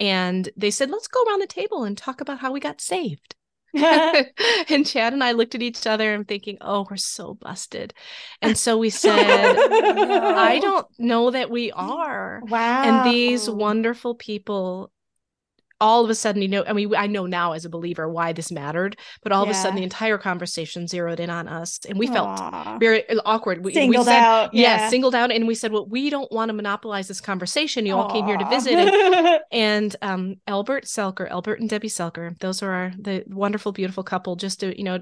And 0.00 0.48
they 0.56 0.72
said, 0.72 0.90
let's 0.90 1.06
go 1.06 1.22
around 1.22 1.40
the 1.40 1.46
table 1.46 1.84
and 1.84 1.96
talk 1.96 2.20
about 2.20 2.40
how 2.40 2.50
we 2.50 2.58
got 2.58 2.80
saved. 2.80 3.36
and 3.74 4.84
Chad 4.84 5.12
and 5.12 5.22
I 5.22 5.30
looked 5.30 5.54
at 5.54 5.62
each 5.62 5.86
other 5.86 6.12
and 6.12 6.26
thinking, 6.26 6.58
oh, 6.60 6.88
we're 6.90 6.96
so 6.96 7.34
busted. 7.34 7.94
And 8.42 8.58
so 8.58 8.78
we 8.78 8.90
said, 8.90 9.16
I 9.58 10.58
don't 10.60 10.86
know 10.98 11.30
that 11.30 11.50
we 11.50 11.70
are 11.70 12.42
wow. 12.48 12.82
and 12.82 13.12
these 13.12 13.48
wonderful 13.48 14.16
people 14.16 14.90
all 15.84 16.02
of 16.02 16.08
a 16.08 16.14
sudden 16.14 16.40
you 16.40 16.48
know 16.48 16.64
i 16.66 16.72
mean 16.72 16.94
i 16.96 17.06
know 17.06 17.26
now 17.26 17.52
as 17.52 17.66
a 17.66 17.68
believer 17.68 18.08
why 18.08 18.32
this 18.32 18.50
mattered 18.50 18.96
but 19.22 19.32
all 19.32 19.42
of 19.42 19.50
a 19.50 19.54
sudden 19.54 19.76
the 19.76 19.82
entire 19.82 20.16
conversation 20.16 20.88
zeroed 20.88 21.20
in 21.20 21.28
on 21.28 21.46
us 21.46 21.78
and 21.86 21.98
we 21.98 22.06
felt 22.06 22.28
Aw. 22.40 22.78
very 22.78 23.04
awkward 23.26 23.62
we, 23.62 23.72
we 23.88 23.96
said 24.02 24.18
out. 24.18 24.54
yes 24.54 24.80
yeah. 24.80 24.88
singled 24.88 25.14
out 25.14 25.30
and 25.30 25.46
we 25.46 25.54
said 25.54 25.70
well 25.72 25.86
we 25.86 26.08
don't 26.08 26.32
want 26.32 26.48
to 26.48 26.54
monopolize 26.54 27.06
this 27.06 27.20
conversation 27.20 27.84
you 27.84 27.94
all 27.94 28.10
came 28.10 28.24
here 28.24 28.38
to 28.38 28.48
visit 28.48 28.72
and, 28.72 29.40
and 29.52 29.96
um 30.00 30.36
albert 30.46 30.84
selker 30.86 31.28
albert 31.30 31.60
and 31.60 31.68
debbie 31.68 31.88
selker 31.88 32.36
those 32.40 32.62
are 32.62 32.72
our, 32.72 32.92
the 32.98 33.22
wonderful 33.28 33.70
beautiful 33.70 34.02
couple 34.02 34.36
just 34.36 34.60
to 34.60 34.76
you 34.76 34.84
know 34.84 34.98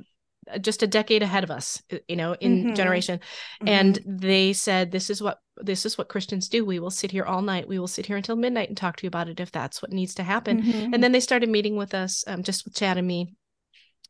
just 0.61 0.83
a 0.83 0.89
decade 0.89 1.23
ahead 1.23 1.45
of 1.45 1.53
us 1.53 1.81
you 2.09 2.17
know 2.17 2.35
in 2.41 2.65
Mhm. 2.65 2.75
generation 2.75 3.21
and 3.65 4.01
they 4.05 4.53
said 4.53 4.91
this 4.91 5.09
is 5.11 5.23
what 5.23 5.39
this 5.63 5.87
is 5.87 5.97
what 5.97 6.09
christians 6.09 6.49
do 6.49 6.65
we 6.65 6.79
will 6.79 6.91
sit 6.91 7.11
here 7.11 7.25
all 7.25 7.43
night 7.43 7.69
we 7.69 7.79
will 7.79 7.89
sit 7.89 8.07
here 8.07 8.17
until 8.17 8.37
midnight 8.37 8.69
and 8.69 8.77
talk 8.77 8.97
to 8.97 9.05
you 9.05 9.09
about 9.09 9.29
it 9.29 9.41
if 9.41 9.51
that's 9.53 9.81
what 9.83 9.93
needs 9.93 10.15
to 10.15 10.23
happen 10.23 10.63
Mhm. 10.63 10.91
and 10.93 11.03
then 11.03 11.13
they 11.13 11.21
started 11.21 11.49
meeting 11.49 11.77
with 11.77 11.95
us 11.95 12.25
um, 12.27 12.43
just 12.43 12.65
with 12.65 12.75
chad 12.75 12.99
and 12.99 13.07
me 13.07 13.35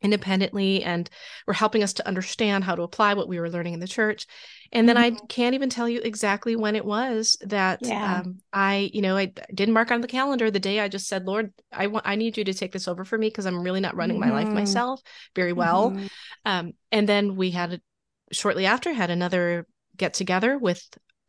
independently 0.01 0.83
and 0.83 1.09
were 1.47 1.53
helping 1.53 1.83
us 1.85 1.93
to 1.93 2.07
understand 2.09 2.65
how 2.65 2.75
to 2.75 2.83
apply 2.83 3.15
what 3.15 3.29
we 3.29 3.39
were 3.39 3.49
learning 3.49 3.73
in 3.75 3.79
the 3.79 3.87
church 3.87 4.27
and 4.73 4.89
then 4.89 4.97
i 4.97 5.11
can't 5.29 5.55
even 5.55 5.71
tell 5.71 5.89
you 5.89 6.01
exactly 6.01 6.57
when 6.57 6.75
it 6.75 6.85
was 6.85 7.37
that 7.43 7.79
Yeah. 7.83 8.21
um, 8.21 8.39
i 8.53 8.91
you 8.93 9.01
know 9.01 9.17
i 9.17 9.27
didn't 9.55 9.75
mark 9.75 9.93
on 9.93 10.01
the 10.01 10.09
calendar 10.09 10.51
the 10.51 10.59
day 10.59 10.81
i 10.81 10.89
just 10.89 11.07
said 11.07 11.25
lord 11.25 11.53
i 11.73 11.87
want 11.87 12.05
i 12.07 12.17
need 12.17 12.37
you 12.37 12.43
to 12.43 12.53
take 12.55 12.73
this 12.73 12.89
over 12.89 13.05
for 13.05 13.17
me 13.17 13.29
because 13.29 13.47
i'm 13.47 13.63
really 13.63 13.79
not 13.81 13.95
running 13.95 14.19
my 14.19 14.31
life 14.31 14.49
Mhm. 14.49 14.55
myself 14.55 15.01
very 15.37 15.53
well 15.53 15.93
Mhm. 15.93 16.09
um, 16.47 16.73
and 16.91 17.09
then 17.09 17.37
we 17.37 17.53
had 17.53 17.75
a, 17.75 17.81
shortly 18.33 18.67
after 18.67 18.93
had 18.93 19.11
another 19.11 19.67
get 19.97 20.15
together 20.15 20.59
with 20.59 20.83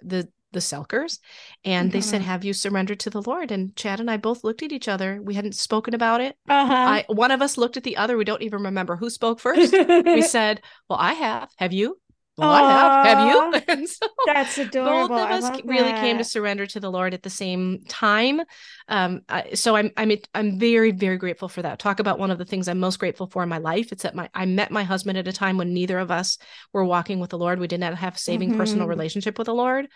the 0.05 0.29
the 0.51 0.59
Selkers, 0.59 1.17
and 1.65 1.91
they 1.91 1.99
said, 2.01 2.21
Mhm. 2.21 2.25
"Have 2.25 2.43
you 2.45 2.53
surrendered 2.53 2.99
to 3.01 3.09
the 3.09 3.23
Lord?" 3.23 3.49
And 3.51 3.75
Chad 3.75 3.99
and 3.99 4.09
I 4.11 4.17
both 4.17 4.43
looked 4.43 4.61
at 4.61 4.71
each 4.71 4.87
other. 4.87 5.19
We 5.21 5.33
hadn't 5.33 5.55
spoken 5.55 5.95
about 5.95 6.21
it. 6.21 6.37
Uh-huh. 6.47 6.73
I 6.73 7.05
one 7.07 7.31
of 7.31 7.41
us 7.41 7.57
looked 7.57 7.75
at 7.77 7.83
the 7.83 7.97
other. 7.97 8.17
We 8.17 8.23
don't 8.23 8.43
even 8.43 8.61
remember 8.61 8.95
who 8.95 9.09
spoke 9.09 9.39
first. 9.39 9.73
we 9.73 10.21
said, 10.35 10.61
"Well, 10.89 10.99
I 10.99 11.13
have. 11.13 11.49
Have 11.57 11.73
you?" 11.73 11.99
Well, 12.37 12.51
I 12.51 12.61
have. 12.63 13.05
Have 13.05 13.19
you? 13.19 13.61
And 13.67 13.87
so 13.89 14.07
That's 14.25 14.57
adorable. 14.57 15.09
both 15.09 15.19
of 15.19 15.31
I 15.31 15.37
us 15.37 15.61
really 15.65 15.93
came 15.93 16.17
to 16.17 16.23
surrender 16.23 16.65
to 16.67 16.79
the 16.79 16.91
Lord 16.91 17.13
at 17.13 17.23
the 17.23 17.29
same 17.29 17.83
time. 17.87 18.41
Um, 18.87 19.21
I, 19.29 19.53
so 19.53 19.75
I'm 19.75 19.91
I'm 19.97 20.11
I'm 20.33 20.59
very 20.59 20.91
very 20.91 21.17
grateful 21.17 21.47
for 21.47 21.61
that. 21.61 21.79
Talk 21.79 21.99
about 21.99 22.19
one 22.19 22.31
of 22.31 22.37
the 22.37 22.45
things 22.45 22.67
I'm 22.67 22.79
most 22.79 22.99
grateful 22.99 23.27
for 23.27 23.43
in 23.43 23.49
my 23.49 23.59
life. 23.59 23.91
It's 23.91 24.03
that 24.03 24.15
my 24.15 24.29
I 24.33 24.45
met 24.45 24.71
my 24.71 24.83
husband 24.83 25.17
at 25.17 25.27
a 25.27 25.33
time 25.33 25.57
when 25.57 25.73
neither 25.73 25.99
of 25.99 26.11
us 26.11 26.37
were 26.73 26.83
walking 26.85 27.19
with 27.19 27.29
the 27.29 27.37
Lord. 27.37 27.59
We 27.59 27.67
did 27.67 27.79
not 27.79 27.95
have 27.95 28.15
a 28.15 28.19
saving 28.19 28.51
personal 28.57 28.87
Mhm. 28.87 28.89
relationship 28.89 29.37
with 29.37 29.45
the 29.45 29.53
Lord. 29.55 29.87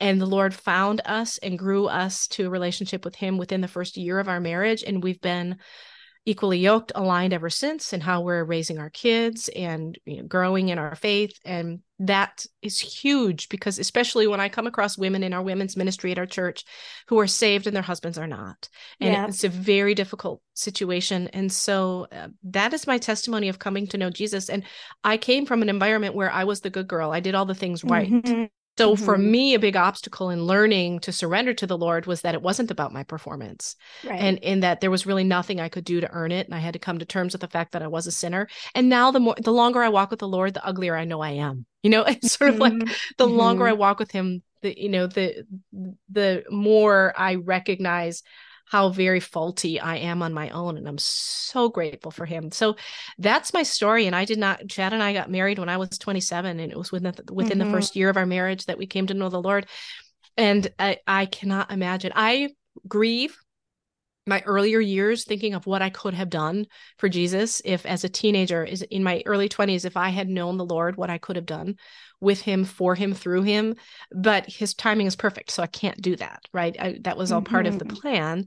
And 0.00 0.20
the 0.20 0.26
Lord 0.26 0.52
found 0.54 1.02
us 1.04 1.38
and 1.38 1.58
grew 1.58 1.86
us 1.86 2.26
to 2.28 2.46
a 2.46 2.50
relationship 2.50 3.04
with 3.04 3.14
Him 3.14 3.38
within 3.38 3.60
the 3.60 3.68
first 3.68 3.96
year 3.96 4.18
of 4.18 4.28
our 4.28 4.40
marriage. 4.40 4.82
And 4.82 5.02
we've 5.02 5.20
been 5.20 5.58
equally 6.26 6.58
yoked, 6.58 6.92
aligned 6.94 7.32
ever 7.32 7.50
since, 7.50 7.92
and 7.92 8.02
how 8.02 8.22
we're 8.22 8.44
raising 8.44 8.78
our 8.78 8.90
kids 8.90 9.48
and 9.54 9.98
you 10.06 10.18
know, 10.18 10.22
growing 10.22 10.70
in 10.70 10.78
our 10.78 10.94
faith. 10.94 11.38
And 11.44 11.80
that 11.98 12.46
is 12.62 12.78
huge 12.80 13.48
because, 13.48 13.78
especially 13.78 14.26
when 14.26 14.40
I 14.40 14.48
come 14.48 14.66
across 14.66 14.96
women 14.96 15.22
in 15.22 15.32
our 15.34 15.42
women's 15.42 15.76
ministry 15.76 16.12
at 16.12 16.18
our 16.18 16.26
church 16.26 16.64
who 17.08 17.18
are 17.18 17.26
saved 17.26 17.66
and 17.66 17.76
their 17.76 17.82
husbands 17.82 18.16
are 18.18 18.26
not. 18.26 18.68
And 19.00 19.12
Yeah. 19.12 19.26
it's 19.26 19.44
a 19.44 19.48
very 19.50 19.94
difficult 19.94 20.40
situation. 20.54 21.28
And 21.28 21.52
so 21.52 22.06
uh, 22.10 22.28
that 22.44 22.72
is 22.72 22.86
my 22.86 22.98
testimony 22.98 23.48
of 23.48 23.58
coming 23.58 23.86
to 23.88 23.98
know 23.98 24.10
Jesus. 24.10 24.48
And 24.48 24.64
I 25.04 25.18
came 25.18 25.44
from 25.44 25.62
an 25.62 25.68
environment 25.68 26.14
where 26.14 26.30
I 26.32 26.44
was 26.44 26.60
the 26.62 26.70
good 26.70 26.88
girl, 26.88 27.10
I 27.12 27.20
did 27.20 27.34
all 27.34 27.46
the 27.46 27.54
things 27.54 27.84
right. 27.84 28.10
Mhm. 28.10 28.48
So 28.76 28.96
for 28.96 29.16
Mhm. 29.16 29.18
me, 29.18 29.54
a 29.54 29.58
big 29.60 29.76
obstacle 29.76 30.30
in 30.30 30.46
learning 30.46 30.98
to 31.00 31.12
surrender 31.12 31.54
to 31.54 31.66
the 31.66 31.78
Lord 31.78 32.06
was 32.06 32.22
that 32.22 32.34
it 32.34 32.42
wasn't 32.42 32.72
about 32.72 32.92
my 32.92 33.04
performance 33.04 33.76
Right. 34.02 34.20
and 34.20 34.38
in 34.38 34.60
that 34.60 34.80
there 34.80 34.90
was 34.90 35.06
really 35.06 35.22
nothing 35.22 35.60
I 35.60 35.68
could 35.68 35.84
do 35.84 36.00
to 36.00 36.10
earn 36.10 36.32
it. 36.32 36.46
And 36.46 36.54
I 36.54 36.58
had 36.58 36.72
to 36.72 36.80
come 36.80 36.98
to 36.98 37.04
terms 37.04 37.34
with 37.34 37.40
the 37.40 37.48
fact 37.48 37.72
that 37.72 37.82
I 37.82 37.86
was 37.86 38.06
a 38.08 38.12
sinner. 38.12 38.48
And 38.74 38.88
now 38.88 39.12
the 39.12 39.20
more 39.20 39.36
the 39.40 39.52
longer 39.52 39.82
I 39.82 39.88
walk 39.90 40.10
with 40.10 40.18
the 40.18 40.28
Lord, 40.28 40.54
the 40.54 40.66
uglier 40.66 40.96
I 40.96 41.04
know 41.04 41.20
I 41.20 41.30
am. 41.32 41.66
You 41.84 41.90
know, 41.90 42.02
it's 42.08 42.32
sort 42.32 42.50
of 42.50 42.58
like 42.60 42.84
Mhm. 42.84 42.96
the 43.16 43.28
longer 43.28 43.64
Mhm. 43.64 43.68
I 43.68 43.74
walk 43.74 44.00
with 44.00 44.10
him, 44.10 44.42
the 44.62 44.76
you 44.76 44.88
know, 44.88 45.06
the 45.06 45.44
the 46.10 46.44
more 46.50 47.14
I 47.16 47.36
recognize 47.36 48.22
how 48.66 48.88
very 48.88 49.20
faulty 49.20 49.78
I 49.78 49.96
am 49.96 50.22
on 50.22 50.32
my 50.32 50.48
own. 50.50 50.76
And 50.76 50.88
I'm 50.88 50.98
so 50.98 51.68
grateful 51.68 52.10
for 52.10 52.26
him. 52.26 52.50
So 52.50 52.76
that's 53.18 53.52
my 53.52 53.62
story. 53.62 54.06
And 54.06 54.16
I 54.16 54.24
did 54.24 54.38
not, 54.38 54.66
Chad 54.68 54.92
and 54.92 55.02
I 55.02 55.12
got 55.12 55.30
married 55.30 55.58
when 55.58 55.68
I 55.68 55.76
was 55.76 55.98
27, 55.98 56.60
and 56.60 56.72
it 56.72 56.78
was 56.78 56.90
within 56.90 57.12
the, 57.12 57.32
within 57.32 57.58
Mhm. 57.58 57.64
the 57.64 57.70
first 57.70 57.96
year 57.96 58.08
of 58.08 58.16
our 58.16 58.26
marriage 58.26 58.66
that 58.66 58.78
we 58.78 58.86
came 58.86 59.06
to 59.06 59.14
know 59.14 59.28
the 59.28 59.40
Lord. 59.42 59.66
And 60.36 60.66
I, 60.78 60.98
I 61.06 61.26
cannot 61.26 61.70
imagine. 61.70 62.12
I 62.14 62.50
grieve 62.88 63.36
my 64.26 64.40
earlier 64.46 64.80
years 64.80 65.24
thinking 65.24 65.52
of 65.52 65.66
what 65.66 65.82
I 65.82 65.90
could 65.90 66.14
have 66.14 66.30
done 66.30 66.66
for 66.96 67.10
Jesus 67.10 67.60
if 67.64 67.84
as 67.84 68.04
a 68.04 68.08
teenager 68.08 68.64
is 68.64 68.80
in 68.80 69.02
my 69.02 69.22
early 69.26 69.50
20s 69.50 69.84
if 69.84 69.98
I 69.98 70.08
had 70.08 70.30
known 70.30 70.56
the 70.56 70.64
Lord 70.64 70.96
what 70.96 71.10
I 71.10 71.18
could 71.18 71.36
have 71.36 71.44
done 71.44 71.76
with 72.24 72.40
him 72.40 72.64
for 72.64 72.94
him 72.94 73.14
through 73.14 73.42
him 73.42 73.76
but 74.10 74.46
his 74.46 74.74
timing 74.74 75.06
is 75.06 75.14
perfect 75.16 75.50
so 75.50 75.62
I 75.62 75.66
can't 75.68 76.00
do 76.00 76.16
that 76.16 76.40
right 76.52 76.74
I, 76.80 76.98
that 77.02 77.16
was 77.16 77.30
all 77.30 77.42
part 77.42 77.66
of 77.66 77.78
the 77.78 77.84
Mhm. 77.84 78.00
plan 78.00 78.46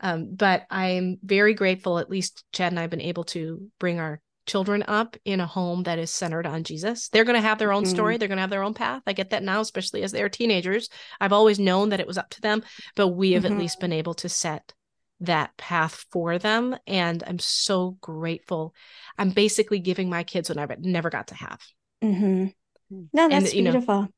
um, 0.00 0.34
but 0.34 0.66
I'm 0.70 1.18
very 1.22 1.54
grateful 1.54 1.98
at 1.98 2.10
least 2.10 2.44
Chad 2.52 2.72
and 2.72 2.78
I 2.78 2.82
have 2.82 2.90
been 2.90 3.00
able 3.00 3.24
to 3.24 3.70
bring 3.78 4.00
our 4.00 4.20
children 4.46 4.82
up 4.88 5.16
in 5.24 5.40
a 5.40 5.46
home 5.46 5.82
that 5.82 5.98
is 5.98 6.10
centered 6.10 6.46
on 6.46 6.64
Jesus. 6.64 7.10
They're 7.10 7.24
going 7.24 7.34
to 7.36 7.46
have 7.46 7.58
their 7.58 7.72
own 7.72 7.84
Mhm. 7.84 7.88
story, 7.88 8.16
they're 8.16 8.28
going 8.28 8.38
to 8.38 8.42
have 8.42 8.48
their 8.50 8.62
own 8.62 8.74
path. 8.74 9.02
I 9.06 9.12
get 9.12 9.30
that 9.30 9.42
now 9.42 9.60
especially 9.60 10.02
as 10.02 10.12
they're 10.12 10.30
teenagers. 10.30 10.88
I've 11.20 11.34
always 11.34 11.58
known 11.58 11.90
that 11.90 12.00
it 12.00 12.06
was 12.06 12.16
up 12.16 12.30
to 12.30 12.40
them, 12.40 12.62
but 12.96 13.08
we 13.08 13.32
have 13.32 13.42
Mhm. 13.42 13.50
at 13.52 13.58
least 13.58 13.78
been 13.80 13.92
able 13.92 14.14
to 14.14 14.28
set 14.28 14.72
that 15.20 15.56
path 15.56 16.04
for 16.12 16.38
them 16.38 16.76
and 16.86 17.24
i'm 17.26 17.40
so 17.40 17.96
grateful 18.00 18.72
i'm 19.18 19.30
basically 19.30 19.80
giving 19.80 20.08
my 20.08 20.22
kids 20.22 20.48
what 20.48 20.58
i 20.58 20.76
never 20.78 21.10
got 21.10 21.26
to 21.26 21.34
have 21.34 21.60
Mhm. 22.00 22.54
Mm. 22.92 23.08
No, 23.12 23.24
And, 23.24 23.32
that's 23.32 23.54
know, 23.54 23.62
beautiful. 23.62 24.08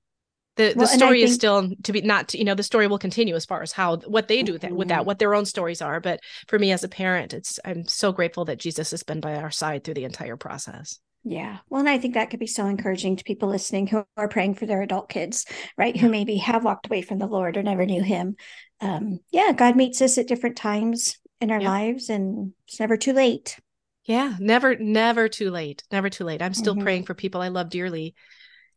the 0.56 0.68
the 0.70 0.74
Well, 0.76 0.88
and 0.88 0.98
story 0.98 1.22
is 1.22 1.30
think- 1.30 1.40
still 1.40 1.70
to 1.84 1.92
be 1.92 2.00
not 2.02 2.28
to, 2.28 2.38
you 2.38 2.44
know 2.44 2.54
the 2.54 2.62
story 2.62 2.86
will 2.86 2.98
continue 2.98 3.34
as 3.34 3.44
far 3.44 3.62
as 3.62 3.72
how 3.72 3.96
what 3.98 4.28
they 4.28 4.42
do 4.42 4.52
with 4.52 4.62
that 4.62 4.72
with 4.72 4.88
that 4.88 5.02
Mhm. 5.02 5.06
what 5.06 5.18
their 5.18 5.34
own 5.34 5.44
stories 5.46 5.80
are 5.80 6.00
but 6.00 6.20
for 6.48 6.58
me 6.58 6.72
as 6.72 6.84
a 6.84 6.88
parent 6.88 7.32
it's 7.32 7.58
i'm 7.64 7.86
so 7.86 8.12
grateful 8.12 8.44
that 8.46 8.58
jesus 8.58 8.90
has 8.90 9.02
been 9.02 9.20
by 9.20 9.36
our 9.36 9.50
side 9.50 9.84
through 9.84 9.94
the 9.94 10.04
entire 10.04 10.36
process 10.36 10.98
Yeah. 11.22 11.58
Well, 11.68 11.80
and 11.80 11.88
I 11.88 11.98
think 11.98 12.14
that 12.14 12.30
could 12.30 12.40
be 12.40 12.46
so 12.46 12.64
encouraging 12.66 13.16
to 13.16 13.24
people 13.24 13.50
listening 13.50 13.86
who 13.88 14.04
are 14.16 14.26
praying 14.28 14.54
for 14.54 14.64
their 14.64 14.80
adult 14.80 15.10
kids, 15.10 15.44
right? 15.76 15.94
Who 15.94 16.08
maybe 16.08 16.36
have 16.36 16.64
walked 16.64 16.86
away 16.86 17.02
from 17.02 17.18
the 17.18 17.26
Lord 17.26 17.58
or 17.58 17.62
never 17.62 17.84
knew 17.84 18.02
him. 18.02 18.36
Um, 18.80 19.18
yeah, 19.30 19.52
God 19.52 19.76
meets 19.76 20.00
us 20.00 20.16
at 20.16 20.26
different 20.28 20.56
times 20.56 21.18
in 21.38 21.50
our 21.50 21.60
Yeah. 21.60 21.68
lives 21.68 22.08
and 22.08 22.54
it's 22.66 22.80
never 22.80 22.96
too 22.96 23.12
late. 23.12 23.58
yeah 24.06 24.34
never 24.40 24.76
never 24.76 25.28
too 25.28 25.50
late 25.50 25.84
never 25.92 26.08
too 26.08 26.24
late 26.24 26.40
i'm 26.40 26.54
still 26.54 26.74
Mhm. 26.74 26.82
praying 26.82 27.04
for 27.04 27.12
people 27.14 27.42
i 27.42 27.48
love 27.48 27.68
dearly 27.68 28.14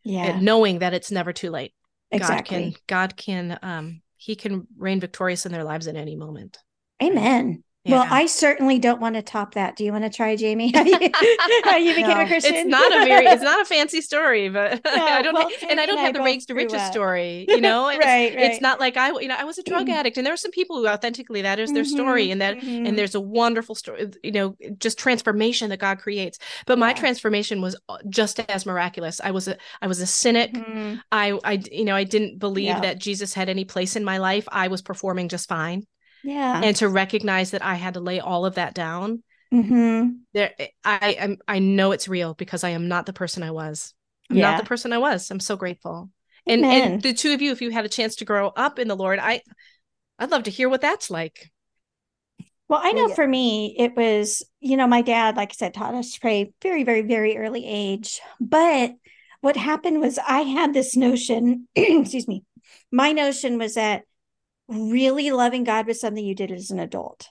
Yeah. 0.03 0.25
and 0.25 0.43
knowing 0.43 0.79
that 0.79 0.93
it's 0.93 1.11
never 1.11 1.33
too 1.33 1.49
late 1.49 1.73
exactly. 2.11 2.35
god 2.37 2.45
can 2.45 2.73
god 2.87 3.17
can 3.17 3.59
um 3.61 4.01
he 4.17 4.35
can 4.35 4.67
reign 4.77 4.99
victorious 4.99 5.45
in 5.45 5.51
their 5.51 5.63
lives 5.63 5.87
at 5.87 5.95
any 5.95 6.15
moment 6.15 6.57
Amen. 7.01 7.63
Well, 7.86 8.07
I 8.09 8.27
certainly 8.27 8.79
don't 8.79 9.01
want 9.01 9.15
to 9.15 9.21
top 9.21 9.55
that. 9.55 9.75
Do 9.75 9.84
you 9.84 9.91
want 9.91 10.05
to 10.05 10.09
try, 10.09 10.38
Jamie? 10.38 10.71
How 10.73 10.84
you, 10.84 10.97
how 11.65 11.75
you 11.75 11.93
became 11.95 12.17
No. 12.17 12.23
a 12.23 12.27
Christian? 12.27 12.53
it's 12.55 12.69
not 12.69 12.91
a 12.91 13.03
very 13.05 13.25
it's 13.25 13.41
not 13.43 13.61
a 13.61 13.65
fancy 13.73 13.99
story 14.01 14.47
but 14.49 14.79
i 14.86 15.21
don't 15.21 15.34
well, 15.34 15.49
and 15.69 15.79
i 15.79 15.86
don't 15.86 15.97
and 15.97 15.99
I 15.99 16.03
have 16.03 16.13
the 16.13 16.21
rags 16.21 16.45
to 16.47 16.53
riches 16.53 16.81
story 16.84 17.45
you 17.47 17.59
know 17.59 17.89
It's- 17.89 18.05
right, 18.05 18.36
right. 18.36 18.51
it's 18.51 18.61
not 18.61 18.79
like 18.79 18.95
i 18.97 19.09
you 19.19 19.27
know 19.27 19.36
i 19.38 19.43
was 19.43 19.57
a 19.57 19.63
drug 19.63 19.89
addict 19.89 20.17
and 20.17 20.25
there 20.25 20.34
are 20.34 20.38
some 20.38 20.51
people 20.51 20.77
who 20.77 20.88
authentically 20.88 21.41
that 21.41 21.59
is 21.59 21.71
their 21.73 21.84
story 21.86 22.27
Mhm, 22.27 22.31
and 22.34 22.41
that 22.41 22.57
mhm. 22.57 22.88
and 22.88 22.97
there's 22.97 23.15
a 23.15 23.21
wonderful 23.21 23.75
story 23.75 24.11
you 24.23 24.31
know 24.31 24.55
just 24.77 24.97
transformation 24.97 25.69
that 25.69 25.77
god 25.79 25.99
creates 25.99 26.38
but 26.65 26.77
my 26.79 26.89
Yeah. 26.89 26.95
transformation 26.95 27.61
was 27.61 27.75
uh, 27.89 27.97
just 28.09 28.39
as 28.49 28.65
miraculous 28.65 29.19
i 29.23 29.31
was 29.31 29.47
a 29.47 29.57
i 29.81 29.88
was 29.88 29.99
a 29.99 30.07
cynic 30.07 30.53
Mhm. 30.53 31.01
i 31.11 31.38
i 31.43 31.61
you 31.71 31.86
know 31.86 31.95
i 31.95 32.03
didn't 32.03 32.39
believe 32.39 32.65
Yeah. 32.67 32.79
that 32.81 32.99
jesus 32.99 33.34
had 33.34 33.49
any 33.49 33.65
place 33.65 33.95
in 33.95 34.03
my 34.03 34.17
life 34.17 34.47
i 34.51 34.67
was 34.67 34.81
performing 34.81 35.27
just 35.29 35.47
fine 35.49 35.84
Yeah. 36.24 36.61
and 36.61 36.76
to 36.78 36.89
recognize 36.89 37.51
that 37.51 37.63
i 37.63 37.76
had 37.76 37.95
to 37.95 37.99
lay 37.99 38.19
all 38.19 38.45
of 38.45 38.55
that 38.55 38.74
down 38.74 39.24
hmm 39.51 40.26
there 40.34 40.51
i 40.84 41.15
am 41.19 41.38
i 41.47 41.59
know 41.59 41.91
it's 41.91 42.07
real 42.07 42.34
because 42.34 42.63
i 42.63 42.69
am 42.69 42.88
not 42.88 43.05
the 43.05 43.13
person 43.13 43.43
i 43.43 43.51
was 43.51 43.93
i'm 44.30 44.38
Yeah. 44.38 44.51
not 44.51 44.57
the 44.57 44.63
person 44.63 44.93
i 44.93 44.97
was 44.97 45.30
i'm 45.30 45.39
so 45.39 45.55
grateful 45.55 46.09
and 46.47 46.65
Amen. 46.65 46.93
and 46.93 47.01
the 47.01 47.13
two 47.13 47.34
of 47.34 47.41
you 47.41 47.51
if 47.51 47.61
you 47.61 47.71
had 47.71 47.86
a 47.86 47.89
chance 47.89 48.15
to 48.17 48.26
grow 48.26 48.47
up 48.49 48.80
in 48.80 48.88
the 48.88 48.95
lord 48.95 49.19
i 49.19 49.41
i'd 50.19 50.32
love 50.32 50.43
to 50.43 50.51
hear 50.51 50.69
what 50.69 50.82
that's 50.82 51.09
like 51.09 51.51
Well, 52.69 52.80
I 52.82 52.91
know 52.93 53.09
for 53.09 53.28
me, 53.28 53.76
it 53.78 53.95
was, 53.95 54.41
you 54.59 54.78
know, 54.78 54.88
my 54.88 55.01
dad, 55.01 55.36
like 55.36 55.51
I 55.51 55.53
said, 55.53 55.74
taught 55.74 55.93
us 55.95 56.13
to 56.13 56.19
pray 56.19 56.53
very, 56.61 56.84
very, 56.84 57.01
very 57.01 57.38
early 57.38 57.65
age. 57.65 58.19
But 58.39 58.93
what 59.41 59.57
happened 59.57 59.99
was 59.99 60.17
I 60.17 60.39
had 60.41 60.74
this 60.74 60.95
notion, 60.95 61.67
excuse 61.76 62.28
me, 62.28 62.43
my 62.91 63.11
notion 63.11 63.57
was 63.57 63.76
that 63.76 64.03
really 64.68 65.32
loving 65.32 65.64
God 65.64 65.88
was 65.88 65.99
something 65.99 66.24
you 66.24 66.36
did 66.36 66.51
as 66.51 66.72
an 66.72 66.80
adult, 66.80 67.28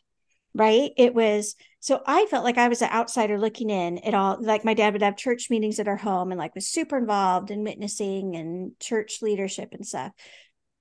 right? 0.54 0.90
It 0.96 1.14
was, 1.14 1.54
so 1.80 2.02
I 2.06 2.26
felt 2.26 2.44
like 2.44 2.58
I 2.58 2.68
was 2.68 2.82
an 2.82 2.90
outsider 2.90 3.38
looking 3.38 3.70
in 3.70 3.98
at 3.98 4.14
all. 4.14 4.38
Like 4.40 4.64
my 4.64 4.74
dad 4.74 4.92
would 4.92 5.02
have 5.02 5.16
church 5.16 5.48
meetings 5.50 5.80
at 5.80 5.88
our 5.88 5.96
home 5.96 6.30
and 6.30 6.38
like 6.38 6.54
was 6.54 6.68
super 6.68 6.98
involved 6.98 7.50
in 7.50 7.64
witnessing 7.64 8.36
and 8.36 8.78
church 8.78 9.22
leadership 9.22 9.70
and 9.72 9.86
stuff. 9.86 10.12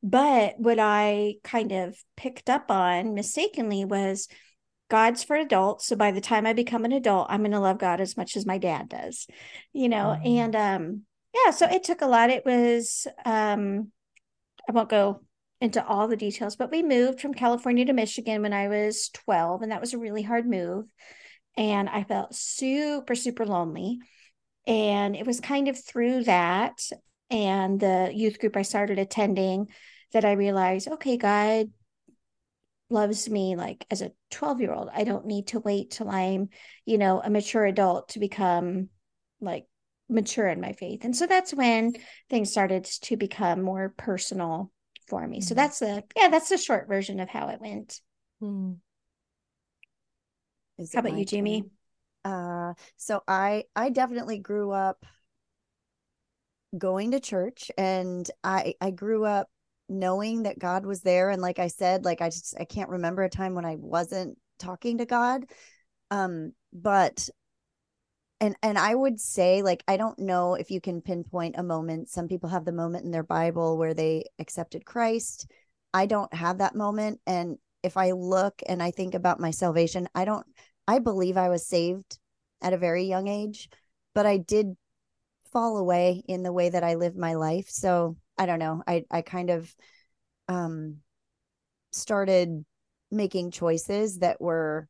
But 0.03 0.59
what 0.59 0.79
I 0.79 1.35
kind 1.43 1.71
of 1.71 1.95
picked 2.17 2.49
up 2.49 2.71
on 2.71 3.13
mistakenly 3.13 3.85
was 3.85 4.27
God's 4.89 5.23
for 5.23 5.35
adults. 5.35 5.85
So 5.87 5.95
by 5.95 6.11
the 6.11 6.21
time 6.21 6.45
I 6.45 6.53
become 6.53 6.85
an 6.85 6.91
adult, 6.91 7.27
I'm 7.29 7.41
going 7.41 7.51
to 7.51 7.59
love 7.59 7.77
God 7.77 8.01
as 8.01 8.17
much 8.17 8.35
as 8.35 8.45
my 8.45 8.57
dad 8.57 8.89
does, 8.89 9.27
you 9.73 9.89
know? 9.89 10.17
Mhm. 10.19 10.37
And 10.37 10.55
um, 10.55 11.01
yeah, 11.33 11.51
so 11.51 11.65
it 11.67 11.83
took 11.83 12.01
a 12.01 12.07
lot. 12.07 12.29
It 12.29 12.45
was, 12.45 13.07
um, 13.25 13.91
I 14.67 14.73
won't 14.73 14.89
go 14.89 15.21
into 15.61 15.85
all 15.85 16.07
the 16.07 16.17
details, 16.17 16.55
but 16.55 16.71
we 16.71 16.81
moved 16.81 17.21
from 17.21 17.35
California 17.35 17.85
to 17.85 17.93
Michigan 17.93 18.41
when 18.41 18.51
I 18.51 18.67
was 18.67 19.09
12, 19.13 19.61
and 19.61 19.71
that 19.71 19.79
was 19.79 19.93
a 19.93 19.99
really 19.99 20.23
hard 20.23 20.47
move. 20.47 20.85
And 21.55 21.87
I 21.87 22.03
felt 22.03 22.33
super, 22.33 23.13
super 23.13 23.45
lonely. 23.45 23.99
And 24.65 25.15
it 25.15 25.25
was 25.25 25.39
kind 25.39 25.67
of 25.67 25.81
through 25.81 26.23
that 26.23 26.81
and 27.29 27.79
the 27.79 28.11
youth 28.13 28.39
group 28.39 28.57
I 28.57 28.63
started 28.63 28.99
attending 28.99 29.67
that 30.13 30.25
I 30.25 30.33
realized, 30.33 30.87
okay, 30.87 31.17
God 31.17 31.71
loves 32.89 33.29
me 33.29 33.55
like 33.55 33.85
as 33.89 34.01
a 34.01 34.11
12 34.31 34.61
year 34.61 34.73
old. 34.73 34.89
I 34.93 35.03
don't 35.03 35.25
need 35.25 35.47
to 35.47 35.59
wait 35.59 35.91
till 35.91 36.09
I'm, 36.09 36.49
you 36.85 36.97
know, 36.97 37.21
a 37.21 37.29
mature 37.29 37.65
adult 37.65 38.09
to 38.09 38.19
become 38.19 38.89
like 39.39 39.65
mature 40.09 40.47
in 40.47 40.59
my 40.59 40.73
faith. 40.73 41.05
And 41.05 41.15
so 41.15 41.25
that's 41.25 41.53
when 41.53 41.93
things 42.29 42.51
started 42.51 42.83
to 42.83 43.15
become 43.15 43.61
more 43.61 43.93
personal 43.97 44.71
for 45.11 45.27
me. 45.27 45.41
So 45.41 45.53
Mhm. 45.53 45.57
that's 45.57 45.79
the, 45.79 46.03
yeah, 46.15 46.29
that's 46.29 46.47
the 46.47 46.57
short 46.57 46.87
version 46.87 47.19
of 47.19 47.27
how 47.27 47.49
it 47.49 47.59
went. 47.59 47.99
Hmm. 48.39 48.75
Is 50.77 50.93
How 50.93 51.01
about 51.01 51.13
you, 51.19 51.25
Jamie? 51.25 51.65
Uh, 52.23 52.73
so 52.97 53.23
I 53.27 53.65
I 53.75 53.89
definitely 53.89 54.39
grew 54.39 54.71
up 54.71 55.05
going 56.77 57.11
to 57.11 57.19
church, 57.19 57.69
and 57.77 58.29
I 58.43 58.75
I 58.79 58.91
grew 58.91 59.25
up 59.25 59.49
knowing 59.89 60.43
that 60.43 60.59
God 60.59 60.85
was 60.85 61.01
there, 61.01 61.29
and 61.29 61.41
like 61.41 61.59
I 61.59 61.67
said, 61.67 62.05
like 62.05 62.21
I 62.21 62.29
just 62.29 62.55
I 62.59 62.63
can't 62.63 62.89
remember 62.89 63.23
a 63.23 63.29
time 63.29 63.53
when 63.53 63.65
I 63.65 63.75
wasn't 63.75 64.37
talking 64.59 64.99
to 64.99 65.05
God. 65.05 65.45
Um, 66.09 66.53
but 66.71 67.27
and 68.41 68.55
and 68.63 68.77
I 68.77 68.93
would 68.93 69.21
say 69.21 69.61
like 69.61 69.83
I 69.87 69.95
don't 69.95 70.19
know 70.19 70.55
if 70.55 70.71
you 70.71 70.81
can 70.81 71.01
pinpoint 71.01 71.55
a 71.57 71.63
moment. 71.63 72.09
Some 72.09 72.27
people 72.27 72.49
have 72.49 72.65
the 72.65 72.71
moment 72.73 73.05
in 73.05 73.11
their 73.11 73.23
Bible 73.23 73.77
where 73.77 73.93
they 73.93 74.25
accepted 74.39 74.83
Christ. 74.83 75.49
I 75.93 76.07
don't 76.07 76.33
have 76.33 76.57
that 76.57 76.75
moment, 76.75 77.21
and 77.27 77.57
if 77.83 77.97
I 77.97 78.11
look 78.11 78.61
and 78.67 78.81
I 78.81 78.91
think 78.91 79.13
about 79.13 79.39
my 79.39 79.51
salvation, 79.51 80.09
I 80.15 80.25
don't 80.25 80.45
I 80.87 80.99
believe 80.99 81.37
I 81.37 81.49
was 81.49 81.65
saved 81.65 82.17
at 82.61 82.73
a 82.73 82.77
very 82.77 83.05
young 83.05 83.27
age, 83.27 83.69
but 84.15 84.25
I 84.25 84.37
did 84.37 84.75
fall 85.51 85.77
away 85.77 86.23
in 86.27 86.43
the 86.43 86.53
way 86.53 86.69
that 86.69 86.83
I 86.83 86.95
lived 86.95 87.17
my 87.17 87.35
life. 87.35 87.69
So 87.69 88.17
I 88.37 88.47
don't 88.47 88.59
know. 88.59 88.83
I 88.87 89.05
I 89.11 89.21
kind 89.21 89.51
of 89.51 89.73
um 90.47 90.97
started 91.91 92.65
making 93.11 93.51
choices 93.51 94.19
that 94.19 94.41
were 94.41 94.87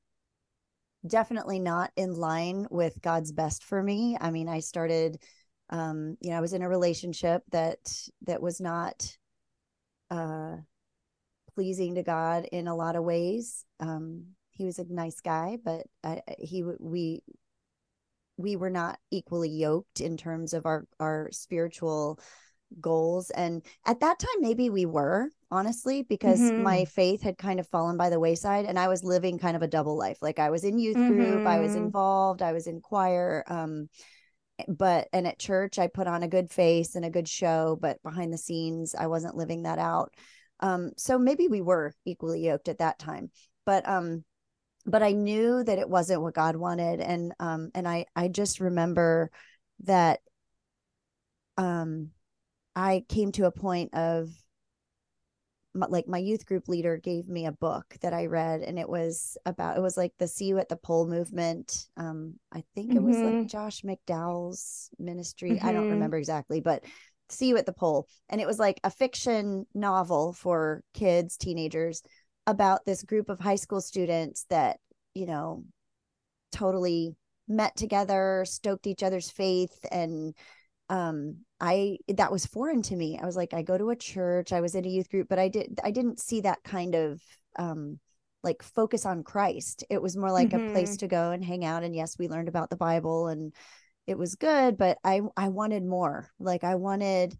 definitely 1.05 1.59
not 1.59 1.91
in 1.95 2.15
line 2.15 2.67
with 2.69 3.01
God's 3.01 3.31
best 3.31 3.63
for 3.63 3.81
me. 3.81 4.17
I 4.19 4.31
mean, 4.31 4.47
I 4.49 4.59
started 4.59 5.21
um 5.69 6.17
you 6.19 6.31
know, 6.31 6.37
I 6.37 6.41
was 6.41 6.53
in 6.53 6.61
a 6.61 6.69
relationship 6.69 7.43
that 7.51 8.09
that 8.27 8.41
was 8.41 8.59
not 8.59 9.17
uh 10.09 10.57
pleasing 11.55 11.95
to 11.95 12.03
God 12.03 12.45
in 12.51 12.67
a 12.67 12.75
lot 12.75 12.95
of 12.95 13.03
ways. 13.03 13.65
Um 13.79 14.35
he 14.51 14.65
was 14.65 14.79
a 14.79 14.93
nice 14.93 15.21
guy, 15.21 15.57
but 15.63 15.87
I, 16.03 16.21
he 16.37 16.63
we 16.79 17.23
we 18.37 18.55
were 18.55 18.69
not 18.69 18.99
equally 19.11 19.49
yoked 19.49 20.01
in 20.01 20.17
terms 20.17 20.53
of 20.53 20.65
our 20.65 20.85
our 20.99 21.29
spiritual 21.31 22.19
goals 22.79 23.29
and 23.31 23.61
at 23.85 23.99
that 23.99 24.19
time 24.19 24.41
maybe 24.41 24.69
we 24.69 24.85
were 24.85 25.29
honestly 25.49 26.03
because 26.03 26.51
Mhm. 26.51 26.63
my 26.63 26.85
faith 26.85 27.21
had 27.21 27.37
kind 27.37 27.59
of 27.59 27.67
fallen 27.67 27.97
by 27.97 28.09
the 28.09 28.19
wayside 28.19 28.65
and 28.65 28.79
i 28.79 28.87
was 28.87 29.03
living 29.03 29.37
kind 29.37 29.55
of 29.55 29.61
a 29.61 29.67
double 29.67 29.97
life 29.97 30.17
like 30.21 30.39
i 30.39 30.49
was 30.49 30.63
in 30.63 30.77
youth 30.79 31.05
group 31.05 31.45
i 31.45 31.59
was 31.59 31.73
Mhm. 31.73 31.85
involved 31.85 32.41
i 32.41 32.53
was 32.53 32.67
in 32.67 32.79
choir 32.81 33.43
um 33.47 33.89
but 34.67 35.07
and 35.11 35.27
at 35.27 35.39
church 35.39 35.79
i 35.79 35.87
put 35.87 36.07
on 36.07 36.23
a 36.23 36.27
good 36.27 36.49
face 36.49 36.95
and 36.95 37.03
a 37.03 37.09
good 37.09 37.27
show 37.27 37.77
but 37.81 38.01
behind 38.03 38.31
the 38.31 38.37
scenes 38.37 38.95
i 38.95 39.07
wasn't 39.07 39.35
living 39.35 39.63
that 39.63 39.79
out 39.79 40.13
um 40.59 40.91
so 40.97 41.17
maybe 41.17 41.47
we 41.47 41.61
were 41.61 41.93
equally 42.05 42.45
yoked 42.45 42.69
at 42.69 42.77
that 42.79 42.99
time 42.99 43.31
but 43.65 43.87
um 43.87 44.23
but 44.83 45.03
I 45.03 45.11
knew 45.11 45.63
that 45.63 45.77
it 45.77 45.87
wasn't 45.87 46.23
what 46.23 46.33
God 46.33 46.55
wanted 46.55 47.01
and 47.01 47.33
um 47.39 47.69
and 47.75 47.87
I 47.87 48.05
I 48.15 48.29
just 48.29 48.59
remember 48.59 49.29
that 49.83 50.21
um 51.57 52.11
I 52.75 53.03
came 53.09 53.31
to 53.33 53.45
a 53.45 53.51
point 53.51 53.93
of 53.93 54.29
my, 55.73 55.87
like 55.87 56.07
my 56.07 56.17
youth 56.17 56.45
group 56.45 56.67
leader 56.67 56.97
gave 56.97 57.29
me 57.29 57.45
a 57.45 57.51
book 57.51 57.85
that 58.01 58.13
I 58.13 58.25
read 58.25 58.61
and 58.61 58.77
it 58.77 58.89
was 58.89 59.37
about 59.45 59.77
it 59.77 59.81
was 59.81 59.95
like 59.95 60.11
the 60.19 60.27
see 60.27 60.45
you 60.45 60.57
at 60.57 60.67
the 60.69 60.75
pole 60.75 61.07
movement. 61.07 61.87
Um 61.95 62.35
I 62.51 62.63
think 62.75 62.95
it 62.95 63.03
was 63.03 63.23
like 63.23 63.37
Josh 63.45 63.81
McDowell's 63.81 64.89
ministry. 64.99 65.61
I 65.61 65.71
don't 65.71 65.87
Mhm. 65.87 65.91
remember 65.91 66.17
exactly 66.17 66.59
but 66.59 66.83
see 67.29 67.47
you 67.47 67.57
at 67.57 67.65
the 67.65 67.71
pole. 67.73 68.07
And 68.27 68.41
it 68.41 68.47
was 68.47 68.59
like 68.59 68.81
a 68.83 68.91
fiction 68.91 69.65
novel 69.73 70.33
for 70.33 70.83
kids 70.93 71.37
teenagers 71.37 72.03
about 72.47 72.83
this 72.85 73.03
group 73.03 73.29
of 73.29 73.39
high 73.39 73.55
school 73.55 73.79
students 73.79 74.45
that 74.49 74.79
you 75.13 75.25
know 75.25 75.63
totally 76.51 77.15
met 77.47 77.75
together 77.75 78.43
stoked 78.47 78.87
each 78.87 79.03
other's 79.03 79.29
faith 79.29 79.85
and 79.91 80.33
um 80.91 81.37
i 81.59 81.97
that 82.09 82.31
was 82.31 82.45
foreign 82.45 82.83
to 82.83 82.95
me 82.95 83.19
i 83.21 83.25
was 83.25 83.35
like 83.35 83.53
i 83.55 83.63
go 83.63 83.77
to 83.79 83.89
a 83.89 83.95
church 83.95 84.53
i 84.53 84.61
was 84.61 84.75
in 84.75 84.85
a 84.85 84.89
youth 84.89 85.09
group 85.09 85.27
but 85.29 85.39
i 85.39 85.47
did 85.47 85.79
i 85.83 85.91
didn't 85.91 86.19
see 86.19 86.41
that 86.41 86.63
kind 86.63 86.95
of 86.95 87.19
um 87.57 87.99
like 88.43 88.61
focus 88.63 89.05
on 89.07 89.23
christ 89.23 89.83
it 89.89 90.01
was 90.01 90.17
more 90.17 90.31
like 90.31 90.53
a 90.53 90.59
place 90.59 90.97
Mhm. 90.97 90.99
to 90.99 91.07
go 91.07 91.31
and 91.31 91.43
hang 91.43 91.65
out 91.65 91.83
and 91.83 91.95
yes 91.95 92.17
we 92.19 92.27
learned 92.29 92.49
about 92.49 92.69
the 92.69 92.75
bible 92.77 93.27
and 93.29 93.53
it 94.07 94.17
was 94.17 94.35
good 94.35 94.77
but 94.77 94.97
i 95.03 95.21
i 95.37 95.49
wanted 95.49 95.83
more 95.85 96.29
like 96.39 96.63
i 96.63 96.75
wanted 96.75 97.37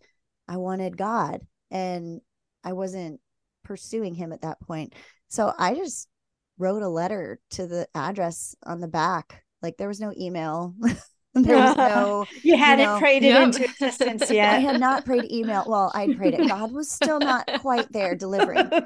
I 0.48 0.58
wanted 0.58 0.98
God 0.98 1.48
and 1.70 2.20
I 2.64 2.74
wasn't 2.74 3.22
pursuing 3.64 4.14
him 4.16 4.34
at 4.34 4.42
that 4.42 4.60
point. 4.60 4.94
So 5.30 5.54
I 5.58 5.76
just 5.76 6.10
wrote 6.58 6.82
a 6.84 6.90
letter 6.90 7.40
to 7.52 7.68
the 7.68 7.88
address 7.96 8.54
on 8.66 8.82
the 8.82 8.88
back. 8.90 9.44
Like 9.62 9.78
there 9.78 9.88
was 9.88 10.02
no 10.02 10.14
email. 10.18 10.76
there 11.34 11.58
was 11.58 11.78
no 11.78 12.26
you 12.44 12.58
hadn't 12.58 12.80
you 12.80 12.86
know, 12.86 13.00
prayed 13.00 13.24
it 13.24 13.28
yep. 13.28 13.44
into 13.44 13.64
existence 13.64 14.30
yet. 14.32 14.56
I 14.56 14.60
had 14.60 14.80
not 14.80 15.06
prayed 15.06 15.32
email. 15.32 15.64
Well, 15.68 15.92
I'd 15.96 16.18
prayed 16.18 16.34
it. 16.34 16.48
God 16.48 16.72
was 16.72 16.92
still 16.92 17.20
not 17.20 17.50
quite 17.62 17.92
there 17.92 18.16
delivering. 18.16 18.70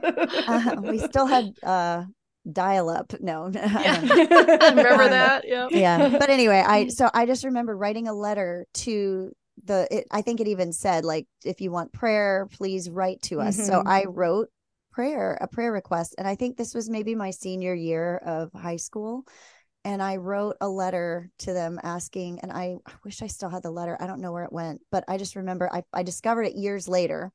Uh, 0.48 0.76
we 0.82 1.00
still 1.00 1.26
had 1.26 1.54
uh 1.64 2.04
dial 2.52 2.90
up. 2.90 3.14
No, 3.20 3.50
yeah. 3.54 4.02
remember 4.02 5.10
that. 5.10 5.44
Yeah. 5.48 5.68
Yeah. 5.72 6.10
But 6.10 6.30
anyway, 6.30 6.64
I 6.66 6.88
so 6.88 7.10
I 7.14 7.26
just 7.26 7.44
remember 7.44 7.76
writing 7.76 8.08
a 8.08 8.14
letter 8.14 8.68
to 8.76 9.32
the 9.64 9.88
it, 9.90 10.08
I 10.12 10.22
think 10.22 10.42
it 10.42 10.48
even 10.48 10.72
said 10.72 11.04
like 11.04 11.26
if 11.44 11.62
you 11.62 11.72
want 11.72 11.94
prayer, 11.94 12.48
please 12.52 12.90
write 12.90 13.22
to 13.24 13.42
us. 13.42 13.58
Mm-hmm. 13.58 13.66
So 13.66 13.84
I 13.86 14.06
wrote 14.06 14.50
prayer, 14.96 15.38
a 15.42 15.48
prayer 15.48 15.74
request. 15.74 16.16
And 16.18 16.28
I 16.28 16.36
think 16.36 16.56
this 16.56 16.74
was 16.74 16.90
maybe 16.90 17.16
my 17.16 17.30
senior 17.32 17.74
year 17.76 18.18
of 18.18 18.52
high 18.54 18.78
school. 18.78 19.26
And 19.86 20.02
I 20.02 20.18
wrote 20.18 20.58
a 20.60 20.68
letter 20.68 21.30
to 21.40 21.54
them 21.54 21.80
asking, 21.84 22.40
and 22.40 22.52
I, 22.52 22.76
I 22.88 22.92
wish 23.04 23.22
I 23.22 23.28
still 23.28 23.50
had 23.50 23.62
the 23.62 23.70
letter. 23.70 23.96
I 24.00 24.08
don't 24.08 24.20
know 24.20 24.32
where 24.32 24.44
it 24.44 24.52
went, 24.52 24.82
but 24.92 25.04
I 25.08 25.18
just 25.18 25.36
remember 25.36 25.70
I, 25.72 25.84
I 25.94 26.02
discovered 26.02 26.44
it 26.44 26.56
years 26.56 26.88
later. 26.88 27.32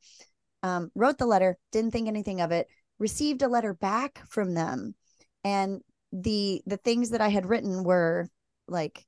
Um, 0.65 0.91
wrote 0.97 1.17
the 1.17 1.27
letter, 1.27 1.57
didn't 1.71 1.93
think 1.93 2.09
anything 2.09 2.41
of 2.41 2.51
it, 2.51 2.67
received 2.99 3.43
a 3.43 3.49
letter 3.49 3.73
back 3.73 4.21
from 4.29 4.53
them. 4.53 4.97
And 5.45 5.81
the 6.13 6.61
the 6.67 6.77
things 6.77 7.11
that 7.11 7.21
I 7.21 7.29
had 7.29 7.47
written 7.47 7.85
were 7.85 8.29
like 8.67 9.07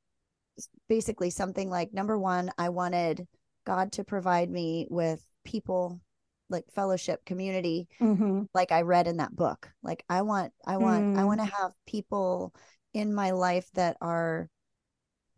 basically 0.89 1.31
something 1.31 1.69
like 1.69 1.93
number 1.93 2.17
one, 2.17 2.51
I 2.57 2.69
wanted 2.69 3.27
God 3.67 3.93
to 3.93 4.05
provide 4.05 4.51
me 4.51 4.87
with 4.89 5.23
people 5.45 6.01
like 6.49 6.65
fellowship 6.75 7.25
community 7.25 7.89
mm-hmm. 7.99 8.43
like 8.55 8.71
i 8.71 8.83
read 8.83 9.09
in 9.09 9.17
that 9.17 9.35
book 9.35 9.71
like 9.83 10.05
i 10.09 10.21
want 10.21 10.53
i 10.67 10.77
want 10.77 11.03
mm. 11.03 11.19
i 11.19 11.25
want 11.25 11.41
to 11.41 11.47
have 11.47 11.73
people 11.87 12.55
in 12.93 13.15
my 13.15 13.31
life 13.33 13.69
that 13.75 13.97
are 14.01 14.49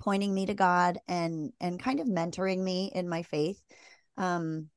pointing 0.01 0.35
me 0.35 0.47
to 0.47 0.55
god 0.55 0.99
and 1.09 1.53
and 1.61 1.81
kind 1.81 2.01
of 2.01 2.07
mentoring 2.07 2.59
me 2.59 2.91
in 2.95 3.09
my 3.09 3.23
faith. 3.23 3.63
Um 4.17 4.69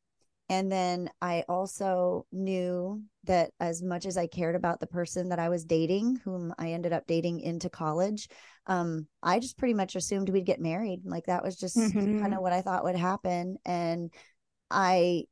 and 0.50 0.72
then 0.72 1.10
i 1.22 1.44
also 1.50 2.26
knew 2.32 3.02
that 3.26 3.52
as 3.60 3.84
much 3.84 4.06
as 4.06 4.18
i 4.18 4.28
cared 4.28 4.56
about 4.56 4.80
the 4.80 4.88
person 4.88 5.28
that 5.28 5.40
i 5.40 5.50
was 5.50 5.66
dating 5.66 6.16
whom 6.24 6.54
i 6.58 6.72
ended 6.72 6.94
up 6.94 7.06
dating 7.06 7.42
into 7.42 7.70
college 7.70 8.30
um 8.68 9.06
i 9.22 9.40
just 9.40 9.58
pretty 9.58 9.74
much 9.74 9.98
assumed 9.98 10.30
we'd 10.30 10.46
get 10.46 10.62
married. 10.62 11.02
Like 11.04 11.26
that 11.26 11.44
was 11.44 11.58
just 11.58 11.76
mm-hmm. 11.76 12.22
kind 12.22 12.34
of 12.34 12.40
what 12.42 12.54
i 12.54 12.62
thought 12.62 12.86
would 12.86 12.96
happen. 12.96 13.58
And 13.66 14.14
I 14.70 15.24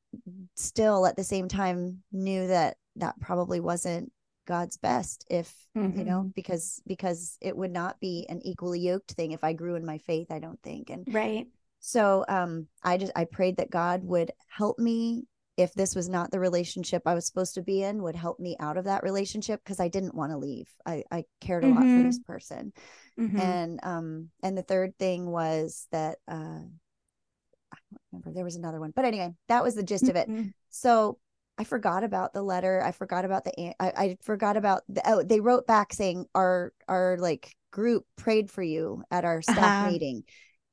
still 0.55 1.05
at 1.05 1.15
the 1.15 1.23
same 1.23 1.47
time 1.47 2.03
knew 2.11 2.47
that 2.47 2.77
that 2.97 3.19
probably 3.19 3.59
wasn't 3.59 4.11
God's 4.45 4.77
best 4.77 5.25
if 5.29 5.53
mm-hmm. 5.77 5.97
you 5.97 6.05
know 6.05 6.31
because 6.35 6.81
because 6.87 7.37
it 7.41 7.55
would 7.55 7.71
not 7.71 7.99
be 7.99 8.25
an 8.29 8.41
equally 8.43 8.79
yoked 8.79 9.11
thing 9.11 9.31
if 9.31 9.43
I 9.43 9.53
grew 9.53 9.75
in 9.75 9.85
my 9.85 9.97
faith 9.99 10.31
I 10.31 10.39
don't 10.39 10.61
think 10.61 10.89
and 10.89 11.07
right 11.11 11.47
so 11.79 12.25
um 12.27 12.67
I 12.83 12.97
just 12.97 13.11
I 13.15 13.25
prayed 13.25 13.57
that 13.57 13.69
God 13.69 14.03
would 14.03 14.31
help 14.49 14.79
me 14.79 15.25
if 15.57 15.73
this 15.73 15.95
was 15.95 16.09
not 16.09 16.31
the 16.31 16.39
relationship 16.39 17.03
I 17.05 17.13
was 17.13 17.25
supposed 17.25 17.55
to 17.55 17.61
be 17.61 17.83
in 17.83 18.03
would 18.03 18.15
help 18.15 18.39
me 18.39 18.55
out 18.59 18.77
of 18.77 18.85
that 18.85 19.03
relationship 19.03 19.61
because 19.63 19.79
I 19.79 19.87
didn't 19.87 20.15
want 20.15 20.31
to 20.31 20.37
leave 20.37 20.69
I 20.85 21.03
I 21.11 21.25
cared 21.41 21.63
a 21.63 21.67
mm-hmm. 21.67 21.75
lot 21.75 21.97
for 21.97 22.03
this 22.03 22.19
mm-hmm. 22.19 22.31
person 22.31 22.73
mm-hmm. 23.19 23.39
and 23.39 23.79
um 23.83 24.29
and 24.43 24.57
the 24.57 24.63
third 24.63 24.97
thing 24.97 25.31
was 25.31 25.87
that 25.91 26.17
uh 26.27 26.61
I 27.73 27.77
don't 27.91 28.01
remember. 28.11 28.31
There 28.31 28.43
was 28.45 28.55
another 28.55 28.79
one, 28.79 28.93
but 28.95 29.05
anyway, 29.05 29.33
that 29.49 29.63
was 29.63 29.75
the 29.75 29.83
gist 29.83 30.07
of 30.07 30.15
it. 30.15 30.29
Mm-hmm. 30.29 30.49
So 30.69 31.17
I 31.57 31.63
forgot 31.63 32.03
about 32.03 32.33
the 32.33 32.41
letter. 32.41 32.81
I 32.83 32.91
forgot 32.91 33.25
about 33.25 33.45
the. 33.45 33.73
I, 33.79 33.87
I 33.97 34.17
forgot 34.21 34.57
about 34.57 34.83
the. 34.89 35.01
Oh, 35.05 35.23
they 35.23 35.39
wrote 35.39 35.65
back 35.65 35.93
saying 35.93 36.25
our 36.35 36.73
our 36.87 37.17
like 37.19 37.55
group 37.71 38.05
prayed 38.17 38.51
for 38.51 38.61
you 38.63 39.03
at 39.09 39.25
our 39.25 39.41
staff 39.41 39.57
uh-huh. 39.57 39.91
meeting, 39.91 40.23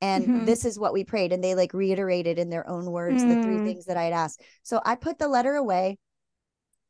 and 0.01 0.23
mm-hmm. 0.23 0.45
this 0.45 0.65
is 0.65 0.77
what 0.77 0.93
we 0.93 1.03
prayed. 1.03 1.31
And 1.31 1.43
they 1.43 1.55
like 1.55 1.73
reiterated 1.73 2.37
in 2.37 2.49
their 2.49 2.67
own 2.69 2.85
words 2.91 3.23
mm-hmm. 3.23 3.35
the 3.35 3.43
three 3.43 3.55
mm. 3.55 3.65
things 3.65 3.85
that 3.85 3.97
I 3.97 4.03
had 4.03 4.13
asked. 4.13 4.41
So 4.63 4.81
I 4.83 4.95
put 4.95 5.19
the 5.19 5.27
letter 5.27 5.55
away. 5.55 5.97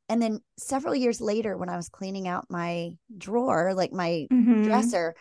And 0.09 0.21
then 0.21 0.41
several 0.57 0.93
years 0.93 1.21
later, 1.21 1.57
when 1.57 1.69
I 1.69 1.77
was 1.77 1.87
cleaning 1.87 2.27
out 2.27 2.45
my 2.49 2.91
drawer, 3.17 3.73
like 3.73 3.93
my 3.93 4.27
mm-hmm. 4.31 4.63
dresser, 4.63 5.15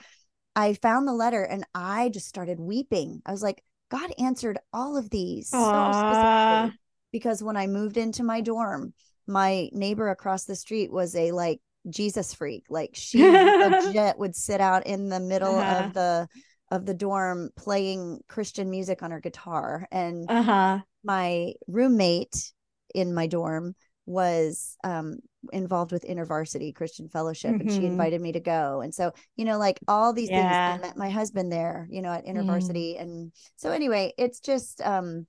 I 0.57 0.75
found 0.75 1.07
the 1.07 1.14
letter 1.14 1.45
and 1.45 1.64
I 1.73 2.09
just 2.09 2.27
started 2.27 2.59
weeping. 2.59 3.23
I 3.25 3.31
was 3.31 3.43
like, 3.43 3.62
God 3.91 4.11
answered 4.18 4.59
all 4.73 4.97
of 4.97 5.09
these 5.09 5.51
so 5.51 5.59
specifically 5.93 6.79
because 7.13 7.43
when 7.43 7.57
I 7.57 7.67
moved 7.67 7.97
into 7.97 8.25
my 8.25 8.41
dorm, 8.41 8.95
my 9.27 9.69
neighbor 9.73 10.11
across 10.11 10.45
the 10.45 10.57
street 10.57 10.91
was 10.91 11.15
a 11.15 11.33
like 11.33 11.61
Jesus 11.89 12.35
freak. 12.35 12.65
Like 12.69 12.91
she 12.95 13.23
legit 13.31 14.19
would 14.19 14.35
sit 14.35 14.61
out 14.61 14.87
in 14.87 15.09
the 15.09 15.21
middle 15.21 15.57
uh-huh. 15.57 15.85
of 15.85 15.95
the 15.95 16.29
of 16.71 16.87
the 16.87 16.95
dorm 16.95 17.51
playing 17.57 18.21
Christian 18.29 18.71
music 18.71 19.03
on 19.03 19.11
her 19.11 19.21
guitar. 19.21 19.87
And 19.93 20.25
uh-huh. 20.29 20.81
my 21.05 21.53
roommate 21.69 22.53
in 22.95 23.15
my 23.15 23.27
dorm 23.27 23.75
was 24.07 24.77
um 24.83 25.19
involved 25.53 25.93
with 25.93 26.05
InterVarsity 26.05 26.75
Christian 26.75 27.09
Fellowship, 27.09 27.53
mm-hmm. 27.53 27.61
and 27.63 27.71
she 27.71 27.79
mm-hmm. 27.79 27.87
invited 27.87 28.21
me 28.21 28.33
to 28.33 28.41
go. 28.41 28.81
And 28.81 28.95
so, 28.95 29.13
you 29.37 29.45
know, 29.45 29.59
like 29.59 29.81
all 29.89 30.13
these 30.13 30.31
yeah. 30.31 30.73
things. 30.73 30.85
I 30.85 30.87
met 30.89 30.97
my 30.97 31.11
husband 31.11 31.51
there, 31.51 31.89
you 31.91 32.03
know, 32.03 32.13
at 32.13 32.27
InterVarsity, 32.27 32.97
mm. 32.97 33.03
and 33.03 33.33
so 33.57 33.71
anyway, 33.71 34.13
it's 34.19 34.41
just, 34.41 34.81
um, 34.83 35.27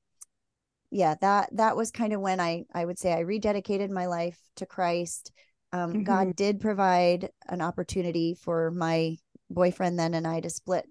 yeah, 0.93 1.15
that 1.21 1.49
that 1.53 1.75
was 1.75 1.89
kind 1.89 2.13
of 2.13 2.21
when 2.21 2.39
I 2.39 2.65
I 2.73 2.85
would 2.85 2.99
say 2.99 3.13
I 3.13 3.23
rededicated 3.23 3.89
my 3.89 4.05
life 4.05 4.39
to 4.57 4.67
Christ. 4.67 5.31
Um, 5.71 5.91
mm-hmm. 5.91 6.03
God 6.03 6.35
did 6.35 6.61
provide 6.61 7.31
an 7.47 7.61
opportunity 7.61 8.35
for 8.35 8.69
my 8.69 9.17
boyfriend 9.49 9.97
then 9.97 10.13
and 10.13 10.27
I 10.27 10.39
to 10.41 10.51
split 10.51 10.85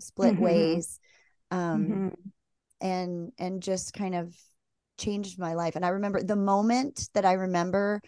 split 0.00 0.34
mm-hmm. 0.34 0.42
ways, 0.42 0.98
um, 1.50 1.84
mm-hmm. 1.86 2.08
and 2.80 3.32
and 3.38 3.62
just 3.62 3.92
kind 3.92 4.14
of 4.14 4.34
changed 4.96 5.38
my 5.38 5.52
life. 5.52 5.76
And 5.76 5.84
I 5.84 5.88
remember 5.88 6.22
the 6.22 6.34
moment 6.34 7.10
that 7.12 7.26
I 7.26 7.34
remember 7.34 8.00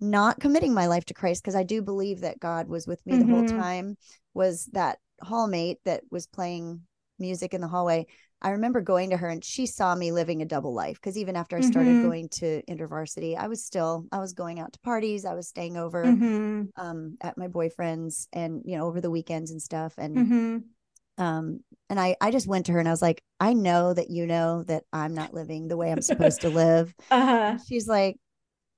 not 0.00 0.40
committing 0.40 0.72
my 0.72 0.86
life 0.86 1.04
to 1.06 1.14
Christ 1.14 1.42
because 1.42 1.56
I 1.56 1.62
do 1.62 1.82
believe 1.82 2.22
that 2.22 2.40
God 2.40 2.68
was 2.68 2.86
with 2.86 3.04
me 3.04 3.18
the 3.18 3.26
whole 3.26 3.42
mm-hmm. 3.42 3.58
time 3.58 3.96
was 4.32 4.64
that 4.72 4.98
hallmate 5.22 5.76
that 5.84 6.04
was 6.10 6.26
playing 6.26 6.80
music 7.18 7.52
in 7.52 7.60
the 7.60 7.68
hallway. 7.68 8.06
I 8.42 8.50
remember 8.50 8.80
going 8.80 9.10
to 9.10 9.16
her 9.16 9.28
and 9.28 9.44
she 9.44 9.66
saw 9.66 9.94
me 9.94 10.12
living 10.12 10.42
a 10.42 10.46
double 10.46 10.74
life 10.74 10.96
because 10.96 11.16
even 11.16 11.36
after 11.36 11.56
I 11.56 11.62
started 11.62 11.90
mm-hmm. 11.90 12.06
going 12.06 12.28
to 12.30 12.62
InterVarsity, 12.68 13.36
I 13.36 13.48
was 13.48 13.64
still 13.64 14.06
I 14.12 14.18
was 14.18 14.34
going 14.34 14.60
out 14.60 14.72
to 14.74 14.78
parties, 14.80 15.24
I 15.24 15.34
was 15.34 15.48
staying 15.48 15.76
over 15.76 16.04
mm-hmm. 16.04 16.64
um, 16.76 17.16
at 17.20 17.38
my 17.38 17.48
boyfriend's 17.48 18.28
and 18.32 18.62
you 18.64 18.76
know 18.76 18.86
over 18.86 19.00
the 19.00 19.10
weekends 19.10 19.50
and 19.50 19.60
stuff 19.60 19.94
and 19.98 20.16
mm-hmm. 20.16 21.22
um 21.22 21.60
and 21.88 21.98
I 21.98 22.16
I 22.20 22.30
just 22.30 22.46
went 22.46 22.66
to 22.66 22.72
her 22.72 22.78
and 22.78 22.88
I 22.88 22.92
was 22.92 23.02
like, 23.02 23.22
I 23.40 23.54
know 23.54 23.94
that 23.94 24.10
you 24.10 24.26
know 24.26 24.62
that 24.64 24.84
I'm 24.92 25.14
not 25.14 25.34
living 25.34 25.68
the 25.68 25.76
way 25.76 25.90
I'm 25.90 26.02
supposed 26.02 26.42
to 26.42 26.50
live. 26.50 26.94
Uh-huh. 27.10 27.58
She's 27.66 27.88
like, 27.88 28.16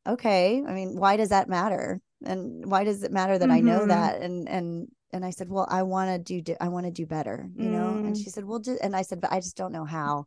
okay 0.08 0.62
i 0.66 0.72
mean 0.72 0.98
why 0.98 1.16
does 1.16 1.28
that 1.28 1.48
matter 1.48 2.00
and 2.24 2.64
why 2.68 2.82
does 2.82 3.02
it 3.02 3.12
matter 3.12 3.38
that 3.38 3.50
i 3.50 3.60
know 3.60 3.80
mm-hmm. 3.80 3.88
that 3.88 4.20
and 4.20 4.48
and 4.48 4.88
and 5.12 5.24
i 5.24 5.30
said 5.30 5.48
well 5.48 5.66
i 5.70 5.82
want 5.82 6.26
to 6.26 6.40
do 6.40 6.56
i 6.60 6.68
want 6.68 6.86
to 6.86 6.92
do 6.92 7.06
better 7.06 7.48
you 7.56 7.68
mm. 7.68 7.72
know 7.72 7.88
and 7.88 8.14
mm. 8.14 8.22
she 8.22 8.30
said 8.30 8.44
well 8.44 8.58
just 8.58 8.80
and 8.82 8.94
i 8.94 9.02
said 9.02 9.20
but 9.20 9.32
i 9.32 9.40
just 9.40 9.56
don't 9.56 9.72
know 9.72 9.84
how 9.84 10.24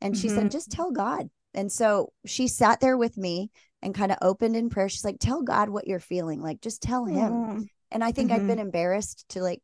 and 0.00 0.16
she 0.16 0.28
mm-hmm. 0.28 0.38
said 0.38 0.50
just 0.50 0.70
tell 0.70 0.90
god 0.90 1.28
and 1.54 1.70
so 1.70 2.12
she 2.26 2.48
sat 2.48 2.80
there 2.80 2.96
with 2.96 3.16
me 3.16 3.50
and 3.82 3.94
kind 3.94 4.12
of 4.12 4.18
opened 4.22 4.56
in 4.56 4.70
prayer 4.70 4.88
she's 4.88 5.04
like 5.04 5.18
tell 5.18 5.42
god 5.42 5.68
what 5.68 5.86
you're 5.86 5.98
feeling 6.00 6.40
like 6.40 6.60
just 6.60 6.82
tell 6.82 7.04
him 7.04 7.32
mm. 7.32 7.66
and 7.90 8.04
i 8.04 8.12
think 8.12 8.30
mm-hmm. 8.30 8.40
i've 8.40 8.46
been 8.46 8.58
embarrassed 8.58 9.24
to 9.28 9.42
like 9.42 9.60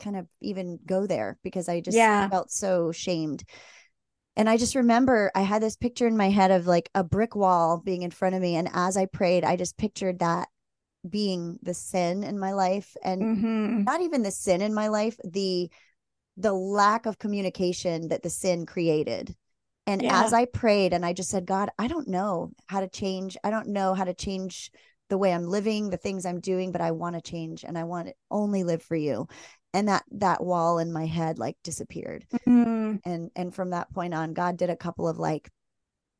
kind 0.00 0.16
of 0.16 0.26
even 0.40 0.78
go 0.84 1.06
there 1.06 1.38
because 1.42 1.68
i 1.68 1.80
just 1.80 1.96
yeah. 1.96 2.28
felt 2.28 2.50
so 2.50 2.92
shamed 2.92 3.44
and 4.36 4.50
I 4.50 4.58
just 4.58 4.74
remember 4.74 5.32
I 5.34 5.40
had 5.40 5.62
this 5.62 5.76
picture 5.76 6.06
in 6.06 6.16
my 6.16 6.28
head 6.28 6.50
of 6.50 6.66
like 6.66 6.90
a 6.94 7.02
brick 7.02 7.34
wall 7.34 7.80
being 7.82 8.02
in 8.02 8.10
front 8.10 8.34
of 8.34 8.42
me. 8.42 8.56
And 8.56 8.68
as 8.72 8.96
I 8.96 9.06
prayed, 9.06 9.44
I 9.44 9.56
just 9.56 9.78
pictured 9.78 10.18
that 10.18 10.48
being 11.10 11.58
the 11.62 11.74
sin 11.74 12.24
in 12.24 12.38
my 12.38 12.52
life 12.52 12.96
and 13.02 13.22
mm-hmm. 13.22 13.82
not 13.84 14.00
even 14.00 14.22
the 14.22 14.30
sin 14.30 14.60
in 14.60 14.74
my 14.74 14.88
life, 14.88 15.18
the 15.24 15.70
the 16.36 16.52
lack 16.52 17.06
of 17.06 17.18
communication 17.18 18.08
that 18.08 18.22
the 18.22 18.30
sin 18.30 18.66
created. 18.66 19.34
And 19.86 20.02
yeah. 20.02 20.24
as 20.24 20.32
I 20.32 20.44
prayed 20.44 20.92
and 20.92 21.06
I 21.06 21.12
just 21.12 21.30
said, 21.30 21.46
God, 21.46 21.70
I 21.78 21.86
don't 21.88 22.08
know 22.08 22.50
how 22.66 22.80
to 22.80 22.88
change. 22.88 23.36
I 23.42 23.50
don't 23.50 23.68
know 23.68 23.94
how 23.94 24.04
to 24.04 24.12
change 24.12 24.70
the 25.08 25.16
way 25.16 25.32
I'm 25.32 25.46
living, 25.46 25.88
the 25.88 25.96
things 25.96 26.26
I'm 26.26 26.40
doing, 26.40 26.72
but 26.72 26.80
I 26.80 26.90
want 26.90 27.14
to 27.14 27.22
change 27.22 27.64
and 27.64 27.78
I 27.78 27.84
want 27.84 28.08
to 28.08 28.14
only 28.30 28.64
live 28.64 28.82
for 28.82 28.96
you 28.96 29.28
and 29.76 29.88
that 29.88 30.04
that 30.10 30.42
wall 30.42 30.78
in 30.78 30.90
my 30.90 31.04
head 31.04 31.38
like 31.38 31.56
disappeared 31.62 32.24
mm-hmm. 32.32 32.96
and 33.04 33.30
and 33.36 33.54
from 33.54 33.70
that 33.70 33.92
point 33.92 34.14
on 34.14 34.32
god 34.32 34.56
did 34.56 34.70
a 34.70 34.76
couple 34.76 35.06
of 35.06 35.18
like 35.18 35.50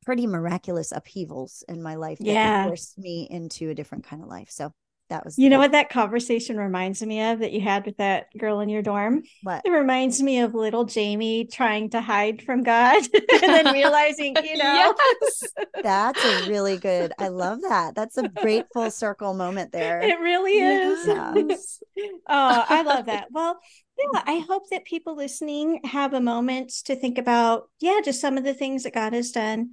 pretty 0.07 0.27
miraculous 0.27 0.93
upheavals 0.93 1.65
in 1.69 1.83
my 1.83 1.97
life 1.97 2.19
that 2.19 2.67
forced 2.67 2.97
me 2.97 3.27
into 3.31 3.69
a 3.69 3.75
different 3.75 4.05
kind 4.07 4.23
of 4.23 4.29
life. 4.29 4.49
So 4.51 4.73
that 5.09 5.25
was 5.25 5.39
you 5.39 5.49
know 5.49 5.59
what 5.59 5.73
that 5.73 5.89
conversation 5.89 6.57
reminds 6.57 7.01
me 7.01 7.23
of 7.23 7.39
that 7.39 7.53
you 7.53 7.61
had 7.61 7.87
with 7.87 7.97
that 7.99 8.27
girl 8.37 8.61
in 8.61 8.69
your 8.69 8.83
dorm? 8.83 9.23
What? 9.43 9.63
It 9.65 9.71
reminds 9.71 10.21
me 10.21 10.41
of 10.41 10.55
little 10.55 10.85
jamie 10.85 11.45
trying 11.47 11.91
to 11.91 12.01
hide 12.01 12.43
from 12.43 12.63
god 12.63 13.05
and 13.15 13.43
then 13.43 13.73
realizing 13.73 14.35
you 14.43 14.57
know? 14.63 14.95
Yes. 14.97 15.45
that's 15.83 16.25
a 16.25 16.49
really 16.49 16.77
good 16.77 17.13
i 17.19 17.29
love 17.29 17.61
that. 17.63 17.95
That's 17.95 18.19
a 18.19 18.29
great 18.29 18.65
full 18.73 18.91
circle 18.91 19.35
moment 19.35 19.73
there. 19.73 20.01
It 20.01 20.19
really 20.19 20.59
is. 20.59 21.07
Yes. 21.07 21.83
oh 22.29 22.65
i 22.69 22.83
love 22.83 23.07
that. 23.07 23.29
Well 23.31 23.61
yeah 23.99 24.23
i 24.27 24.45
hope 24.49 24.69
that 24.71 24.85
people 24.85 25.17
listening 25.17 25.81
have 25.85 26.15
a 26.15 26.21
moment 26.21 26.71
to 26.85 26.97
think 26.97 27.19
about 27.19 27.69
yeah 27.81 28.01
just 28.05 28.21
some 28.21 28.37
of 28.39 28.45
the 28.45 28.55
things 28.55 28.83
that 28.83 28.95
god 28.95 29.13
has 29.13 29.31
done 29.31 29.71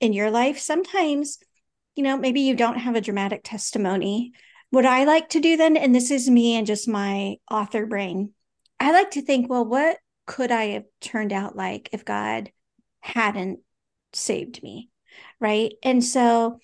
in 0.00 0.12
your 0.12 0.30
life 0.30 0.58
sometimes 0.58 1.38
you 1.96 2.02
know 2.02 2.16
maybe 2.16 2.40
you 2.40 2.54
don't 2.54 2.78
have 2.78 2.96
a 2.96 3.00
dramatic 3.00 3.42
testimony 3.44 4.32
what 4.70 4.86
I 4.86 5.04
like 5.04 5.30
to 5.30 5.40
do 5.40 5.56
then, 5.56 5.76
and 5.76 5.94
this 5.94 6.10
is 6.10 6.28
me 6.28 6.56
and 6.56 6.66
just 6.66 6.88
my 6.88 7.36
author 7.50 7.86
brain, 7.86 8.32
I 8.78 8.92
like 8.92 9.12
to 9.12 9.22
think, 9.22 9.48
well, 9.48 9.64
what 9.64 9.98
could 10.26 10.50
I 10.50 10.66
have 10.66 10.84
turned 11.00 11.32
out 11.32 11.56
like 11.56 11.88
if 11.92 12.04
God 12.04 12.52
hadn't 13.00 13.60
saved 14.12 14.62
me? 14.62 14.90
Right. 15.40 15.72
And 15.82 16.04
so 16.04 16.58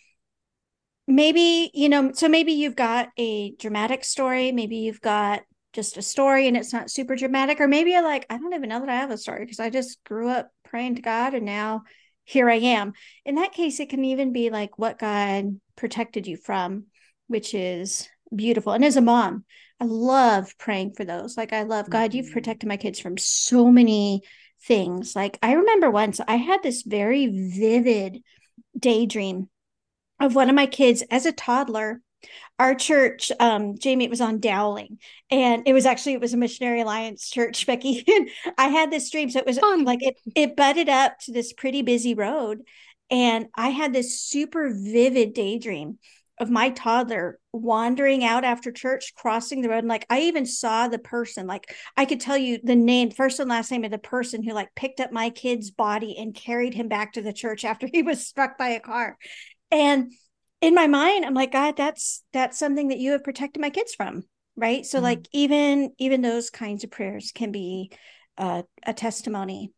maybe, 1.07 1.71
you 1.73 1.89
know, 1.89 2.13
so 2.13 2.29
maybe 2.29 2.53
you've 2.53 2.77
got 2.77 3.09
a 3.17 3.53
dramatic 3.53 4.05
story, 4.05 4.53
maybe 4.53 4.77
you've 4.77 5.01
got 5.01 5.43
just 5.75 5.99
a 5.99 6.03
story 6.03 6.49
and 6.49 6.57
it's 6.57 6.73
not 6.73 6.91
super 6.91 7.17
dramatic, 7.17 7.61
or 7.61 7.69
maybe 7.69 7.93
like, 7.93 8.27
I 8.31 8.39
don't 8.39 8.55
even 8.55 8.71
know 8.71 8.81
that 8.81 8.89
I 8.89 8.97
have 8.97 9.11
a 9.11 9.19
story 9.19 9.41
because 9.41 9.61
I 9.61 9.69
just 9.69 10.03
grew 10.05 10.29
up 10.29 10.51
praying 10.65 10.95
to 10.97 11.03
God 11.03 11.35
and 11.35 11.45
now 11.45 11.83
here 12.25 12.49
I 12.49 12.57
am. 12.57 12.95
In 13.27 13.35
that 13.35 13.53
case, 13.53 13.81
it 13.81 13.91
can 13.91 14.05
even 14.05 14.33
be 14.33 14.49
like 14.49 14.79
what 14.79 14.99
God 14.99 15.61
protected 15.77 16.27
you 16.27 16.39
from 16.39 16.87
which 17.27 17.55
is 17.55 18.09
beautiful. 18.35 18.73
And 18.73 18.85
as 18.85 18.97
a 18.97 19.01
mom, 19.01 19.45
I 19.81 19.85
love 19.87 20.57
praying 20.59 20.93
for 20.95 21.05
those. 21.05 21.37
Like, 21.37 21.53
I 21.53 21.63
love 21.63 21.91
God, 21.91 22.11
mm-hmm. 22.11 22.19
you've 22.19 22.33
protected 22.33 22.69
my 22.69 22.77
kids 22.77 23.01
from 23.01 23.19
so 23.19 23.71
many 23.71 24.23
things. 24.63 25.15
Like, 25.17 25.39
I 25.43 25.53
remember 25.53 25.91
once 25.91 26.21
I 26.27 26.37
had 26.37 26.63
this 26.63 26.83
very 26.83 27.27
vivid 27.27 28.23
daydream 28.79 29.49
of 30.21 30.35
one 30.35 30.49
of 30.49 30.55
my 30.55 30.67
kids 30.67 31.03
as 31.11 31.27
a 31.27 31.33
toddler. 31.33 32.01
Our 32.59 32.75
church, 32.75 33.33
um, 33.41 33.77
Jamie, 33.79 34.05
it 34.05 34.11
was 34.11 34.21
on 34.21 34.39
Dowling, 34.39 34.99
and 35.31 35.67
it 35.67 35.73
was 35.73 35.87
actually 35.87 36.13
it 36.13 36.21
was 36.21 36.35
a 36.35 36.37
missionary 36.37 36.83
alliance 36.83 37.29
church, 37.29 37.67
Becky. 37.67 38.05
And 38.07 38.31
I 38.57 38.69
had 38.69 38.91
this 38.93 39.11
dream, 39.11 39.29
so 39.31 39.41
it 39.41 39.47
was 39.47 39.59
Fun. 39.59 39.85
like 39.85 40.03
it 40.03 40.17
it 40.37 40.57
butted 40.57 40.89
up 40.89 41.19
to 41.21 41.33
this 41.33 41.53
pretty 41.53 41.83
busy 41.83 42.15
road, 42.15 42.63
and 43.11 43.47
I 43.57 43.71
had 43.71 43.93
this 43.93 44.21
super 44.21 44.71
vivid 44.73 45.35
daydream 45.35 45.99
of 46.39 46.51
my 46.51 46.71
toddler 46.71 47.39
wandering 47.53 48.25
out 48.25 48.45
after 48.45 48.73
church, 48.73 49.15
crossing 49.15 49.61
the 49.61 49.69
road. 49.69 49.79
And 49.79 49.89
like 49.89 50.07
I 50.11 50.23
even 50.23 50.47
saw 50.47 50.89
the 50.89 50.99
person, 50.99 51.47
like 51.47 51.73
I 51.97 52.05
could 52.05 52.21
tell 52.21 52.37
you 52.37 52.59
the 52.63 52.75
name, 52.75 53.11
first 53.11 53.39
and 53.39 53.49
last 53.49 53.71
name 53.71 53.85
of 53.85 53.91
the 53.91 53.99
person 53.99 54.43
who 54.43 54.53
like 54.53 54.69
picked 54.75 55.01
up 55.01 55.13
my 55.13 55.31
kid's 55.31 55.71
body 55.71 56.17
and 56.19 56.35
carried 56.35 56.75
him 56.75 56.89
back 56.89 57.13
to 57.13 57.23
the 57.23 57.33
church 57.33 57.65
after 57.65 57.89
he 57.93 58.03
was 58.03 58.27
struck 58.27 58.59
by 58.59 58.71
a 58.71 58.81
car. 58.81 59.17
And 59.71 60.13
in 60.65 60.75
my 60.75 60.87
mind, 60.87 61.27
I'm 61.27 61.35
like, 61.35 61.53
God, 61.53 61.77
that's 61.77 62.23
that's 62.33 62.59
something 62.59 62.89
that 62.89 62.99
you 62.99 63.13
have 63.13 63.23
protected 63.23 63.61
my 63.61 63.71
kids 63.71 63.95
from. 63.95 64.25
Right. 64.57 64.87
So 64.87 64.99
mm-hmm. 64.99 65.05
like 65.05 65.29
even 65.33 65.93
even 65.99 66.23
those 66.23 66.49
kinds 66.49 66.85
of 66.85 66.91
prayers 66.91 67.33
can 67.35 67.53
be 67.53 67.91
uh, 68.39 68.63
a 68.87 68.95
testimony 68.95 69.73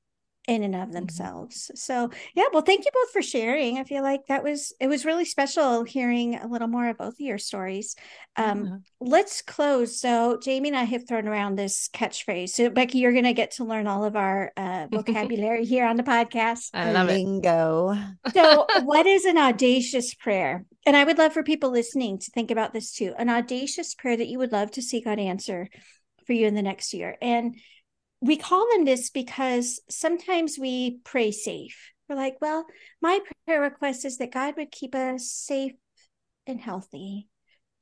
in 0.47 0.63
and 0.63 0.75
of 0.75 0.83
mm-hmm. 0.83 0.93
themselves. 0.93 1.65
Mm-hmm. 1.65 1.77
So 1.77 2.11
yeah, 2.35 2.45
well, 2.53 2.63
thank 2.63 2.85
you 2.85 2.91
both 2.93 3.11
for 3.11 3.23
sharing. 3.23 3.79
I 3.79 3.85
feel 3.85 4.03
like 4.03 4.27
that 4.29 4.45
was 4.45 4.73
it 4.81 4.89
was 4.89 5.05
really 5.05 5.25
special 5.25 5.85
hearing 5.85 6.37
a 6.37 6.47
little 6.47 6.69
more 6.69 6.89
of 6.89 6.99
both 6.99 7.15
of 7.15 7.21
your 7.21 7.39
stories. 7.39 7.97
Um, 8.37 8.65
yeah. 8.65 8.77
Let's 9.01 9.43
close. 9.43 10.01
So 10.01 10.39
Jamie 10.43 10.69
and 10.69 10.77
I 10.77 10.85
have 10.85 11.09
thrown 11.09 11.27
around 11.27 11.57
this 11.57 11.89
catchphrase. 11.93 12.51
So 12.51 12.71
Becky, 12.71 12.99
you're 12.99 13.13
going 13.13 13.25
to 13.25 13.33
get 13.33 13.53
to 13.53 13.65
learn 13.65 13.87
all 13.87 14.05
of 14.05 14.17
our 14.17 14.53
uh, 14.57 14.87
vocabulary 14.93 15.65
here 15.65 15.87
on 15.87 15.97
the 15.97 16.03
podcast. 16.03 16.71
I 16.75 16.93
love 16.93 17.09
Lingo. 17.09 17.97
it. 18.27 18.35
so, 18.35 18.67
what 18.85 19.07
is 19.07 19.25
an 19.25 19.39
audacious 19.39 20.15
prayer? 20.15 20.65
And 20.85 20.97
I 20.97 21.05
would 21.05 21.19
love 21.19 21.33
for 21.33 21.43
people 21.43 21.71
listening 21.71 22.19
to 22.21 22.31
think 22.31 22.51
about 22.51 22.73
this 22.73 22.93
too. 22.93 23.15
An 23.19 23.29
audacious 23.29 23.95
prayer 23.95 24.17
that 24.17 24.29
you 24.29 24.39
would 24.39 24.53
love 24.53 24.71
to 24.73 24.83
see 24.83 25.01
God 25.01 25.19
answer 25.19 25.69
for 26.27 26.33
you 26.33 26.47
in 26.47 26.55
the 26.55 26.63
next 26.63 26.93
year. 26.93 27.17
And 27.21 27.57
we 28.21 28.37
call 28.37 28.67
them 28.71 28.85
this 28.85 29.11
because 29.11 29.81
sometimes 29.89 30.59
we 30.59 30.99
pray 31.05 31.31
safe. 31.31 31.93
We're 32.09 32.17
like, 32.17 32.37
well, 32.41 32.67
my 33.03 33.21
prayer 33.47 33.61
request 33.61 34.05
is 34.05 34.19
that 34.19 34.33
God 34.33 34.55
would 34.57 34.71
keep 34.71 34.95
us 34.95 35.31
safe 35.31 35.73
and 36.47 36.61
healthy. 36.61 37.29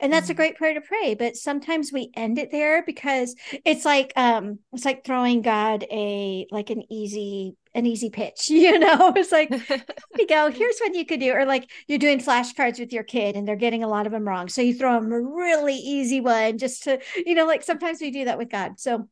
And 0.00 0.12
that's 0.12 0.24
mm-hmm. 0.24 0.32
a 0.32 0.34
great 0.34 0.56
prayer 0.56 0.74
to 0.74 0.80
pray, 0.80 1.14
but 1.14 1.36
sometimes 1.36 1.92
we 1.92 2.10
end 2.14 2.38
it 2.38 2.50
there 2.50 2.82
because 2.84 3.36
it's 3.64 3.84
like 3.84 4.12
um 4.16 4.58
it's 4.72 4.84
like 4.84 5.04
throwing 5.04 5.40
God 5.40 5.84
a 5.90 6.46
like 6.50 6.70
an 6.70 6.82
easy 6.90 7.56
an 7.74 7.86
easy 7.86 8.10
pitch, 8.10 8.50
you 8.50 8.78
know. 8.78 9.12
It's 9.14 9.30
like 9.30 9.50
here 9.50 9.84
you 10.18 10.26
go, 10.26 10.50
here's 10.54 10.78
what 10.80 10.94
you 10.94 11.06
could 11.06 11.20
do 11.20 11.32
or 11.32 11.46
like 11.46 11.70
you're 11.86 11.98
doing 11.98 12.18
flashcards 12.18 12.80
with 12.80 12.92
your 12.92 13.04
kid 13.04 13.36
and 13.36 13.46
they're 13.46 13.56
getting 13.56 13.84
a 13.84 13.88
lot 13.88 14.06
of 14.06 14.12
them 14.12 14.26
wrong. 14.26 14.48
So 14.48 14.62
you 14.62 14.74
throw 14.74 15.00
them 15.00 15.12
a 15.12 15.20
really 15.20 15.76
easy 15.76 16.20
one 16.20 16.58
just 16.58 16.82
to, 16.84 16.98
you 17.24 17.34
know, 17.36 17.46
like 17.46 17.62
sometimes 17.62 18.00
we 18.00 18.10
do 18.10 18.24
that 18.24 18.38
with 18.38 18.50
God. 18.50 18.80
So 18.80 19.08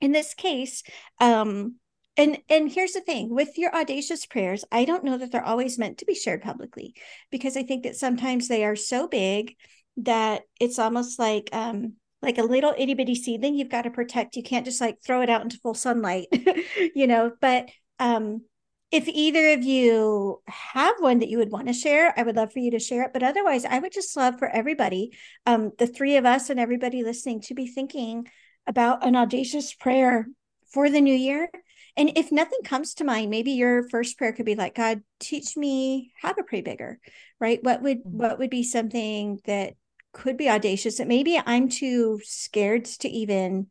in 0.00 0.12
this 0.12 0.34
case 0.34 0.82
um 1.20 1.76
and 2.16 2.38
and 2.48 2.70
here's 2.70 2.92
the 2.92 3.00
thing 3.00 3.34
with 3.34 3.56
your 3.56 3.74
audacious 3.74 4.26
prayers 4.26 4.64
i 4.72 4.84
don't 4.84 5.04
know 5.04 5.16
that 5.18 5.32
they're 5.32 5.44
always 5.44 5.78
meant 5.78 5.98
to 5.98 6.06
be 6.06 6.14
shared 6.14 6.42
publicly 6.42 6.94
because 7.30 7.56
i 7.56 7.62
think 7.62 7.84
that 7.84 7.96
sometimes 7.96 8.48
they 8.48 8.64
are 8.64 8.76
so 8.76 9.08
big 9.08 9.54
that 9.98 10.42
it's 10.60 10.78
almost 10.78 11.18
like 11.18 11.48
um 11.52 11.94
like 12.22 12.38
a 12.38 12.42
little 12.42 12.74
itty 12.76 12.94
bitty 12.94 13.14
seedling 13.14 13.54
you've 13.54 13.68
got 13.68 13.82
to 13.82 13.90
protect. 13.90 14.36
You 14.36 14.42
can't 14.42 14.64
just 14.64 14.80
like 14.80 14.98
throw 15.04 15.22
it 15.22 15.30
out 15.30 15.42
into 15.42 15.58
full 15.58 15.74
sunlight 15.74 16.26
you 16.94 17.06
know 17.06 17.32
but 17.40 17.68
um 17.98 18.42
if 18.90 19.06
either 19.06 19.50
of 19.50 19.64
you 19.64 20.40
have 20.46 20.94
one 21.00 21.18
that 21.18 21.28
you 21.28 21.38
would 21.38 21.50
want 21.50 21.66
to 21.66 21.72
share 21.72 22.14
i 22.18 22.22
would 22.22 22.36
love 22.36 22.52
for 22.52 22.58
you 22.60 22.70
to 22.72 22.78
share 22.78 23.04
it. 23.04 23.12
But 23.12 23.22
otherwise 23.22 23.64
i 23.64 23.78
would 23.78 23.92
just 23.92 24.16
love 24.16 24.38
for 24.38 24.48
everybody 24.48 25.16
um 25.46 25.72
the 25.78 25.86
three 25.86 26.16
of 26.16 26.24
us 26.24 26.50
and 26.50 26.60
everybody 26.60 27.02
listening 27.02 27.40
to 27.42 27.54
be 27.54 27.66
thinking 27.66 28.28
about 28.68 29.04
an 29.04 29.16
audacious 29.16 29.74
prayer 29.74 30.26
for 30.72 30.88
the 30.88 31.00
new 31.00 31.14
year. 31.14 31.50
And 31.96 32.12
if 32.16 32.30
nothing 32.30 32.60
comes 32.64 32.94
to 32.94 33.04
mind, 33.04 33.30
maybe 33.30 33.52
your 33.52 33.88
first 33.88 34.16
prayer 34.18 34.32
could 34.32 34.46
be 34.46 34.54
like, 34.54 34.76
God, 34.76 35.02
teach 35.18 35.56
me 35.56 36.12
how 36.20 36.32
to 36.32 36.44
pray 36.44 36.60
bigger, 36.60 37.00
right? 37.40 37.58
What 37.64 37.82
would 37.82 38.04
mm-hmm. 38.04 38.18
what 38.18 38.38
would 38.38 38.50
be 38.50 38.62
something 38.62 39.40
that 39.46 39.74
could 40.12 40.36
be 40.36 40.48
audacious 40.48 40.98
that 40.98 41.08
maybe 41.08 41.40
I'm 41.44 41.68
too 41.68 42.20
scared 42.22 42.84
to 42.84 43.08
even 43.08 43.66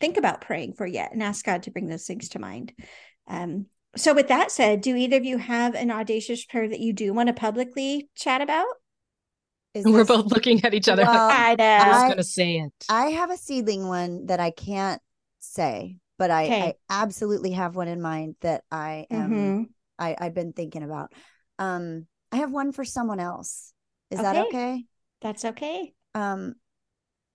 think 0.00 0.16
about 0.16 0.40
praying 0.40 0.74
for 0.74 0.86
yet 0.86 1.12
and 1.12 1.22
ask 1.22 1.44
God 1.44 1.62
to 1.64 1.70
bring 1.70 1.86
those 1.86 2.06
things 2.06 2.30
to 2.30 2.38
mind. 2.38 2.72
Um, 3.28 3.66
so 3.96 4.14
with 4.14 4.28
that 4.28 4.50
said, 4.50 4.80
do 4.80 4.96
either 4.96 5.16
of 5.16 5.24
you 5.24 5.38
have 5.38 5.74
an 5.74 5.90
audacious 5.90 6.44
prayer 6.44 6.68
that 6.68 6.80
you 6.80 6.92
do 6.92 7.12
want 7.12 7.26
to 7.26 7.32
publicly 7.32 8.08
chat 8.14 8.40
about? 8.40 8.66
Is 9.72 9.84
We're 9.84 9.98
this, 9.98 10.08
both 10.08 10.32
looking 10.32 10.64
at 10.64 10.74
each 10.74 10.88
other. 10.88 11.04
Well, 11.04 11.30
I, 11.30 11.54
I 11.58 11.88
was 11.88 12.02
going 12.02 12.16
to 12.16 12.24
say 12.24 12.58
it. 12.58 12.72
I 12.88 13.06
have 13.10 13.30
a 13.30 13.36
seedling 13.36 13.86
one 13.86 14.26
that 14.26 14.40
I 14.40 14.50
can't 14.50 15.00
say, 15.38 15.96
but 16.18 16.30
I, 16.30 16.44
okay. 16.44 16.62
I 16.88 17.02
absolutely 17.02 17.52
have 17.52 17.76
one 17.76 17.86
in 17.86 18.00
mind 18.00 18.34
that 18.40 18.64
I 18.70 19.06
am. 19.10 19.30
Mm-hmm. 19.30 19.62
I, 19.98 20.16
I've 20.18 20.34
been 20.34 20.52
thinking 20.52 20.82
about. 20.82 21.12
Um, 21.58 22.06
I 22.32 22.36
have 22.38 22.50
one 22.50 22.72
for 22.72 22.84
someone 22.84 23.20
else. 23.20 23.72
Is 24.10 24.18
okay. 24.18 24.32
that 24.32 24.46
okay? 24.46 24.84
That's 25.20 25.44
okay. 25.44 25.92
Um, 26.14 26.54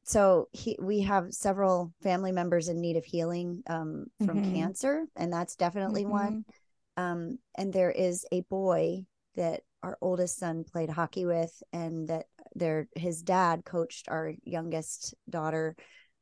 so 0.04 0.50
he, 0.52 0.78
we 0.80 1.02
have 1.02 1.34
several 1.34 1.94
family 2.04 2.32
members 2.32 2.68
in 2.68 2.82
need 2.82 2.98
of 2.98 3.06
healing 3.06 3.64
um, 3.68 4.08
from 4.26 4.42
mm-hmm. 4.42 4.56
cancer, 4.56 5.06
and 5.16 5.32
that's 5.32 5.56
definitely 5.56 6.04
mm-hmm. 6.04 6.12
one. 6.12 6.46
Um, 6.98 7.40
and 7.56 7.72
there 7.72 7.92
is 7.92 8.26
a 8.32 8.42
boy 8.42 9.06
that 9.36 9.62
our 9.86 9.98
oldest 10.02 10.40
son 10.40 10.64
played 10.64 10.90
hockey 10.90 11.28
with 11.28 11.62
and 11.72 12.08
that 12.08 12.26
their 12.56 12.88
his 12.96 13.22
dad 13.22 13.64
coached 13.64 14.10
our 14.10 14.34
youngest 14.44 15.14
daughter 15.30 15.76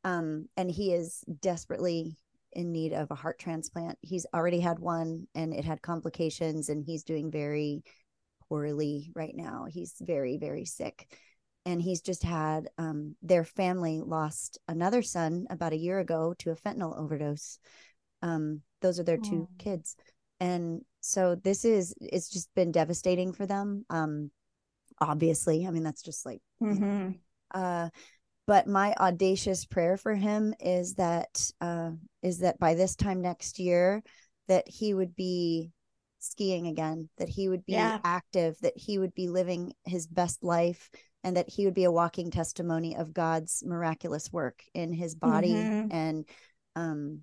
um, 0.04 0.50
and 0.58 0.70
he 0.70 0.92
is 0.92 1.24
desperately 1.40 2.18
in 2.52 2.74
need 2.74 2.92
of 2.92 3.10
a 3.10 3.16
heart 3.16 3.40
transplant. 3.40 3.98
He's 4.02 4.26
already 4.34 4.60
had 4.60 4.80
one 4.80 5.28
and 5.34 5.54
it 5.54 5.64
had 5.64 5.82
complications 5.82 6.68
and 6.68 6.84
he's 6.84 7.06
doing 7.06 7.32
very 7.32 7.84
poorly 8.50 9.12
right 9.16 9.34
now. 9.34 9.66
He's 9.70 9.96
very 10.02 10.38
very 10.38 10.66
sick. 10.66 11.08
And 11.66 11.82
he's 11.82 12.02
just 12.02 12.24
had 12.24 12.68
um, 12.78 13.16
their 13.22 13.46
family 13.46 14.02
lost 14.06 14.58
another 14.68 15.02
son 15.02 15.46
about 15.50 15.72
a 15.72 15.78
year 15.78 16.00
ago 16.00 16.36
to 16.40 16.52
a 16.52 16.56
fentanyl 16.56 17.00
overdose. 17.00 17.58
Um, 18.22 18.62
those 18.82 19.00
are 19.00 19.04
their 19.04 19.20
oh. 19.24 19.30
two 19.30 19.48
kids. 19.58 19.96
And 20.42 20.82
so 21.06 21.36
this 21.36 21.66
is 21.66 21.94
it's 22.00 22.30
just 22.30 22.50
been 22.56 22.72
devastating 22.72 23.34
for 23.34 23.46
them 23.46 23.86
um 23.90 24.32
obviously 25.02 25.68
i 25.68 25.70
mean 25.70 25.84
that's 25.84 26.02
just 26.02 26.26
like 26.26 26.42
mm-hmm. 26.62 27.12
uh 27.54 27.90
but 28.48 28.68
my 28.68 28.94
audacious 28.94 29.66
prayer 29.66 29.98
for 29.98 30.16
him 30.16 30.54
is 30.62 30.96
that 30.96 31.52
uh 31.60 31.92
is 32.22 32.40
that 32.40 32.58
by 32.58 32.74
this 32.74 32.96
time 32.96 33.22
next 33.22 33.60
year 33.60 34.02
that 34.48 34.68
he 34.68 34.94
would 34.94 35.14
be 35.14 35.72
skiing 36.20 36.68
again 36.68 37.10
that 37.18 37.28
he 37.28 37.50
would 37.50 37.66
be 37.66 37.74
yeah. 37.74 38.00
active 38.06 38.56
that 38.62 38.78
he 38.78 38.98
would 38.98 39.14
be 39.14 39.28
living 39.28 39.74
his 39.84 40.08
best 40.08 40.42
life 40.42 40.90
and 41.26 41.36
that 41.36 41.50
he 41.50 41.66
would 41.66 41.74
be 41.74 41.84
a 41.84 41.92
walking 41.92 42.32
testimony 42.32 42.96
of 42.96 43.14
God's 43.14 43.62
miraculous 43.66 44.32
work 44.32 44.64
in 44.74 44.94
his 44.94 45.16
body 45.16 45.54
Mhm. 45.54 45.94
and 45.94 46.26
um 46.78 47.22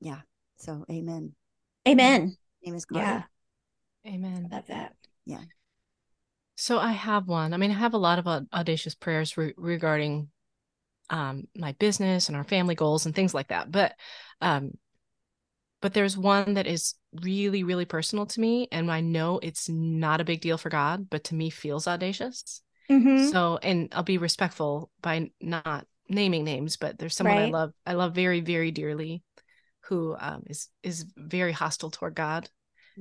yeah 0.00 0.20
so 0.56 0.84
amen 0.88 1.34
Amen. 1.88 2.36
Name 2.64 2.74
is 2.74 2.86
Yeah. 2.90 3.04
Carter. 3.04 3.28
Amen. 4.06 4.48
Love 4.50 4.66
that. 4.68 4.94
Yeah. 5.24 5.42
So 6.56 6.78
I 6.78 6.92
have 6.92 7.26
one. 7.26 7.54
I 7.54 7.56
mean, 7.56 7.70
I 7.70 7.74
have 7.74 7.94
a 7.94 7.98
lot 7.98 8.18
of 8.18 8.46
audacious 8.52 8.94
prayers 8.94 9.36
re- 9.36 9.54
regarding 9.56 10.28
um, 11.08 11.48
my 11.56 11.72
business 11.72 12.28
and 12.28 12.36
our 12.36 12.44
family 12.44 12.74
goals 12.74 13.06
and 13.06 13.14
things 13.14 13.34
like 13.34 13.48
that. 13.48 13.70
But 13.70 13.94
um, 14.40 14.72
but 15.80 15.94
there's 15.94 16.16
one 16.16 16.54
that 16.54 16.66
is 16.66 16.94
really, 17.22 17.64
really 17.64 17.86
personal 17.86 18.26
to 18.26 18.40
me, 18.40 18.68
and 18.70 18.90
I 18.90 19.00
know 19.00 19.40
it's 19.42 19.68
not 19.68 20.20
a 20.20 20.24
big 20.24 20.40
deal 20.40 20.58
for 20.58 20.68
God, 20.68 21.08
but 21.08 21.24
to 21.24 21.34
me 21.34 21.50
feels 21.50 21.86
audacious. 21.86 22.62
Mhm. 22.90 23.30
So, 23.30 23.58
and 23.62 23.88
I'll 23.92 24.02
be 24.02 24.18
respectful 24.18 24.90
by 25.00 25.30
not 25.40 25.86
naming 26.08 26.44
names, 26.44 26.76
but 26.76 26.98
there's 26.98 27.16
someone 27.16 27.38
I 27.38 27.50
love, 27.50 27.72
I 27.86 27.94
love 27.94 28.14
very, 28.14 28.40
very 28.40 28.70
dearly, 28.70 29.22
who 29.82 30.16
um, 30.18 30.44
is 30.46 30.68
is 30.82 31.04
very 31.16 31.52
hostile 31.52 31.90
toward 31.90 32.14
God. 32.14 32.48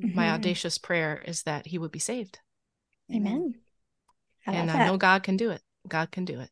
My 0.01 0.30
Mhm. 0.30 0.36
audacious 0.36 0.77
prayer 0.77 1.21
is 1.25 1.43
that 1.43 1.67
he 1.67 1.77
would 1.77 1.91
be 1.91 1.99
saved, 1.99 2.39
Amen. 3.13 3.53
I 4.47 4.51
and 4.53 4.69
that. 4.69 4.82
I 4.82 4.86
know 4.86 4.97
God 4.97 5.23
can 5.23 5.38
do 5.38 5.51
it. 5.51 5.61
God 5.88 6.11
can 6.11 6.25
do 6.25 6.39
it. 6.39 6.49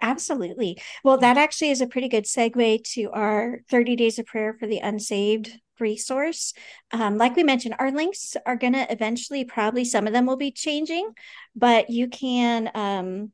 Absolutely. 0.00 0.80
Well, 1.04 1.18
that 1.18 1.38
actually 1.38 1.70
is 1.70 1.80
a 1.80 1.86
pretty 1.86 2.08
good 2.08 2.24
segue 2.24 2.84
to 2.92 3.10
our 3.12 3.60
30 3.70 3.96
Days 3.96 4.18
of 4.18 4.26
Prayer 4.26 4.54
for 4.58 4.66
the 4.66 4.78
Unsaved 4.78 5.52
resource. 5.80 6.52
Um, 6.92 7.16
like 7.18 7.34
we 7.36 7.42
mentioned, 7.42 7.76
our 7.78 7.90
links 7.90 8.36
are 8.44 8.56
going 8.56 8.74
to 8.74 8.90
eventually, 8.92 9.44
probably 9.44 9.84
some 9.84 10.06
of 10.06 10.12
them 10.12 10.26
will 10.26 10.36
be 10.36 10.50
changing, 10.50 11.10
but 11.54 11.90
you 11.90 12.08
can, 12.08 12.70
um, 12.74 13.32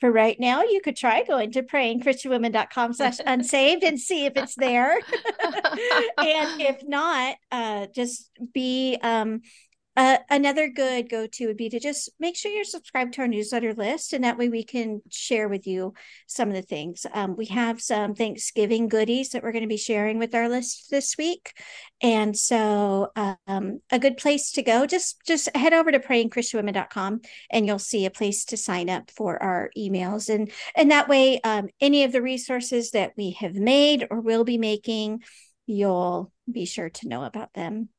for 0.00 0.10
right 0.10 0.38
now, 0.40 0.62
you 0.62 0.80
could 0.82 0.96
try 0.96 1.22
going 1.22 1.52
to 1.52 1.62
prayingchristianwomen.com 1.62 2.94
slash 2.94 3.18
unsaved 3.26 3.84
and 3.84 4.00
see 4.00 4.24
if 4.24 4.32
it's 4.34 4.54
there. 4.54 4.94
and 6.18 6.60
if 6.60 6.82
not, 6.86 7.36
uh, 7.52 7.86
just 7.94 8.30
be 8.54 8.98
um, 9.02 9.42
uh, 10.00 10.16
another 10.30 10.66
good 10.66 11.10
go 11.10 11.26
to 11.26 11.46
would 11.46 11.58
be 11.58 11.68
to 11.68 11.78
just 11.78 12.08
make 12.18 12.34
sure 12.34 12.50
you're 12.50 12.64
subscribed 12.64 13.12
to 13.12 13.20
our 13.20 13.28
newsletter 13.28 13.74
list, 13.74 14.14
and 14.14 14.24
that 14.24 14.38
way 14.38 14.48
we 14.48 14.64
can 14.64 15.02
share 15.10 15.46
with 15.46 15.66
you 15.66 15.92
some 16.26 16.48
of 16.48 16.54
the 16.54 16.62
things. 16.62 17.04
Um, 17.12 17.36
we 17.36 17.44
have 17.46 17.82
some 17.82 18.14
Thanksgiving 18.14 18.88
goodies 18.88 19.28
that 19.28 19.42
we're 19.42 19.52
going 19.52 19.60
to 19.60 19.68
be 19.68 19.76
sharing 19.76 20.18
with 20.18 20.34
our 20.34 20.48
list 20.48 20.90
this 20.90 21.18
week, 21.18 21.52
and 22.00 22.34
so 22.34 23.08
um, 23.14 23.80
a 23.90 23.98
good 23.98 24.16
place 24.16 24.52
to 24.52 24.62
go 24.62 24.86
just 24.86 25.20
just 25.26 25.54
head 25.54 25.74
over 25.74 25.92
to 25.92 25.98
prayingchristianwomen.com 25.98 27.20
and 27.50 27.66
you'll 27.66 27.78
see 27.78 28.06
a 28.06 28.10
place 28.10 28.46
to 28.46 28.56
sign 28.56 28.88
up 28.88 29.10
for 29.10 29.42
our 29.42 29.70
emails, 29.76 30.34
and 30.34 30.50
and 30.74 30.90
that 30.90 31.10
way 31.10 31.42
um, 31.42 31.68
any 31.78 32.04
of 32.04 32.12
the 32.12 32.22
resources 32.22 32.92
that 32.92 33.12
we 33.18 33.32
have 33.32 33.54
made 33.54 34.06
or 34.10 34.22
will 34.22 34.44
be 34.44 34.56
making, 34.56 35.20
you'll 35.66 36.32
be 36.50 36.64
sure 36.64 36.88
to 36.88 37.06
know 37.06 37.22
about 37.22 37.52
them. 37.52 37.90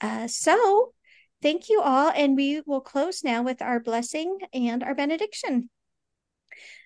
Uh, 0.00 0.26
so 0.26 0.92
thank 1.42 1.68
you 1.68 1.80
all. 1.80 2.10
And 2.10 2.36
we 2.36 2.62
will 2.66 2.80
close 2.80 3.24
now 3.24 3.42
with 3.42 3.62
our 3.62 3.80
blessing 3.80 4.38
and 4.52 4.82
our 4.82 4.94
benediction. 4.94 5.70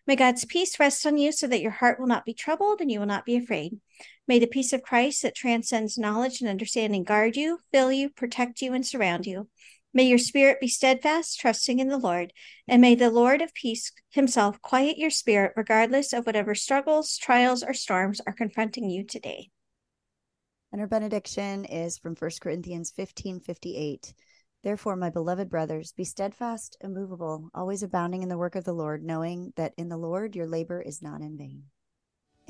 May 0.06 0.16
God's 0.16 0.44
peace 0.44 0.80
rest 0.80 1.06
on 1.06 1.18
you 1.18 1.30
so 1.32 1.46
that 1.46 1.60
your 1.60 1.70
heart 1.70 2.00
will 2.00 2.06
not 2.06 2.24
be 2.24 2.34
troubled 2.34 2.80
and 2.80 2.90
you 2.90 2.98
will 2.98 3.06
not 3.06 3.24
be 3.24 3.36
afraid. 3.36 3.78
May 4.26 4.38
the 4.38 4.46
peace 4.46 4.72
of 4.72 4.82
Christ 4.82 5.22
that 5.22 5.34
transcends 5.34 5.98
knowledge 5.98 6.40
and 6.40 6.48
understanding 6.48 7.04
guard 7.04 7.36
you, 7.36 7.58
fill 7.72 7.92
you, 7.92 8.10
protect 8.10 8.62
you, 8.62 8.72
and 8.72 8.86
surround 8.86 9.26
you. 9.26 9.48
May 9.92 10.04
your 10.04 10.18
spirit 10.18 10.60
be 10.60 10.68
steadfast, 10.68 11.40
trusting 11.40 11.80
in 11.80 11.88
the 11.88 11.98
Lord. 11.98 12.32
And 12.68 12.80
may 12.80 12.94
the 12.94 13.10
Lord 13.10 13.42
of 13.42 13.52
peace 13.54 13.92
himself 14.10 14.62
quiet 14.62 14.98
your 14.98 15.10
spirit, 15.10 15.52
regardless 15.56 16.12
of 16.12 16.26
whatever 16.26 16.54
struggles, 16.54 17.16
trials, 17.16 17.64
or 17.64 17.74
storms 17.74 18.20
are 18.24 18.32
confronting 18.32 18.88
you 18.88 19.04
today. 19.04 19.50
And 20.72 20.80
our 20.80 20.86
benediction 20.86 21.64
is 21.64 21.98
from 21.98 22.14
1 22.14 22.30
Corinthians 22.40 22.92
15 22.92 23.40
58. 23.40 24.14
Therefore, 24.62 24.94
my 24.94 25.08
beloved 25.08 25.48
brothers, 25.48 25.92
be 25.92 26.04
steadfast, 26.04 26.76
immovable, 26.82 27.48
always 27.54 27.82
abounding 27.82 28.22
in 28.22 28.28
the 28.28 28.36
work 28.36 28.56
of 28.56 28.64
the 28.64 28.74
Lord, 28.74 29.02
knowing 29.02 29.54
that 29.56 29.72
in 29.78 29.88
the 29.88 29.96
Lord 29.96 30.36
your 30.36 30.46
labor 30.46 30.82
is 30.82 31.00
not 31.00 31.22
in 31.22 31.38
vain. 31.38 31.62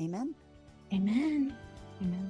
Amen. 0.01 0.35
Amen. 0.93 1.55
Amen. 2.01 2.29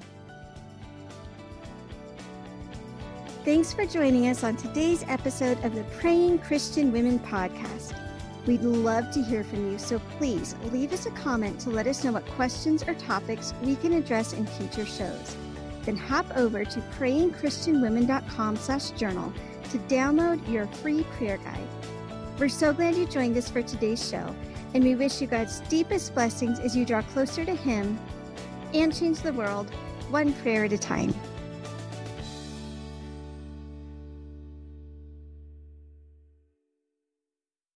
Thanks 3.44 3.74
for 3.74 3.88
joining 3.88 4.28
us 4.28 4.44
on 4.44 4.56
today's 4.56 5.04
episode 5.08 5.64
of 5.64 5.74
the 5.74 5.84
Praying 6.00 6.40
Christian 6.40 6.92
Women 6.92 7.18
podcast. 7.18 7.98
We'd 8.46 8.62
love 8.62 9.10
to 9.12 9.24
hear 9.24 9.44
from 9.44 9.72
you, 9.72 9.80
so 9.80 9.98
please 10.18 10.56
leave 10.72 10.94
us 10.94 11.08
a 11.08 11.12
comment 11.12 11.60
to 11.62 11.72
let 11.72 11.88
us 11.88 12.04
know 12.04 12.12
what 12.12 12.26
questions 12.28 12.84
or 12.84 12.94
topics 12.94 13.56
we 13.64 13.76
can 13.76 13.94
address 13.94 14.34
in 14.34 14.46
future 14.46 14.86
shows. 14.86 15.36
Then 15.84 15.98
hop 15.98 16.26
over 16.38 16.64
to 16.66 16.80
prayingchristianwomen.com 17.00 18.58
slash 18.58 18.92
journal 18.92 19.34
to 19.72 19.78
download 19.80 20.45
your 20.51 20.67
free 20.67 21.03
prayer 21.15 21.38
guide. 21.38 21.67
We're 22.38 22.49
so 22.49 22.74
glad 22.74 22.95
you 22.95 23.05
joined 23.05 23.38
us 23.38 23.49
for 23.49 23.61
today's 23.61 24.05
show, 24.05 24.36
and 24.74 24.84
we 24.84 24.95
wish 24.95 25.22
you 25.22 25.28
God's 25.28 25.61
deepest 25.61 26.13
blessings 26.13 26.59
as 26.59 26.76
you 26.76 26.86
draw 26.86 27.01
closer 27.01 27.45
to 27.45 27.55
Him 27.55 27.97
and 28.74 28.93
change 28.93 29.22
the 29.22 29.32
world 29.32 29.69
one 30.09 30.34
prayer 30.34 30.65
at 30.65 30.74
a 30.74 30.78
time. 30.78 31.13